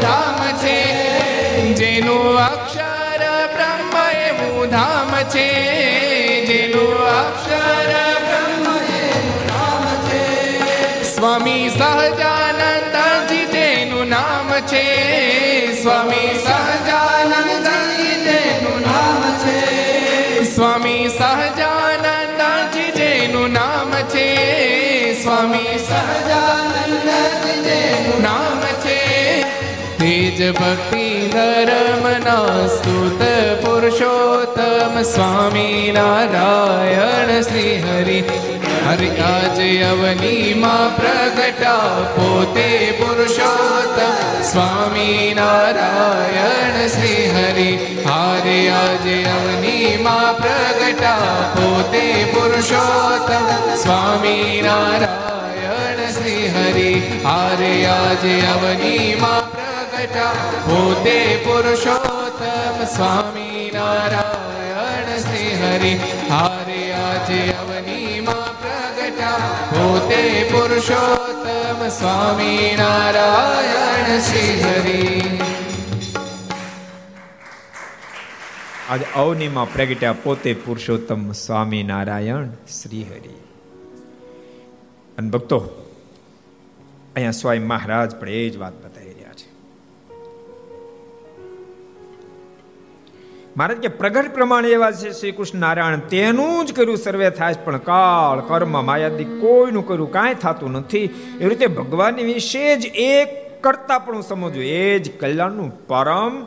ધામ 0.00 0.38
છે. 0.52 0.78
જેનું 1.74 2.38
છે 5.28 5.48
જેનું 6.46 7.00
અક્ષર 7.12 7.86
સ્વામી 11.08 11.70
સહજાનંદજી 11.70 13.46
જેનું 13.52 14.08
નામ 14.08 14.50
છે 14.62 14.84
સ્વામી 15.82 16.25
તેજ 30.46 30.52
ભક્તિ 30.54 31.06
ધર્મના 31.30 32.68
સ્તુત 32.68 33.22
પુરુષોત્તમ 33.62 34.94
સ્વામી 35.04 35.92
નારાયણ 35.92 37.32
શ્રી 37.40 37.72
હરિ 37.80 38.18
હરિ 38.84 39.08
આજે 39.22 39.70
અવનીમાં 39.84 40.92
પ્રગટા 40.92 42.04
પોતે 42.12 42.68
પુરુષોત્તમ 43.00 44.22
સ્વામી 44.44 45.34
નારાયણ 45.34 46.78
શ્રી 46.88 47.26
હરિ 47.30 47.68
હારે 48.04 48.58
આજે 48.76 49.18
અવનીમાં 49.32 50.32
પ્રગટા 50.36 51.34
પોતે 51.56 52.06
પુરુષોત્તમ 52.32 53.50
સ્વામી 53.76 54.62
નારાયણ 54.62 56.06
શ્રી 56.12 56.46
પ્રગટા 59.96 61.36
પુરુષોત્તમ 61.44 62.84
સ્વામી 62.84 63.70
નારાયણ 63.74 65.18
શ્રી 65.18 65.54
હરિ 65.54 65.94
હારે 66.30 66.92
આજે 66.92 67.52
અવનીમાં 67.52 68.60
પ્રગટા 68.62 69.36
પોતે 69.70 70.50
પુરુષોત્તમ 70.52 71.88
સ્વામી 71.88 72.76
નારાયણ 72.78 74.20
શ્રી 74.20 74.62
હરિ 74.62 75.38
આજ 78.90 79.00
અવનીમાં 79.16 79.72
પ્રગટ્યા 79.72 80.12
પોતે 80.12 80.54
પુરુષોત્તમ 80.54 81.32
સ્વામી 81.32 81.82
નારાયણ 81.82 82.46
શ્રી 82.82 83.02
હરિ 83.02 83.34
અને 85.18 85.30
ભક્તો, 85.30 85.58
અહીંયા 87.14 87.30
સ્વામી 87.30 87.58
મહારાજ 87.58 88.16
પણ 88.16 88.28
એ 88.28 88.48
જ 88.48 88.56
વાત 88.56 88.72
બતાવી 88.72 88.95
મહારાજ 93.56 93.76
કે 93.76 93.88
પ્રગટ 93.88 94.34
પ્રમાણે 94.34 94.68
એવા 94.68 94.90
છે 94.90 95.10
શ્રી 95.10 95.32
કૃષ્ણ 95.32 95.58
નારાયણ, 95.58 95.98
તેનું 95.98 96.66
જ 96.66 96.72
કર્યું 96.72 96.96
સર્વે 96.96 97.30
થાય 97.30 97.54
પણ 97.64 97.78
કાળ, 97.78 98.40
કર્મ, 98.40 98.86
માયાદી 98.86 99.24
કોઈનું 99.24 99.88
કર્યું 99.88 100.12
કાંઈ 100.12 100.34
થતું 100.34 100.72
નથી. 100.72 100.98
એ 101.40 101.48
રીતે 101.48 101.66
ભગવાનની 101.66 102.22
વિશે 102.22 102.76
જ 102.76 102.86
એક 102.86 103.62
કરતા 103.62 103.98
પણ 103.98 104.20
સમજવું 104.20 104.64
એ 104.64 104.98
જ 104.98 105.20
કલ્યાણનું 105.20 105.86
પરમ 105.86 106.44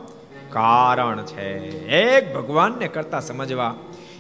કારણ 0.49 1.23
છે. 1.25 1.57
એક 1.87 2.35
ભગવાનને 2.35 2.87
કરતા 2.87 3.19
સમજવા. 3.19 3.75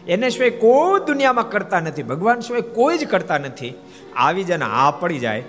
એને 0.07 0.29
સિવાય 0.29 0.49
કોઈ 0.49 1.05
દુનિયામાં 1.05 1.49
કરતા 1.49 1.79
નથી, 1.79 2.03
ભગવાન 2.03 2.39
સિવાય 2.39 2.61
કોઈ 2.61 2.97
જ 2.97 3.07
કરતા 3.07 3.37
નથી. 3.37 3.73
આવી 4.15 4.43
જને 4.43 4.65
આ 4.65 4.91
પડી 4.91 5.19
જાય. 5.19 5.43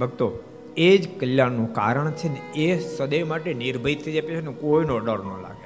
ભક્તો, 0.00 0.32
એ 0.76 0.98
જ 0.98 1.20
કલ્યાણનું 1.20 1.72
કારણ 1.72 2.10
છે 2.10 2.28
ને, 2.28 2.60
એ 2.60 2.78
સદૈવ 2.96 3.28
માટે 3.28 3.54
નિર્ભય 3.54 3.94
થઈ 3.94 4.12
જાય. 4.12 4.20
પછી 4.20 4.52
કોઈનો 4.52 4.98
ડર 4.98 5.18
ન 5.18 5.42
લાગે. 5.42 5.63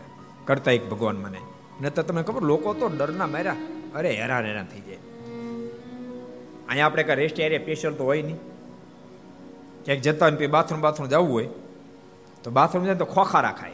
કરતા 0.49 0.71
એક 0.71 0.91
ભગવાન 0.91 1.17
મને. 1.17 1.39
ન 1.83 1.89
તો 1.89 2.03
તમને 2.03 2.23
ખબર, 2.23 2.43
લોકો 2.43 2.75
તો 2.75 2.89
ડરના 2.89 3.27
માર્યા. 3.27 3.57
અરે, 3.95 4.11
હેરાન 4.11 4.45
હેરાન 4.45 4.67
થઈ 4.67 4.81
જાય. 4.81 4.97
અહીંયા 6.69 6.87
આપણે 6.87 7.03
કાંઈ 7.03 7.17
રેસ્ટ 7.17 7.41
એરિયા 7.41 7.61
સ્પેશિયલ 7.61 7.93
તો 7.93 8.05
હોય 8.05 8.23
નહીં. 8.23 8.37
ક્યાંક 9.85 10.01
જતા 10.01 10.29
હોય 10.29 10.47
બાથરૂમ 10.47 10.81
બાથરૂમ 10.81 11.09
જવું 11.09 11.33
હોય, 11.33 11.49
તો 12.43 12.51
બાથરૂમ 12.51 12.85
જાય 12.85 12.95
તો 12.95 13.05
ખોખા 13.05 13.41
રાખાય 13.41 13.71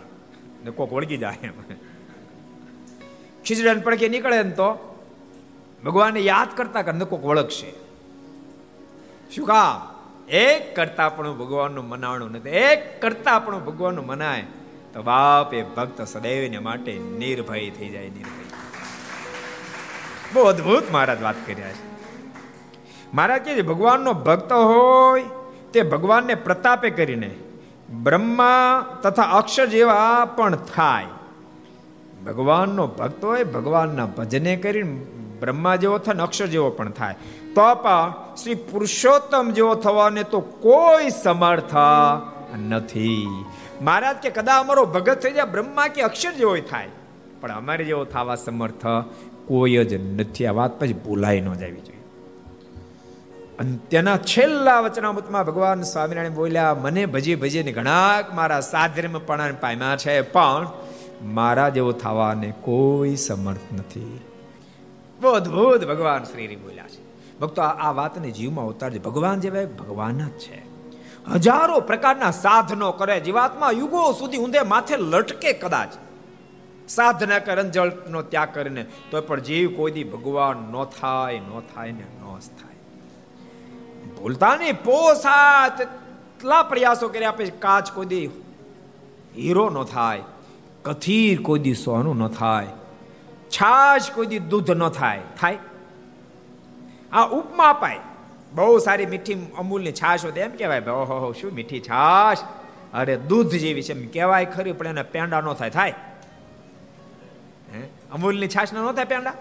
ને 0.64 0.70
કોક 0.70 0.93
વળગી 0.93 1.16
જાય 1.16 1.39
એમ. 1.43 1.53
ખીચડી 3.45 3.81
પડકે 3.81 4.09
નીકળે 4.09 4.43
ને 4.43 4.51
તો 4.51 4.99
ભગવાનને 5.85 6.20
યાદ 6.20 6.49
કરતા 6.57 6.83
કરીને 6.83 7.05
કોક 7.05 7.25
વળગશે. 7.25 7.72
શું 9.35 9.47
કામ? 9.47 9.95
એક 10.29 10.77
કરતા 10.77 11.09
પણ 11.09 11.33
ભગવાનનું 11.33 11.89
મનાવણું 11.89 12.33
નથી. 12.33 12.49
એક 12.49 13.03
કરતા 13.03 13.39
પણ 13.39 13.64
ભગવાનનું 13.64 14.07
મનાય. 14.07 14.45
તો 14.95 15.03
બાપ 15.03 15.55
એ 15.55 15.63
ભક્ત 15.63 16.03
સદૈવને 16.03 16.59
માટે 16.59 16.99
નિર્ભય 16.99 17.71
થઈ 17.71 17.89
જાય, 17.89 18.09
નિર્ભય. 18.09 18.45
બહુ 20.35 20.43
અદભુત 20.43 20.93
મહારાજ 20.93 21.23
વાત 21.23 21.35
કર્યા 21.47 21.69
છે. 21.69 21.95
મહારાજ 23.15 23.43
કે 23.43 23.63
ભગવાનનો 23.63 24.13
ભક્ત 24.13 24.53
હોય 24.53 25.25
તે 25.73 25.83
ભગવાનને 25.83 26.35
પ્રતાપે 26.35 26.91
કરીને 26.91 27.35
બ્રહ્મા 28.03 28.87
તથા 29.03 29.23
અક્ષર 29.23 29.67
જેવા 29.67 30.25
પણ 30.25 30.57
થાય. 30.57 31.07
ભગવાનનો 32.27 32.87
ભક્ત 32.87 33.25
હોય, 33.25 33.45
ભગવાનના 33.45 34.07
ભજને 34.07 34.57
કરીને 34.57 35.05
બ્રહ્મા 35.41 35.77
જેવો 35.77 35.99
થાય 35.99 36.15
ને 36.15 36.23
અક્ષર 36.23 36.47
જેવો 36.47 36.71
પણ 36.71 36.91
થાય. 36.91 37.15
તો 37.55 37.75
પણ 37.75 38.13
શ્રી 38.43 38.55
પુરુષોત્તમ 38.55 39.51
જેવો 39.51 39.75
થવાને 39.75 40.23
તો 40.23 40.41
કોઈ 40.41 41.11
સમર્થ 41.11 41.75
નથી. 42.59 43.27
મહારાજ 43.81 44.16
કે 44.16 44.31
કદા 44.31 44.61
અમારો 44.61 44.87
ભગત 44.87 45.20
થઈ 45.20 45.33
જાય, 45.33 45.45
બ્રહ્મા 45.45 45.89
કે 45.89 46.03
અક્ષર 46.03 46.33
જેવો 46.33 46.57
થાય. 46.57 46.89
પણ 47.41 47.53
અમારે 47.53 47.85
જેવો 47.85 48.05
થવા 48.05 48.35
સમર્થ 48.35 48.87
કોઈ 49.47 49.85
જ 49.85 49.95
નથી. 49.95 50.47
આ 50.47 50.53
વાત 50.53 50.81
પછી 50.81 50.93
ભૂલાઈ 50.93 51.41
ન 51.41 51.55
જવી 51.55 51.81
જોઈએ. 51.81 52.01
અને 53.59 53.79
તેના 53.91 54.16
છેલ્લા 54.16 54.81
વચનામૃતમાં 54.81 55.45
ભગવાન 55.45 55.83
સ્વામિનારાયણ 55.83 56.33
બોલ્યા, 56.33 56.75
મને 56.75 57.07
ભજી 57.07 57.35
ભજીને 57.35 57.72
ઘણા 57.72 58.20
મારા 58.35 58.61
સાધર્મ 58.61 59.18
પણ 59.18 59.55
પામ્યા 59.61 59.97
છે, 59.97 60.20
પણ 60.20 60.68
મારા 61.22 61.68
જેવો 61.68 61.93
થવાને 61.93 62.53
કોઈ 62.61 63.16
સમર્થ 63.16 63.75
નથી. 63.75 64.20
અદભુત 65.35 65.87
ભગવાન 65.89 66.25
શ્રી 66.25 66.57
બોલ્યા 66.57 66.85
છે. 66.89 67.05
ભક્તો, 67.39 67.62
આ 67.62 67.93
વાતને 67.93 68.31
જીવમાં 68.31 68.66
ઉતારજે. 68.66 68.99
ભગવાન 68.99 69.41
જેવા 69.41 69.64
ભગવાન 69.64 70.18
જ 70.18 70.31
છે. 70.31 70.64
હજારો 71.33 71.81
પ્રકારના 71.81 72.31
સાધનો 72.31 72.93
કરે. 72.93 73.20
જીવાત્મા 73.20 73.70
યુગો 73.70 74.12
સુધી 74.12 74.39
ઊંધે 74.39 74.62
માથે 74.62 74.97
લટકે 74.97 75.53
કદાચ. 75.53 75.89
સાધના 76.89 77.39
કરે 77.39 77.62
જળનો 77.70 78.22
ત્યાગ 78.22 78.55
કરીને 78.55 78.83
તો 79.11 79.20
પણ 79.20 79.41
જીવ 79.41 79.77
કોઈ 79.77 79.93
દી 79.93 80.05
ભગવાન 80.05 80.57
ન 80.57 80.85
થાય 80.85 81.39
ન 81.39 81.61
થાય 81.75 81.93
ને 81.93 82.05
ન 82.20 82.39
થાય. 82.39 82.77
ભૂલતા 84.18 84.57
નહીં 84.57 84.83
પોસાત 84.85 85.81
એટલા 85.81 86.62
પ્રયાસો 86.62 87.09
કર્યા 87.09 87.31
પછી 87.31 87.51
કાચ 87.51 87.93
કોઈ 87.93 88.07
દી 88.07 88.27
હીરો 89.37 89.70
ન 89.70 89.85
થાય, 89.85 90.22
કથીર 90.83 91.43
કોઈ 91.43 91.59
દી 91.59 91.75
સોનું 91.75 92.16
ન 92.16 92.29
થાય, 92.29 92.66
છાશ 93.51 94.11
કોઈ 94.11 94.27
દી 94.27 94.39
દૂધ 94.39 94.70
ન 94.70 94.89
થાય. 94.89 95.22
થાય. 95.41 95.59
આ 97.12 97.27
ઉપમા 97.27 97.68
અપાય. 97.68 98.01
બહુ 98.55 98.79
સારી 98.79 99.07
મીઠી 99.07 99.47
અમૂલની 99.59 99.93
છાશ 99.93 100.25
હોય 100.25 100.33
એમ 100.33 100.51
કહેવાય 100.51 100.81
ઓહો 100.81 101.33
શું 101.33 101.53
મીઠી 101.53 101.81
છાશ? 101.81 102.39
અરે 102.95 103.17
દૂધ 103.17 103.49
જેવી 103.49 103.83
છે. 103.83 103.93
એમ 103.93 104.09
કહેવાય 104.09 104.45
ખરી, 104.45 104.73
પણ 104.73 104.87
એને 104.87 105.03
પેંડા 105.03 105.41
ન 105.41 105.53
થાય. 105.53 105.71
થાય. 105.71 105.95
અમૂલની 108.13 108.49
છાશ 108.49 108.73
ન 108.73 108.93
થાય 108.93 109.05
પેંડા? 109.05 109.35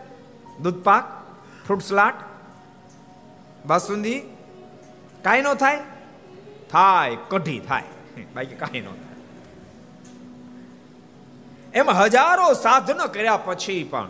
દૂધ 0.62 0.84
પાક 0.84 1.04
ફ્રૂટ 1.66 1.82
સલાડ 1.82 2.14
બાસુંદી, 3.66 4.20
કાંઈ 5.22 5.42
ન 5.42 5.54
થાય? 5.54 5.80
થાય, 6.72 7.18
કઢી 7.30 7.60
થાય. 7.60 7.84
બાકી 8.36 8.56
કાંઈ 8.56 8.82
ન 8.82 8.86
થાય. 8.86 9.14
એમ 11.74 11.90
હજારો 11.90 12.54
સાધનો 12.54 13.08
કર્યા 13.08 13.38
પછી 13.38 13.84
પણ 13.84 14.10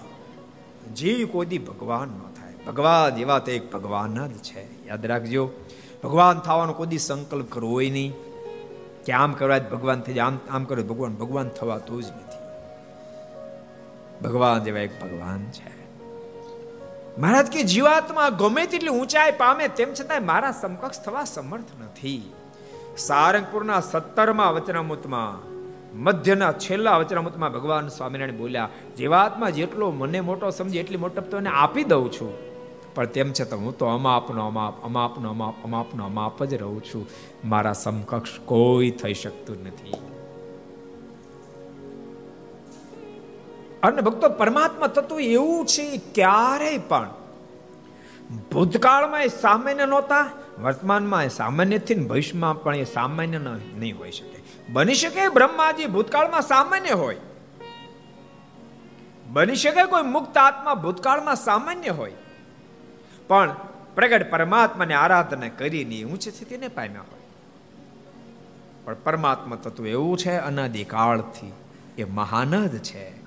જીવ 0.95 1.27
કોદી 1.27 1.57
ભગવાન 1.57 2.07
ન 2.07 2.22
ભગવાન 2.67 3.17
એવા 3.17 3.39
તો 3.39 3.51
એક 3.51 3.71
ભગવાન 3.71 4.27
જ 4.27 4.31
છે. 4.31 4.87
યાદ 4.87 5.05
રાખજો, 5.05 5.51
ભગવાન 6.03 6.39
થવાનો 6.39 6.73
કોઈ 6.73 6.97
સંકલ્પ 6.97 7.51
કરવો 7.51 7.81
નહીં 7.81 8.13
કે 9.05 9.13
આમ 9.13 9.33
કરવા 9.33 9.59
ભગવાન 9.59 10.01
થઈ 10.01 10.13
જાય, 10.13 10.25
આમ 10.25 10.39
આમ 10.51 10.63
કરે 10.63 10.83
ભગવાન 10.83 11.13
ભગવાન 11.13 11.49
થવાતું 11.49 12.03
જ 12.03 12.05
નથી. 12.07 12.43
ભગવાન 14.27 14.63
જેવા 14.63 14.79
એક 14.79 15.01
ભગવાન 15.01 15.43
છે. 15.43 15.83
મહારાજ 17.17 17.47
કે 17.47 17.63
જીવાત્મા 17.63 18.29
ગમે 18.29 18.65
તેટલી 18.65 18.89
ઊંચાઈ 18.89 19.31
પામે 19.31 19.67
તેમ 19.67 19.93
છતાં 19.93 20.25
મારા 20.25 20.51
સમકક્ષ 20.51 21.03
થવા 21.03 21.23
સમર્થ 21.23 21.65
નથી. 21.81 22.33
સારંગપુરના 22.97 23.79
સત્તરમાં 23.79 24.53
વચનામૃતમાં, 24.53 25.53
મધ્યના 26.03 26.51
છેલ્લા 26.51 26.97
વચનામૃતમાં 26.97 27.51
ભગવાન 27.51 27.87
સ્વામિનારાયણ 27.87 28.37
બોલ્યા, 28.37 28.69
જીવાત્મા 28.97 29.49
જેટલો 29.49 29.91
મને 29.91 30.21
મોટો 30.21 30.49
સમજે 30.49 30.79
એટલી 30.79 30.97
મોટપ 30.97 31.23
તો 31.23 31.39
આપી 31.53 31.83
દઉં 31.83 32.11
છું. 32.11 32.52
પણ 32.95 33.05
તેમ 33.05 33.31
છતાં 33.41 33.59
હું 33.59 33.77
તો 33.77 33.85
અમાપનો 33.85 34.47
અમાપ 34.47 34.83
અમાપનો 34.83 35.29
અમાપ 35.29 35.55
અમાપનો 35.63 36.05
અમાપ 36.05 36.43
જ 36.43 36.53
રહું 36.53 36.83
છું. 36.83 37.07
મારા 37.45 37.73
સમકક્ષ 37.73 38.29
કોઈ 38.45 38.91
થઈ 38.91 39.13
શકતું 39.13 39.63
નથી. 39.63 39.93
અને 43.83 44.01
ભક્તો, 44.01 44.29
પરમાત્મા 44.29 44.87
તત્વ 44.87 45.19
એવું 45.19 45.65
છે 45.65 45.97
ક્યારેય 45.97 46.77
પણ. 46.77 47.09
ભૂતકાળમાં 48.51 49.23
એ 49.23 49.27
સામાન્ય 49.27 49.85
નહોતા, 49.85 50.29
વર્તમાનમાં 50.63 51.25
એ 51.25 51.27
સામાન્યથી 51.27 51.95
ભવિષ્યમાં 51.95 52.63
પણ 52.63 52.75
એ 52.75 52.83
સામાન્ય 52.83 53.37
નહીં 53.37 53.97
હોઈ 53.97 54.11
શકે. 54.11 54.43
બની 54.73 54.93
શકે 54.93 55.29
બ્રહ્માજી 55.29 55.85
ભૂતકાળમાં 55.85 56.41
સામાન્ય 56.41 56.89
હોય. 56.89 57.17
બની 59.27 59.55
શકે 59.55 59.85
કોઈ 59.85 60.01
મુક્ત 60.01 60.37
આત્મા 60.37 60.73
ભૂતકાળમાં 60.73 61.35
સામાન્ય 61.35 61.89
હોય. 61.89 62.13
પણ 63.27 63.55
પ્રગટ 63.95 64.29
પરમાત્માને 64.29 64.93
આરાધના 64.93 65.47
કરીને 65.47 66.03
ઊંચ 66.03 66.21
સ્થિતિને 66.21 66.67
પામ્યા 66.67 67.01
હોય. 67.01 67.19
પણ 68.85 68.95
પરમાત્મા 69.03 69.55
તત્વ 69.55 69.87
એવું 69.87 70.17
છે 70.17 70.37
અનાદિકાળથી 70.37 71.53
એ 71.97 72.03
મહાન 72.03 72.67
જ 72.67 72.83
છે. 72.83 73.23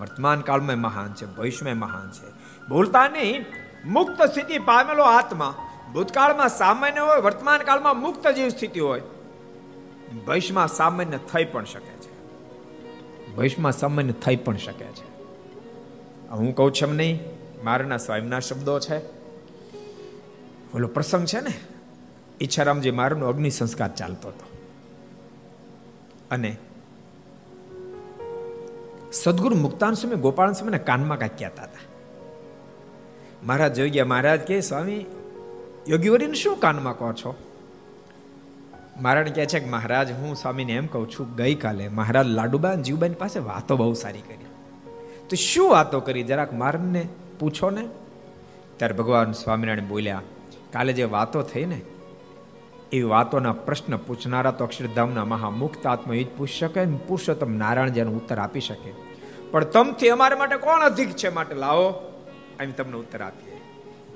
વર્તમાન 0.00 0.40
કાળમાં 0.40 0.78
મહાન 0.78 1.14
છે, 1.14 1.26
ભવિષ્યમાં 1.26 1.76
મહાન 1.76 2.10
છે. 2.10 2.30
ભૂલતા 2.68 3.08
નહીં, 3.08 3.44
મુક્ત 3.84 4.22
સ્થિતિ 4.22 4.58
પામેલો 4.58 5.02
આત્મા. 5.02 5.54
ભૂતકાળમાં 5.92 6.48
સામાન્ય 6.48 7.00
હોય, 7.00 7.20
વર્તમાન 7.20 7.62
કાળમાં 7.62 8.00
મુક્ત 8.00 8.28
જેવી 8.28 8.50
સ્થિતિ 8.50 8.80
હોય. 8.80 9.02
ભવિષ્યમાં 10.26 10.68
સામાન્ય 10.68 11.16
થઈ 11.16 11.44
પણ 11.44 11.64
શકે 11.64 11.92
છે. 11.92 12.12
ભવિષ્યમાં 13.36 13.72
સામાન્ય 13.72 14.12
થઈ 14.12 14.36
પણ 14.36 14.56
શકે 14.56 14.84
છે. 14.84 15.22
હું 16.30 16.54
કહું 16.54 16.72
છું 16.72 16.88
એમ 16.88 16.94
નહીં, 16.94 17.20
મારાના 17.64 17.96
સ્વયંના 17.96 18.40
શબ્દો 18.40 18.80
છે. 18.80 19.21
ઓલો 20.74 20.88
પ્રસંગ 20.88 21.26
છે 21.26 21.40
ને, 21.40 21.60
ઈચ્છારામજી 22.40 22.90
મારનો 22.90 23.28
અગ્નિ 23.28 23.50
સંસ્કાર 23.50 23.88
ચાલતો 23.88 24.28
હતો. 24.28 24.58
અને 26.30 26.56
સદગુરુ 29.12 29.56
મુક્તાન 29.56 29.94
સમય 29.94 30.14
ગોપાલ 30.14 30.52
સમય 30.52 30.78
કાનમાં 30.78 31.18
કાંઈક 31.18 31.38
કહેતા 31.38 31.62
હતા. 31.62 31.78
મહારાજ 33.46 33.74
જોઈ 33.74 33.90
ગયા, 33.90 34.04
મહારાજ 34.04 34.40
કે 34.40 34.60
સ્વામી, 34.60 35.06
યોગીવરીને 35.88 36.34
શું 36.34 36.56
કાનમાં 36.56 36.98
કહો 36.98 37.12
છો? 37.12 37.34
મહારાજ 39.00 39.34
કહે 39.34 39.46
છે 39.46 39.60
કે, 39.60 39.70
મહારાજ, 39.70 40.12
હું 40.12 40.34
સ્વામીને 40.34 40.72
એમ 40.72 40.86
કહું 40.86 41.10
છું, 41.10 41.34
ગઈકાલે 41.34 41.88
મહારાજ 41.88 42.26
લાડુબા 42.26 42.74
જીવબાની 42.74 43.14
પાસે 43.14 43.38
વાતો 43.38 43.76
બહુ 43.76 43.92
સારી 43.92 44.20
કરી. 44.20 44.46
તો 45.30 45.36
શું 45.36 45.70
વાતો 45.70 46.00
કરી? 46.00 46.22
જરાક 46.22 46.52
મારને 46.52 47.08
પૂછો 47.38 47.70
ને. 47.70 47.88
ત્યારે 48.76 48.94
ભગવાન 48.94 49.32
સ્વામિનારાયણ 49.32 49.88
બોલ્યા 49.88 50.22
કાલે 50.72 50.92
જે 50.92 51.04
વાતો 51.04 51.42
થઈ 51.42 51.64
ને 51.64 51.80
એવી 52.92 53.02
વાતોના 53.02 53.52
પ્રશ્ન 53.52 53.96
પૂછનારા 53.96 54.50
તો 54.50 54.64
અક્ષરધામના 54.64 55.24
મહામુક્ત 55.24 55.86
આત્મા 55.86 56.14
એ 56.14 56.24
જ 56.24 56.26
પૂછી 56.36 56.52
શકે 56.52 56.84
પુરુષોત્તમ 56.84 57.52
નારાયણ 57.52 57.88
જેનો 57.88 58.10
ઉત્તર 58.10 58.38
આપી 58.38 58.60
શકે. 58.60 58.92
પણ 59.50 59.64
તમથી 59.64 60.08
અમારા 60.08 60.36
માટે 60.36 60.56
કોણ 60.56 60.80
અધિક 60.80 61.10
છે 61.10 61.28
માટે 61.28 61.54
લાવો 61.54 62.12
એમ 62.60 62.72
તમને 62.72 62.96
ઉત્તર 62.96 63.22
આપીએ. 63.22 63.60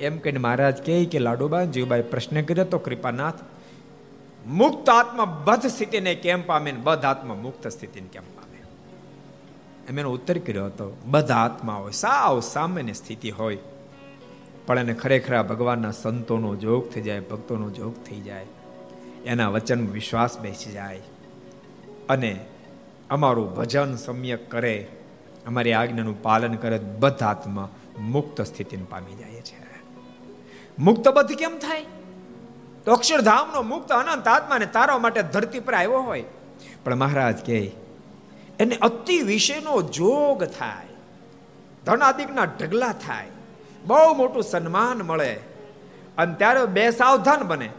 એમ 0.06 0.18
કહીને 0.18 0.38
મહારાજ 0.38 0.86
કહે 0.86 1.04
કે 1.04 1.18
લાડુબા 1.18 1.64
જીવબાઈ 1.64 2.02
પ્રશ્ન 2.02 2.42
કર્યો 2.42 2.64
તો 2.64 2.78
કૃપાનાથ, 2.78 3.34
મુક્ત 4.46 4.90
આત્મા 4.90 5.42
બધ 5.44 5.66
સ્થિતિને 5.66 6.14
કેમ 6.14 6.46
પામે 6.46 6.72
બધ 6.72 7.04
આત્મા 7.04 7.34
મુક્ત 7.34 7.68
સ્થિતિને 7.68 8.08
કેમ 8.12 8.22
પામે? 8.22 8.62
એમ 9.88 9.98
એનો 9.98 10.10
ઉત્તર 10.10 10.38
કર્યો 10.38 10.66
હતો. 10.66 10.96
બધા 11.04 11.36
આત્મા 11.36 11.74
હોય 11.74 11.90
સાવ 11.90 12.40
સામાન્ય 12.40 12.92
સ્થિતિ 12.92 13.30
હોય. 13.30 13.58
પણ 14.66 14.78
એને 14.78 14.94
ખરેખર 14.94 15.42
ભગવાનના 15.42 15.90
સંતોનો 15.90 16.56
જોગ 16.56 16.90
થઈ 16.90 17.02
જાય, 17.02 17.20
ભક્તોનો 17.20 17.70
જોગ 17.70 18.04
થઈ 18.04 18.20
જાય. 18.20 18.46
એના 19.24 19.48
વચન 19.48 19.90
વિશ્વાસ 19.90 20.38
બેસી 20.38 20.72
જાય. 20.72 21.02
અને 22.08 22.44
અમારું 23.10 23.54
ભજન 23.54 23.96
સમ્યક 23.96 24.50
કરે, 24.50 24.88
અમારી 25.46 25.72
આજ્ઞાનું 25.72 26.22
પાલન 26.22 26.54
કરે 26.54 26.78
બધા 26.78 27.26
આત્મા 27.26 27.68
મુક્ત 27.98 28.42
સ્થિતિને 28.42 28.84
પામી 28.90 29.14
જાય 29.14 29.32
છે. 29.32 29.66
મુક્ત 30.78 31.08
બધ 31.08 31.26
કેમ 31.26 31.58
થાય? 31.58 31.84
તો 32.84 32.92
અક્ષરધામનો 32.92 33.62
મુક્ત 33.62 33.92
અનંત 33.92 34.28
આત્માને 34.28 34.66
તારવા 34.66 34.98
માટે 34.98 35.22
ધરતી 35.22 35.60
પર 35.60 35.74
આવ્યો 35.74 36.02
હોય. 36.02 36.24
પણ 36.84 36.94
મહારાજ 36.94 37.46
કહે, 37.46 37.72
એને 38.58 38.76
અતિ 38.76 39.20
વિશેનો 39.20 39.82
જોગ 39.82 40.44
થાય. 40.44 40.86
ધનાદિકના 41.84 42.44
ઢગલા 42.44 42.92
થાય. 42.92 43.26
બહુ 43.86 44.14
મોટું 44.14 44.42
સન્માન 44.42 45.02
મળે. 45.02 45.40
અને 46.18 46.34
ત્યારે 46.34 46.64
બે 46.64 46.90
સાવધાન 46.90 47.42
બને. 47.42 47.70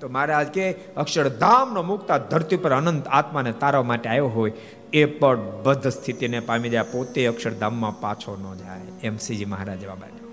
તો 0.00 0.08
મહારાજ 0.08 0.46
કે, 0.46 0.72
અક્ષરધામનો 0.72 1.82
મુક્તા 1.82 2.18
ધરતી 2.18 2.56
પર 2.56 2.72
અનંત 2.72 3.08
આત્માને 3.08 3.52
તારવા 3.52 3.82
માટે 3.82 4.08
આવ્યો 4.08 4.28
હોય, 4.28 4.52
એ 4.92 5.04
પણ 5.04 5.62
બદ્ધ 5.62 5.88
સ્થિતિને 5.88 6.40
પામી 6.40 6.68
જાય, 6.68 6.82
પોતે 6.82 7.26
અક્ષરધામમાં 7.26 8.00
પાછો 8.00 8.36
ન 8.36 8.58
જાય. 8.58 8.80
એમ 9.02 9.16
સીજી 9.16 9.44
મહારાજ 9.44 9.80
જવાબ 9.80 10.02
આપ્યો. 10.02 10.28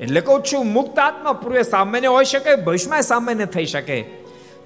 એટલે 0.00 0.20
કહું 0.20 0.42
છું 0.42 0.66
મુક્ત 0.66 0.98
આત્મા 0.98 1.32
પૂર્વે 1.32 1.62
સામાન્ય 1.62 2.06
હોઈ 2.06 2.24
શકે, 2.24 2.56
ભવિષ્યમાં 2.56 3.02
સામાન્ય 3.02 3.44
થઈ 3.44 3.64
શકે. 3.64 4.00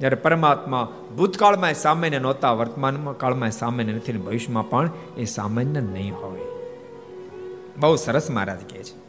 જ્યારે 0.00 0.16
પરમાત્મા 0.16 0.92
ભૂતકાળમાં 1.16 1.74
સામાન્ય 1.74 2.18
નહોતા, 2.18 2.52
વર્તમાનમાં 2.52 3.16
કાળમાં 3.16 3.50
સામાન્ય 3.50 3.92
નથી 3.92 4.12
ભવિષ્યમાં 4.12 4.70
પણ 4.70 4.90
એ 5.16 5.24
સામાન્ય 5.24 5.80
નહીં 5.80 6.14
હોય. 6.14 6.40
બહુ 7.78 7.96
સરસ 7.96 8.30
મહારાજ 8.30 8.58
કહે 8.70 8.82
છે. 8.82 9.07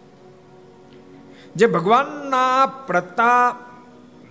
જે 1.55 1.65
ભગવાનના 1.65 2.65
પ્રતાપ, 2.65 3.55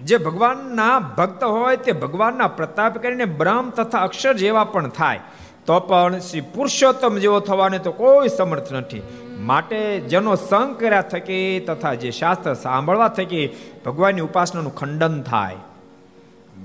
જે 0.05 0.17
ભગવાનના 0.17 0.99
ભક્ત 0.99 1.45
હોય 1.45 1.77
તે 1.77 1.93
ભગવાનના 1.93 2.49
પ્રતાપ 2.49 2.99
કરીને 2.99 3.25
બ્રહ્મ 3.25 3.71
તથા 3.71 3.99
અક્ષર 3.99 4.33
જેવા 4.33 4.65
પણ 4.65 4.89
થાય, 4.89 5.21
તો 5.67 5.81
પણ 5.81 6.19
શ્રી 6.19 6.41
પુરુષોત્તમ 6.41 7.19
જેવો 7.19 7.41
થવાને 7.41 7.79
તો 7.79 7.93
કોઈ 7.93 8.29
સમર્થ 8.29 8.73
નથી. 8.73 9.03
માટે 9.39 10.01
જેનો 10.01 10.35
સંગ 10.35 10.77
કર્યા 10.77 11.01
થકી 11.01 11.61
તથા 11.61 11.95
જે 11.95 12.11
શાસ્ત્ર 12.11 12.55
સાંભળવા 12.55 13.09
થકી 13.09 13.57
ભગવાનની 13.87 14.21
ઉપાસનાનું 14.21 14.75
ખંડન 14.75 15.23
થાય. 15.23 15.57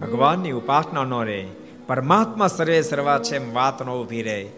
ભગવાનની 0.01 0.51
ઉપાસના 0.51 1.03
ન 1.03 1.13
રહે. 1.13 1.47
પરમાત્મા 1.87 2.47
સર્વે 2.47 2.81
સર્વા 2.81 3.17
છે 3.17 3.35
એમ 3.35 3.53
વાત 3.53 3.81
ન 3.81 3.89
ઊભી 3.89 4.21
રહે. 4.21 4.49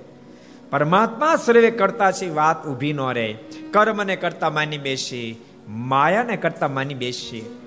પરમાત્મા 0.70 1.36
સર્વે 1.36 1.72
કરતા 1.72 2.12
છે 2.12 2.30
વાત 2.30 2.68
ઊભી 2.68 2.93
ન 2.93 3.02
રહે. 3.02 3.34
કર્મને 3.72 4.16
કરતા 4.16 4.50
માની 4.50 4.78
બેસી. 4.78 5.41
માયાને 5.68 6.38
કરતા 6.38 6.68
માની 6.68 6.93
બેસી 6.93 7.59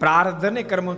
પ્રાર્થને 0.00 0.62
કર્મ 0.62 0.94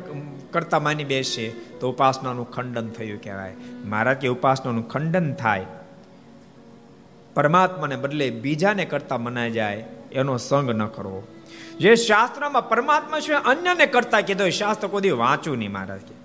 કરતા 0.50 0.78
માની 0.78 1.04
બેસે 1.04 1.48
તો 1.80 1.92
ઉપાસનાનું 1.92 2.50
ખંડન 2.50 2.88
થયું 2.88 3.22
કહેવાય. 3.22 3.56
મારા 3.84 4.14
કે 4.14 4.28
ઉપાસનાનું 4.28 4.88
ખંડન 4.88 5.34
થાય. 5.34 5.66
પરમાત્માને 7.34 7.96
બદલે 7.96 8.30
બીજાને 8.30 8.84
કરતા 8.84 9.18
મનાય 9.18 9.50
જાય 9.50 9.84
એનો 10.12 10.36
સંગ 10.36 10.70
ન 10.70 10.86
કરવો. 10.86 11.22
જે 11.78 11.94
શાસ્ત્રમાં 11.94 12.68
પરમાત્મા 12.68 13.20
છે 13.20 13.32
અન્યને 13.32 13.86
કરતા 13.86 14.20
કીધો 14.20 14.48
શાસ્ત્ર 14.48 14.88
કોઈ 14.88 15.10
વાંચું 15.10 15.58
નહીં 15.58 15.72
મહારાજ 15.72 16.00
કે. 16.00 16.20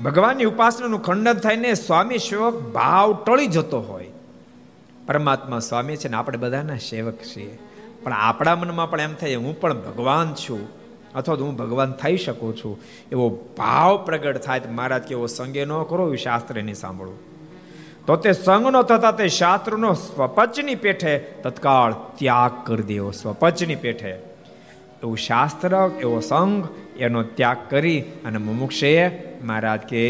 ભગવાનની 0.00 0.44
ઉપાસનાનું 0.44 1.02
ખંડન 1.02 1.34
થઈને 1.34 1.74
સ્વામી 1.74 2.18
સેવક 2.18 2.54
ભાવ 2.54 3.24
ટળી 3.24 3.46
જતો 3.46 3.80
હોય. 3.80 4.10
પરમાત્મા 5.10 5.58
સ્વામી 5.58 5.96
છે 5.96 6.08
ને 6.08 6.16
આપણે 6.16 6.38
બધાના 6.38 6.76
સેવક 6.76 7.16
છીએ. 7.30 7.58
પણ 8.02 8.12
આપણા 8.12 8.56
મનમાં 8.56 8.90
પણ 8.90 9.00
એમ 9.00 9.14
થાય, 9.14 9.34
હું 9.34 9.60
પણ 9.60 9.74
ભગવાન 9.74 10.34
છું, 10.34 10.62
અથવા 11.14 11.36
તો 11.36 11.44
હું 11.44 11.56
ભગવાન 11.56 11.92
થઈ 11.92 12.16
શકું 12.16 12.56
છું. 12.56 12.78
એવો 13.12 13.26
ભાવ 13.58 13.96
પ્રગટ 14.06 14.38
થાય 14.38 14.60
મહારાજ 14.70 15.02
કે 15.02 15.26
સંગે 15.26 15.64
ન 15.64 15.82
કરો 15.82 16.14
એ 16.14 16.16
શાસ્ત્ર 16.16 16.62
નહીં 16.62 16.74
સાંભળવું. 16.74 17.18
તો 18.06 18.16
તે 18.16 18.32
સંગનો 18.32 18.82
થતા 18.82 19.12
તે 19.12 19.28
શાસ્ત્રનો 19.28 19.92
સ્વપચની 19.92 20.74
પેઠે 20.74 21.18
તત્કાળ 21.18 21.92
ત્યાગ 21.92 22.52
કરી 22.66 22.82
દેવો, 22.82 23.10
સ્વપચની 23.10 23.74
પેઠે. 23.74 24.12
એવું 25.02 25.16
શાસ્ત્ર, 25.16 25.72
એવો 26.00 26.20
સંઘ 26.20 26.68
એનો 26.96 27.22
ત્યાગ 27.22 27.56
કરી 27.70 28.00
અને 28.00 28.38
મુમુક્ષે 28.38 28.92
મહારાજ 29.44 29.80
કે 29.80 30.04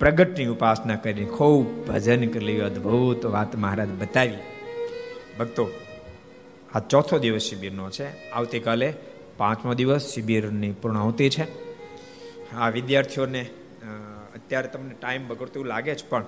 પ્રગટની 0.00 0.46
ઉપાસના 0.46 0.96
કરી, 0.96 1.24
ખૂબ 1.24 1.66
ભજન 1.86 2.22
કરી 2.28 2.60
અદ્ભુત 2.60 3.26
વાત 3.26 3.56
મહારાજ 3.56 3.90
બતાવી. 3.90 4.38
ભક્તો, 5.38 5.64
આ 6.74 6.80
ચોથો 6.80 7.18
દિવસ 7.18 7.42
શિબિરનો 7.42 7.90
છે. 7.90 8.30
આવતીકાલે 8.30 8.88
પાંચમો 9.36 9.74
દિવસ 9.74 10.06
શિબિરની 10.14 10.72
પૂર્ણાહુતિ 10.72 11.28
છે. 11.28 11.44
આ 12.56 12.68
વિદ્યાર્થીઓને 12.68 13.42
અત્યારે 14.34 14.68
તમને 14.68 14.94
ટાઈમ 14.94 15.28
બગડતો 15.28 15.64
લાગે 15.64 15.94
છે, 15.94 16.08
પણ 16.08 16.24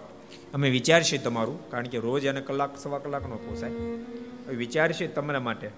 અમે 0.55 0.71
વિચારશીએ 0.71 1.19
તમારું, 1.19 1.71
કારણ 1.71 1.87
કે 1.87 1.99
રોજ 1.99 2.27
અને 2.27 2.41
કલાક, 2.41 2.79
સવા 2.79 2.99
કલાકનો 2.99 3.37
પોસાય. 3.37 3.71
વિચારશીએ 4.55 5.09
તમારા 5.09 5.41
માટે, 5.41 5.69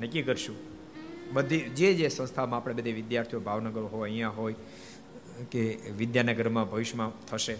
નક્કી 0.00 0.22
કરશું. 0.22 0.56
બધી, 1.32 1.60
જે 1.60 1.94
જે 1.94 2.08
સંસ્થામાં 2.08 2.60
આપણે 2.60 2.74
બધી 2.74 2.92
વિદ્યાર્થીઓ 2.92 3.40
ભાવનગર 3.40 3.80
હોય, 3.80 4.10
અહીંયા 4.10 4.28
હોય 4.28 4.54
કે 5.52 5.62
વિદ્યાનગરમાં 5.98 6.70
ભવિષ્યમાં 6.70 7.12
થશે. 7.26 7.54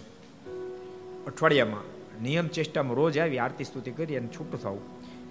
અઠવાડિયામાં 1.27 1.85
નિયમ 2.23 2.47
ચેષ્ટામાં 2.47 2.95
રોજ 2.95 3.17
આવી 3.17 3.37
આરતી 3.37 3.63
સ્તુતિ 3.63 3.91
કરી 3.91 4.17
અને 4.17 4.27
છૂટું 4.27 4.61
થવું 4.61 4.81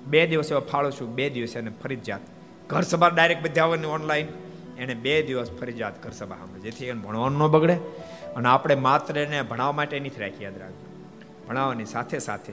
બે 0.04 0.26
દિવસ 0.26 0.50
એવા 0.50 0.60
ફાળો 0.60 0.90
છું, 0.90 1.14
બે 1.14 1.30
દિવસ 1.30 1.56
એને 1.56 1.70
ફરજિયાત. 1.82 2.20
ઘર 2.66 2.82
સભા 2.82 3.08
ડાયરેક્ટ 3.08 3.42
બધા 3.42 3.66
ઓનલાઈન 3.66 4.26
એને 4.78 4.94
બે 4.94 5.22
દિવસ 5.22 5.50
ફરજિયાત 5.50 6.02
ઘર 6.02 6.10
સભા 6.10 6.36
સાંભળે. 6.36 6.60
જેથી 6.60 6.84
એને 6.84 7.00
ભણવાનું 7.00 7.38
ન 7.38 7.50
બગડે 7.50 7.76
અને 8.36 8.48
આપણે 8.48 8.74
માત્ર 8.74 9.18
એને 9.18 9.42
ભણાવવા 9.42 9.72
માટે 9.72 10.00
નથી 10.00 10.20
રાખી 10.20 10.44
યાદ 10.44 10.58
રાખજો 10.58 10.86
ભણાવવાની 11.48 11.84
સાથે 11.84 12.18
સાથે, 12.18 12.52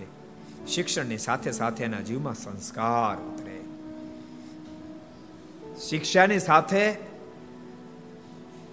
શિક્ષણની 0.68 1.18
સાથે 1.18 1.52
સાથે 1.52 1.84
એના 1.84 2.00
જીવમાં 2.00 2.34
સંસ્કાર 2.34 3.18
ઉતરે. 3.22 3.58
શિક્ષાની 5.80 6.40
સાથે 6.40 6.84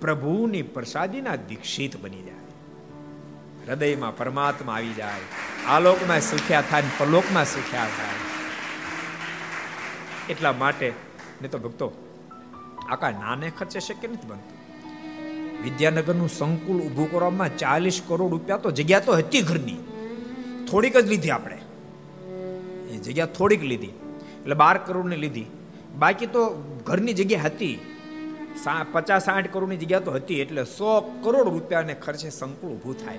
પ્રભુની 0.03 0.63
પ્રસાદીના 0.63 1.37
દીક્ષિત 1.37 2.01
બની 2.01 2.23
જાય. 2.23 2.35
હૃદયમાં 3.69 4.17
પરમાત્મા 4.17 4.75
આવી 4.75 4.93
જાય. 4.93 5.21
આલોકમાં 5.67 6.21
સુખ્યા 6.21 6.63
થાય 6.63 6.83
પરલોકમાં 6.99 7.45
સુખ્યા 7.45 7.85
થાય. 7.85 8.33
એટલા 10.31 10.53
માટે 10.53 10.93
ને 11.43 11.49
તો 11.49 11.59
ભક્તો 11.59 11.93
આકા 12.91 13.11
નાને 13.11 13.51
ખર્ચે 13.51 13.81
શક્ય 13.81 14.09
નથી 14.09 14.27
બનતું. 14.27 14.63
વિદ્યાનગરનું 15.63 16.29
સંકુલ 16.29 16.81
ઊભું 16.81 17.11
કરવામાં 17.11 17.57
ચાલીસ 17.57 18.03
કરોડ 18.07 18.31
રૂપિયા 18.31 18.57
તો 18.57 18.71
જગ્યા 18.71 19.01
તો 19.01 19.13
હતી 19.13 19.41
ઘરની. 19.41 19.77
થોડીક 20.71 20.97
જ 20.97 21.07
લીધી 21.07 21.31
આપણે. 21.31 21.61
એ 22.91 22.97
જગ્યા 22.97 23.27
થોડીક 23.27 23.63
લીધી. 23.63 23.87
એટલે 23.87 24.55
બાર 24.55 24.79
કરોડની 24.79 25.17
લીધી. 25.17 25.47
બાકી 25.99 26.27
તો 26.27 26.49
ઘરની 26.87 27.13
જગ્યા 27.13 27.43
હતી. 27.43 27.92
પચાસ 28.93 29.25
સાઠ 29.25 29.49
કરોડની 29.53 29.77
જગ્યા 29.77 29.99
તો 29.99 30.11
હતી, 30.11 30.41
એટલે 30.41 30.65
સો 30.65 31.01
કરોડ 31.25 31.49
રૂપિયાને 31.49 31.95
ખર્ચે 31.95 32.31
સંકુલ 32.31 32.71
ઊભું 32.71 32.97
થાય. 33.05 33.19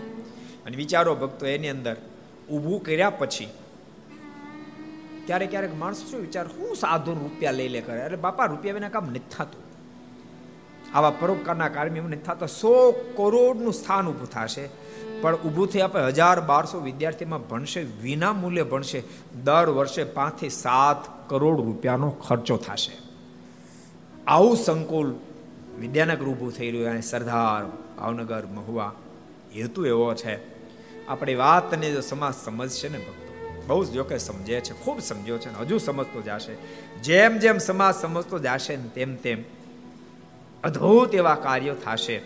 અને 0.65 0.75
વિચારો 0.77 1.15
ભક્તો, 1.15 1.45
એની 1.45 1.69
અંદર 1.69 1.95
ઊભું 2.51 2.83
કર્યા 2.83 3.09
પછી 3.09 3.49
ક્યારેક 5.27 5.49
ક્યારેક 5.49 5.75
માણસો 5.75 6.03
શું 6.11 6.21
વિચાર, 6.21 6.47
હું 6.47 6.75
સાધુ 6.75 7.13
રૂપિયા 7.13 7.51
લઈ 7.51 7.67
લે 7.67 7.81
કરે? 7.81 7.99
એટલે 7.99 8.17
બાપા, 8.17 8.45
રૂપિયા 8.45 8.73
વિના 8.73 8.89
કામ 8.89 9.05
નથી 9.05 9.19
થતું. 9.19 9.63
આવા 10.93 11.09
પરોપકારના 11.09 11.67
કાર્ય 11.67 12.01
નથી 12.01 12.17
થતા. 12.17 12.45
સો 12.45 12.91
કરોડનું 13.15 13.73
સ્થાન 13.73 14.07
ઊભું 14.07 14.29
થશે, 14.29 14.69
પણ 15.21 15.35
ઊભું 15.35 15.67
થઈ 15.67 15.79
આપણે 15.79 16.03
હજાર 16.07 16.41
બારસો 16.41 16.79
વિદ્યાર્થીમાં 16.79 17.47
ભણશે 17.49 17.81
વિના 17.81 18.33
મૂલ્યે 18.33 18.63
ભણશે, 18.63 19.03
દર 19.43 19.69
વર્ષે 19.69 20.03
પાંચથી 20.03 20.49
સાત 20.49 21.29
કરોડ 21.29 21.59
રૂપિયાનો 21.61 22.09
ખર્ચો 22.09 22.57
થશે. 22.57 23.12
આવું 24.27 24.57
સંકુલ 24.57 25.15
વિદ્યાનગર 25.79 26.25
ઊભું 26.25 26.51
થઈ 26.51 26.71
રહ્યું 26.71 26.89
અને 26.89 27.01
સરદાર, 27.01 27.65
ભાવનગર, 27.99 28.45
મહુવા, 28.45 28.91
હેતુ 29.55 29.85
એવો 29.85 30.13
છે. 30.13 30.53
આપણી 31.07 31.35
વાતને 31.35 31.91
જો 31.91 32.01
સમાજ 32.01 32.33
સમજશે 32.33 32.89
ને 32.89 32.97
ભક્તો, 32.97 33.63
બહુ 33.67 33.83
જ 33.83 33.89
જોકે 33.89 34.17
સમજે 34.17 34.61
છે, 34.61 34.73
ખૂબ 34.73 34.99
સમજ્યો 34.99 35.37
છે 35.37 35.59
હજુ 35.59 35.77
સમજતો 35.77 36.21
જશે. 36.21 36.55
જેમ 37.01 37.37
જેમ 37.37 37.57
સમાજ 37.57 37.95
સમજતો 37.95 38.39
જશે 38.39 38.75
ને 38.75 38.87
તેમ 38.87 39.15
તેમ 39.15 39.43
અદ્ભુત 40.63 41.15
એવા 41.15 41.35
કાર્યો 41.35 41.75
થશે. 41.75 42.21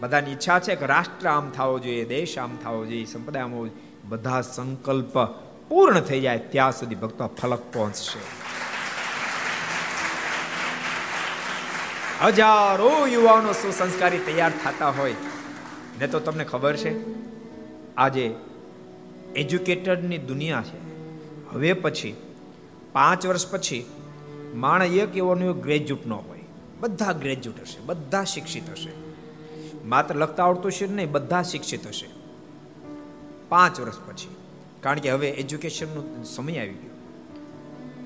બધાની 0.00 0.32
ઈચ્છા 0.32 0.58
છે 0.58 0.76
કે 0.76 0.86
રાષ્ટ્ર 0.86 1.28
આમ 1.28 1.50
થવો 1.50 1.78
જોઈએ, 1.78 2.04
દેશ 2.04 2.38
આમ 2.38 2.56
થવો 2.64 2.86
જોઈએ 2.86 3.04
સંપ્રદાય 3.04 3.42
આમ 3.42 3.68
બધા 4.04 4.40
સંકલ્પ 4.40 5.18
પૂર્ણ 5.68 6.00
થઈ 6.00 6.20
જાય, 6.20 6.38
ત્યાં 6.38 6.72
સુધી 6.72 6.94
ભક્તો 6.94 7.26
ફલક 7.26 7.72
પહોંચશે. 7.72 8.38
હજારો 12.24 13.06
યુવાનો 13.06 13.52
સુસંસ્કારી 13.52 14.18
તૈયાર 14.18 14.50
થતા 14.50 14.88
હોય. 14.88 15.14
ને 16.00 16.06
તો 16.06 16.20
તમને 16.20 16.44
ખબર 16.44 16.76
છે, 16.76 17.04
આજે 17.94 18.34
એજ્યુકેટેડની 19.36 20.18
દુનિયા 20.18 20.62
છે. 20.62 20.76
હવે 21.50 21.72
પછી, 21.72 22.16
પાંચ 22.92 23.26
વર્ષ 23.26 23.50
પછી 23.50 23.86
માણસ 24.54 24.90
એક 24.90 25.16
એવો 25.16 25.52
ગ્રેજ્યુએટ 25.52 26.06
ન 26.06 26.12
હોય. 26.12 26.38
બધા 26.80 27.12
ગ્રેજ્યુએટ 27.12 27.60
હશે, 27.60 27.80
બધા 27.80 28.24
શિક્ષિત 28.24 28.70
હશે. 28.70 28.92
માત્ર 29.84 30.14
લખતા 30.14 30.44
આવડતું 30.44 30.72
છે 30.72 30.86
નહીં, 30.86 31.10
બધા 31.10 31.42
શિક્ષિત 31.42 31.86
હશે. 31.86 32.08
પાંચ 33.48 33.80
વર્ષ 33.80 33.96
પછી, 34.06 34.36
કારણ 34.80 34.98
કે 34.98 35.10
હવે 35.10 35.28
એજ્યુકેશનનો 35.30 36.22
સમય 36.22 36.58
આવી 36.58 36.68
ગયો. 36.68 36.90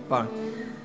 પણ 0.08 0.28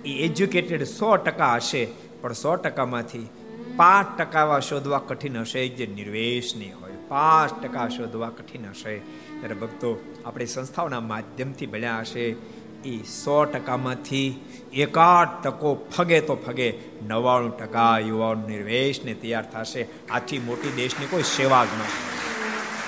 એ 0.05 0.09
એજ્યુકેટેડ 0.09 0.83
સો 0.83 1.15
ટકા 1.15 1.55
હશે 1.55 2.06
પણ 2.21 2.33
સો 2.33 2.55
ટકામાંથી 2.55 3.27
પાંચ 3.75 4.17
ટકા 4.19 4.59
શોધવા 4.59 4.99
કઠિન 4.99 5.37
હશે, 5.37 5.67
જે 5.67 5.87
નિર્વેશની 5.87 6.71
હોય. 6.71 6.91
પાંચ 7.07 7.63
ટકા 7.63 7.87
શોધવા 7.87 8.29
કઠિન 8.29 8.69
હશે. 8.69 8.97
ત્યારે 8.97 9.55
ભક્તો, 9.55 10.15
આપણી 10.25 10.45
સંસ્થાઓના 10.45 10.99
માધ્યમથી 10.99 11.65
ભણ્યા 11.65 11.99
હશે. 11.99 12.35
એ 12.85 13.03
સો 13.03 13.45
ટકામાંથી 13.45 14.45
એકાદ 14.73 15.43
ટકો 15.43 15.75
ફગે 15.75 16.21
તો 16.21 16.35
ફગે 16.35 16.73
નવ્વાણું 17.07 17.57
ટકા 17.57 17.99
યુવાનો 17.99 18.47
નિર્વેશને 18.47 19.13
તૈયાર 19.13 19.45
થશે. 19.51 19.87
આથી 20.11 20.39
મોટી 20.39 20.71
દેશની 20.75 21.05
કોઈ 21.05 21.23
સેવા 21.23 21.65
જ 21.65 21.67
ન 21.67 21.79
હોય. 21.79 22.17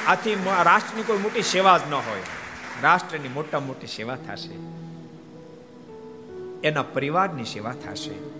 આથી 0.05 0.33
રાષ્ટ્રની 0.63 1.03
કોઈ 1.03 1.17
મોટી 1.17 1.41
સેવા 1.41 1.77
જ 1.77 1.81
ન 1.89 1.93
હોય. 1.93 2.19
રાષ્ટ્રની 2.83 3.27
મોટા 3.27 3.59
મોટી 3.59 3.87
સેવા 3.87 4.15
થશે. 4.15 4.53
એના 6.67 6.83
પરિવારની 6.83 7.43
સેવા 7.43 7.71
થશે. 7.71 8.38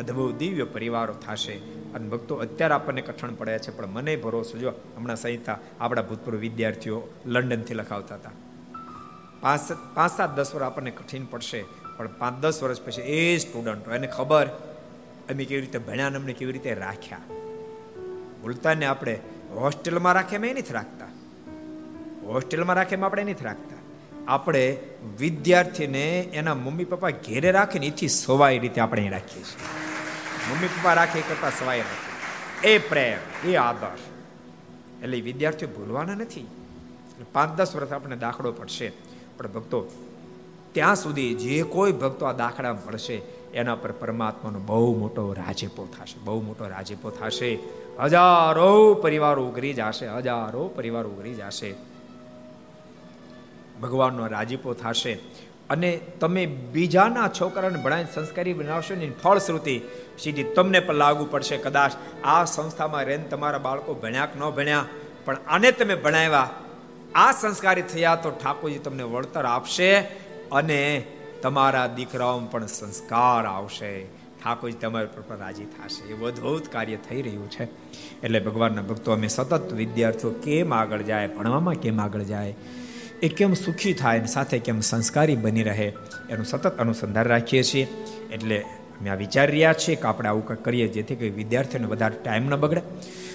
અદ્ભુત 0.00 0.34
દિવ્ય 0.34 0.64
પરિવારો 0.64 1.14
થશે. 1.14 1.80
અને 1.94 2.08
ભક્તો 2.08 2.34
અત્યારે 2.34 2.74
આપણને 2.74 3.00
કઠણ 3.00 3.34
પડે 3.34 3.58
છે, 3.58 3.70
પણ 3.76 3.86
મને 3.86 4.16
ભરોસો, 4.16 4.58
જો 4.58 4.72
હમણાં 4.96 5.16
સંહિતા 5.16 5.58
આપણા 5.80 6.02
ભૂતપૂર્વ 6.02 6.38
વિદ્યાર્થીઓ 6.38 7.02
લંડનથી 7.26 7.74
લખાવતા 7.74 8.14
હતા. 8.14 8.30
પાંચ 9.40 9.72
પાંચ 9.94 10.16
સાત, 10.16 10.36
દસ 10.36 10.54
વર્ષ 10.54 10.64
આપણને 10.64 10.90
કઠિન 10.90 11.24
પડશે, 11.24 11.64
પણ 11.96 12.08
પાંચ, 12.18 12.42
દસ 12.42 12.62
વર્ષ 12.62 12.82
પછી 12.82 13.02
એ 13.02 13.38
સ્ટુડન્ટો 13.38 13.90
એને 13.90 14.06
ખબર 14.06 14.46
અમે 15.30 15.44
કેવી 15.44 15.60
રીતે 15.60 15.78
ભણ્યા 15.78 16.06
અમને 16.06 16.32
કેવી 16.32 16.52
રીતે 16.52 16.74
રાખ્યા. 16.74 17.18
ભૂલતાને 18.42 18.86
આપણે 18.86 19.20
હોસ્ટેલમાં 19.50 20.12
રાખે 20.12 20.36
એમ 20.36 20.42
નથી 20.42 20.72
રાખતા. 20.72 21.06
હોસ્ટેલમાં 22.26 22.76
રાખે 22.76 22.96
એમ 22.96 23.04
આપણે 23.04 23.24
નથી 23.24 23.44
રાખતા. 23.44 23.76
આપણે 24.28 24.76
વિદ્યાર્થીને 25.18 26.20
એના 26.32 26.54
મમ્મી 26.54 26.84
પપ્પા 26.84 27.10
ઘેરે 27.10 27.50
રાખીને 27.50 27.86
એથી 27.86 28.08
સવાઈ 28.08 28.58
રીતે 28.58 28.80
આપણે 28.80 29.08
રાખીએ 29.08 29.42
છીએ. 29.42 29.89
મમ્મી 30.48 30.66
પપ્પા 30.66 30.94
રાખે 30.94 31.20
કરતા 31.20 31.50
સવાય 31.50 31.78
નથી. 31.78 32.68
એ 32.68 32.78
પ્રેમ, 32.78 33.48
એ 33.48 33.56
આદર્શ. 33.56 34.00
એટલે 35.02 35.20
વિદ્યાર્થીઓ 35.20 35.68
ભૂલવાના 35.68 36.14
નથી. 36.14 36.46
પાંચ 37.32 37.58
દસ 37.58 37.76
વર્ષ 37.76 37.92
આપણે 37.92 38.16
દાખલો 38.16 38.52
પડશે. 38.52 38.92
પણ 39.36 39.48
ભક્તો, 39.48 39.86
ત્યાં 40.72 40.96
સુધી 40.96 41.34
જે 41.34 41.62
કોઈ 41.62 41.92
ભક્તો 41.92 42.26
આ 42.26 42.32
દાખલા 42.32 42.72
મળશે, 42.72 43.14
એના 43.54 43.74
પર 43.74 43.92
પરમાત્માનો 43.92 44.58
બહુ 44.58 44.98
મોટો 44.98 45.32
રાજેપો 45.32 45.88
થશે, 45.98 46.20
બહુ 46.24 46.42
મોટો 46.42 46.68
રાજેપો 46.68 47.10
થશે. 47.10 47.58
હજારો 48.00 48.94
પરિવારો 48.94 49.48
ઉઘરી 49.48 49.72
જશે, 49.72 50.08
હજારો 50.08 50.68
પરિવારો 50.68 51.08
ઉઘરી 51.08 51.34
જશે. 51.34 51.74
ભગવાનનો 53.82 54.26
રાજીપો 54.26 54.74
થશે. 54.74 55.18
અને 55.70 55.90
તમે 56.20 56.46
બીજાના 56.46 57.28
છોકરાને 57.40 57.78
ભણાવીને 57.82 58.14
સંસ્કારી 58.14 58.52
બનાવશો 58.52 58.94
ને 58.94 59.10
ફળશ્રુતિ 59.22 59.76
સીધી 60.18 60.48
તમને 60.56 60.80
પણ 60.80 60.94
લાગુ 60.94 61.24
પડશે. 61.30 61.56
કદાચ 61.56 61.92
આ 62.24 62.44
સંસ્થામાં 62.44 63.04
રહીને 63.04 63.28
તમારા 63.28 63.58
બાળકો 63.58 63.94
ભણ્યા 63.94 64.26
કે 64.26 64.40
ન 64.40 64.50
ભણ્યા, 64.50 64.84
પણ 65.24 65.36
આને 65.48 65.70
તમે 65.72 65.94
ભણાવ્યા. 65.94 66.48
આ 67.14 67.32
સંસ્કારી 67.32 67.82
થયા 67.82 68.16
તો 68.16 68.30
ઠાકોરજી 68.30 68.78
તમને 68.78 69.02
વળતર 69.02 69.46
આપશે 69.46 69.90
અને 70.52 70.80
તમારા 71.42 71.86
દીકરાઓમાં 71.86 72.50
પણ 72.50 72.66
સંસ્કાર 72.66 73.46
આવશે. 73.46 73.92
ઠાકોરજી 74.40 74.78
તમારી 74.78 75.06
પર 75.28 75.36
રાજી 75.36 75.64
થશે. 75.64 76.02
એવું 76.08 76.28
અદભુત 76.28 76.68
કાર્ય 76.68 76.98
થઈ 77.08 77.22
રહ્યું 77.22 77.50
છે. 77.50 77.64
એટલે 78.22 78.40
ભગવાનના 78.40 78.82
ભક્તો, 78.82 79.12
અમે 79.12 79.28
સતત 79.28 79.72
વિદ્યાર્થીઓ, 79.72 80.30
કેમ 80.30 80.74
આગળ 80.74 81.02
જાય? 81.02 81.26
ભણવામાં 81.28 81.74
કેમ 81.74 82.00
આગળ 82.00 82.22
જાય? 82.22 82.54
એ 83.22 83.28
કેમ 83.28 83.54
સુખી 83.54 83.92
થાય 83.92 84.18
અને 84.18 84.26
સાથે 84.26 84.58
કેમ 84.58 84.80
સંસ્કારી 84.80 85.36
બની 85.36 85.62
રહે, 85.62 85.92
એનું 86.30 86.44
સતત 86.44 86.78
અનુસંધાન 86.78 87.26
રાખીએ 87.26 87.62
છીએ. 87.62 87.88
એટલે 88.32 88.58
અમે 89.00 89.10
આ 89.10 89.14
વિચારી 89.14 89.52
રહ્યા 89.52 89.72
છીએ 89.72 89.96
કે 89.96 90.02
આપણે 90.02 90.28
આવું 90.28 90.46
કંઈક 90.46 90.64
કરીએ 90.64 90.88
જેથી 90.88 91.16
કરી 91.16 91.30
વિદ્યાર્થીઓને 91.30 91.86
વધારે 91.86 92.16
ટાઈમ 92.24 92.46
ન 92.46 92.56
બગડે. 92.56 92.82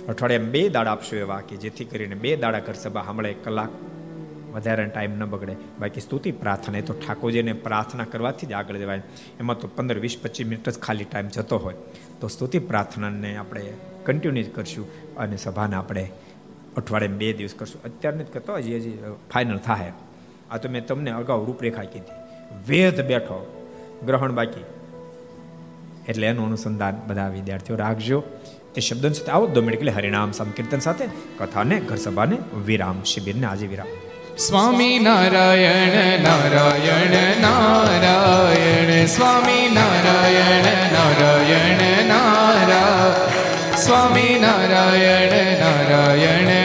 અઠવાડિયામાં 0.09 0.51
બે 0.51 0.69
દાડા 0.69 0.91
આપશો 0.91 1.15
એવા 1.15 1.41
કે 1.41 1.55
જેથી 1.55 1.86
કરીને 1.86 2.15
બે 2.15 2.36
દાડા 2.36 2.59
ઘર 2.59 2.73
સભા 2.73 3.01
હમણાં 3.01 3.31
એક 3.31 3.45
કલાક 3.45 3.69
વધારે 4.53 4.86
ટાઈમ 4.86 5.11
ન 5.11 5.25
બગડે. 5.25 5.55
બાકી 5.79 6.01
સ્તુતિ, 6.01 6.31
પ્રાર્થના, 6.31 6.77
એ 6.77 6.81
તો 6.81 6.93
ઠાકોરજીને 6.93 7.53
પ્રાર્થના 7.53 8.03
કરવાથી 8.03 8.47
જ 8.47 8.53
આગળ 8.53 8.77
જવાય. 8.77 9.01
એમાં 9.39 9.59
તો 9.59 9.67
પંદર, 9.67 9.99
વીસ, 9.99 10.17
પચીસ 10.21 10.47
મિનિટ 10.47 10.69
જ 10.69 10.79
ખાલી 10.79 11.03
ટાઈમ 11.03 11.27
જતો 11.27 11.57
હોય. 11.57 11.75
તો 12.21 12.27
સ્તુતિ, 12.27 12.59
પ્રાર્થનાને 12.59 13.38
આપણે 13.38 13.73
કન્ટિન્યુ 14.05 14.43
કરશું 14.55 15.15
અને 15.15 15.38
સભાને 15.38 15.75
આપણે 15.75 16.11
અઠવાડિયે 16.78 17.11
બે 17.11 17.34
દિવસ 17.34 17.53
કરશું. 17.59 17.84
અત્યારે 17.84 18.17
નથી 18.17 18.34
કરતો 18.34 18.55
હજી 18.55 18.76
હજી 18.76 18.97
ફાઇનલ 19.34 19.57
થાય. 19.57 19.91
આ 20.51 20.57
તો 20.57 20.69
મેં 20.69 20.88
તમને 20.88 21.11
અગાઉ 21.11 21.45
રૂપરેખા 21.45 21.84
કીધી 21.84 22.15
વેદ 22.67 23.01
બેઠો, 23.07 23.39
ગ્રહણ 24.05 24.32
બાકી. 24.32 24.65
એટલે 26.09 26.28
એનું 26.28 26.45
અનુસંધાન 26.45 26.95
બધા 27.07 27.28
વિદ્યાર્થીઓ 27.28 27.76
રાખજો. 27.76 28.23
એ 28.76 28.80
શબ્દો 28.80 29.09
સાથે 29.09 29.32
આવો, 29.32 29.47
દો 29.47 29.61
એટલે 29.61 29.91
હરિનામ 29.91 30.32
સંકીર્તન 30.32 30.80
સાથે, 30.80 31.05
કથાને 31.38 31.80
ઘર 31.80 31.95
સભાને 31.95 32.38
વિરામ 32.65 33.03
શિબિરને 33.03 33.45
આજે 33.47 33.67
વિરામ. 33.67 33.88
સ્વામી 34.38 34.99
નારાયણ 34.99 36.23
નારાયણ 36.23 37.41
નારાયણ, 37.41 39.05
સ્વામી 39.05 39.69
નારાયણ 39.73 40.67
નારાયણ 40.93 42.05
નારાયણ, 42.07 43.13
સ્વામી 43.78 44.39
નારાયણ 44.39 45.34
નારાયણ 45.59 46.64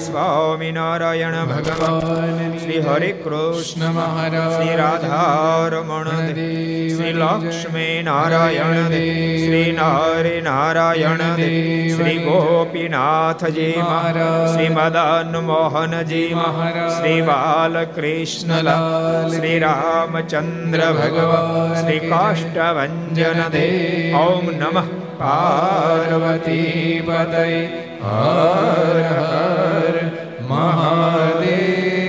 બોલો 0.11 0.23
સ્વામી 0.23 0.71
નારાયણ 0.71 1.31
ભગવાન. 1.31 2.57
શ્રી 2.57 2.79
હરે 2.79 3.11
કૃષ્ણ 3.11 3.91
મહારાજ. 3.91 4.53
શ્રી 4.53 4.75
રાધારમણ. 4.75 6.33
દેવ 6.33 6.97
શ્રી 6.97 7.13
લક્ષ્મી 7.13 8.03
નારાયણ 8.03 8.73
દેવ. 8.73 9.45
શ્રી 9.45 9.77
નારી 9.79 10.41
નારાયણ 10.41 11.17
દેવ. 11.17 11.97
શ્રી 11.97 12.17
ગોપીનાથજી 12.17 13.73
મહારાજ. 13.77 14.53
શ્રી 14.53 14.69
મદન 14.69 15.37
મોહનજી 15.37 16.33
મહારાજ. 16.33 16.91
શ્રી 16.91 17.21
બાલકૃષ્ણલાલ 17.21 19.35
શ્રી 19.35 19.59
રામચંદ્ર 19.59 20.79
ભગવાન. 20.79 21.81
શ્રી 21.81 21.99
કાષ્ટભન 21.99 23.51
દેવ. 23.51 24.15
ઓમ 24.15 24.45
નમઃ. 24.45 24.83
પાર્વતી 25.17 27.03
પાર્વતી 27.07 27.90
હર 28.03 28.97
હર 29.19 29.95
મહાદેવ. 30.49 32.00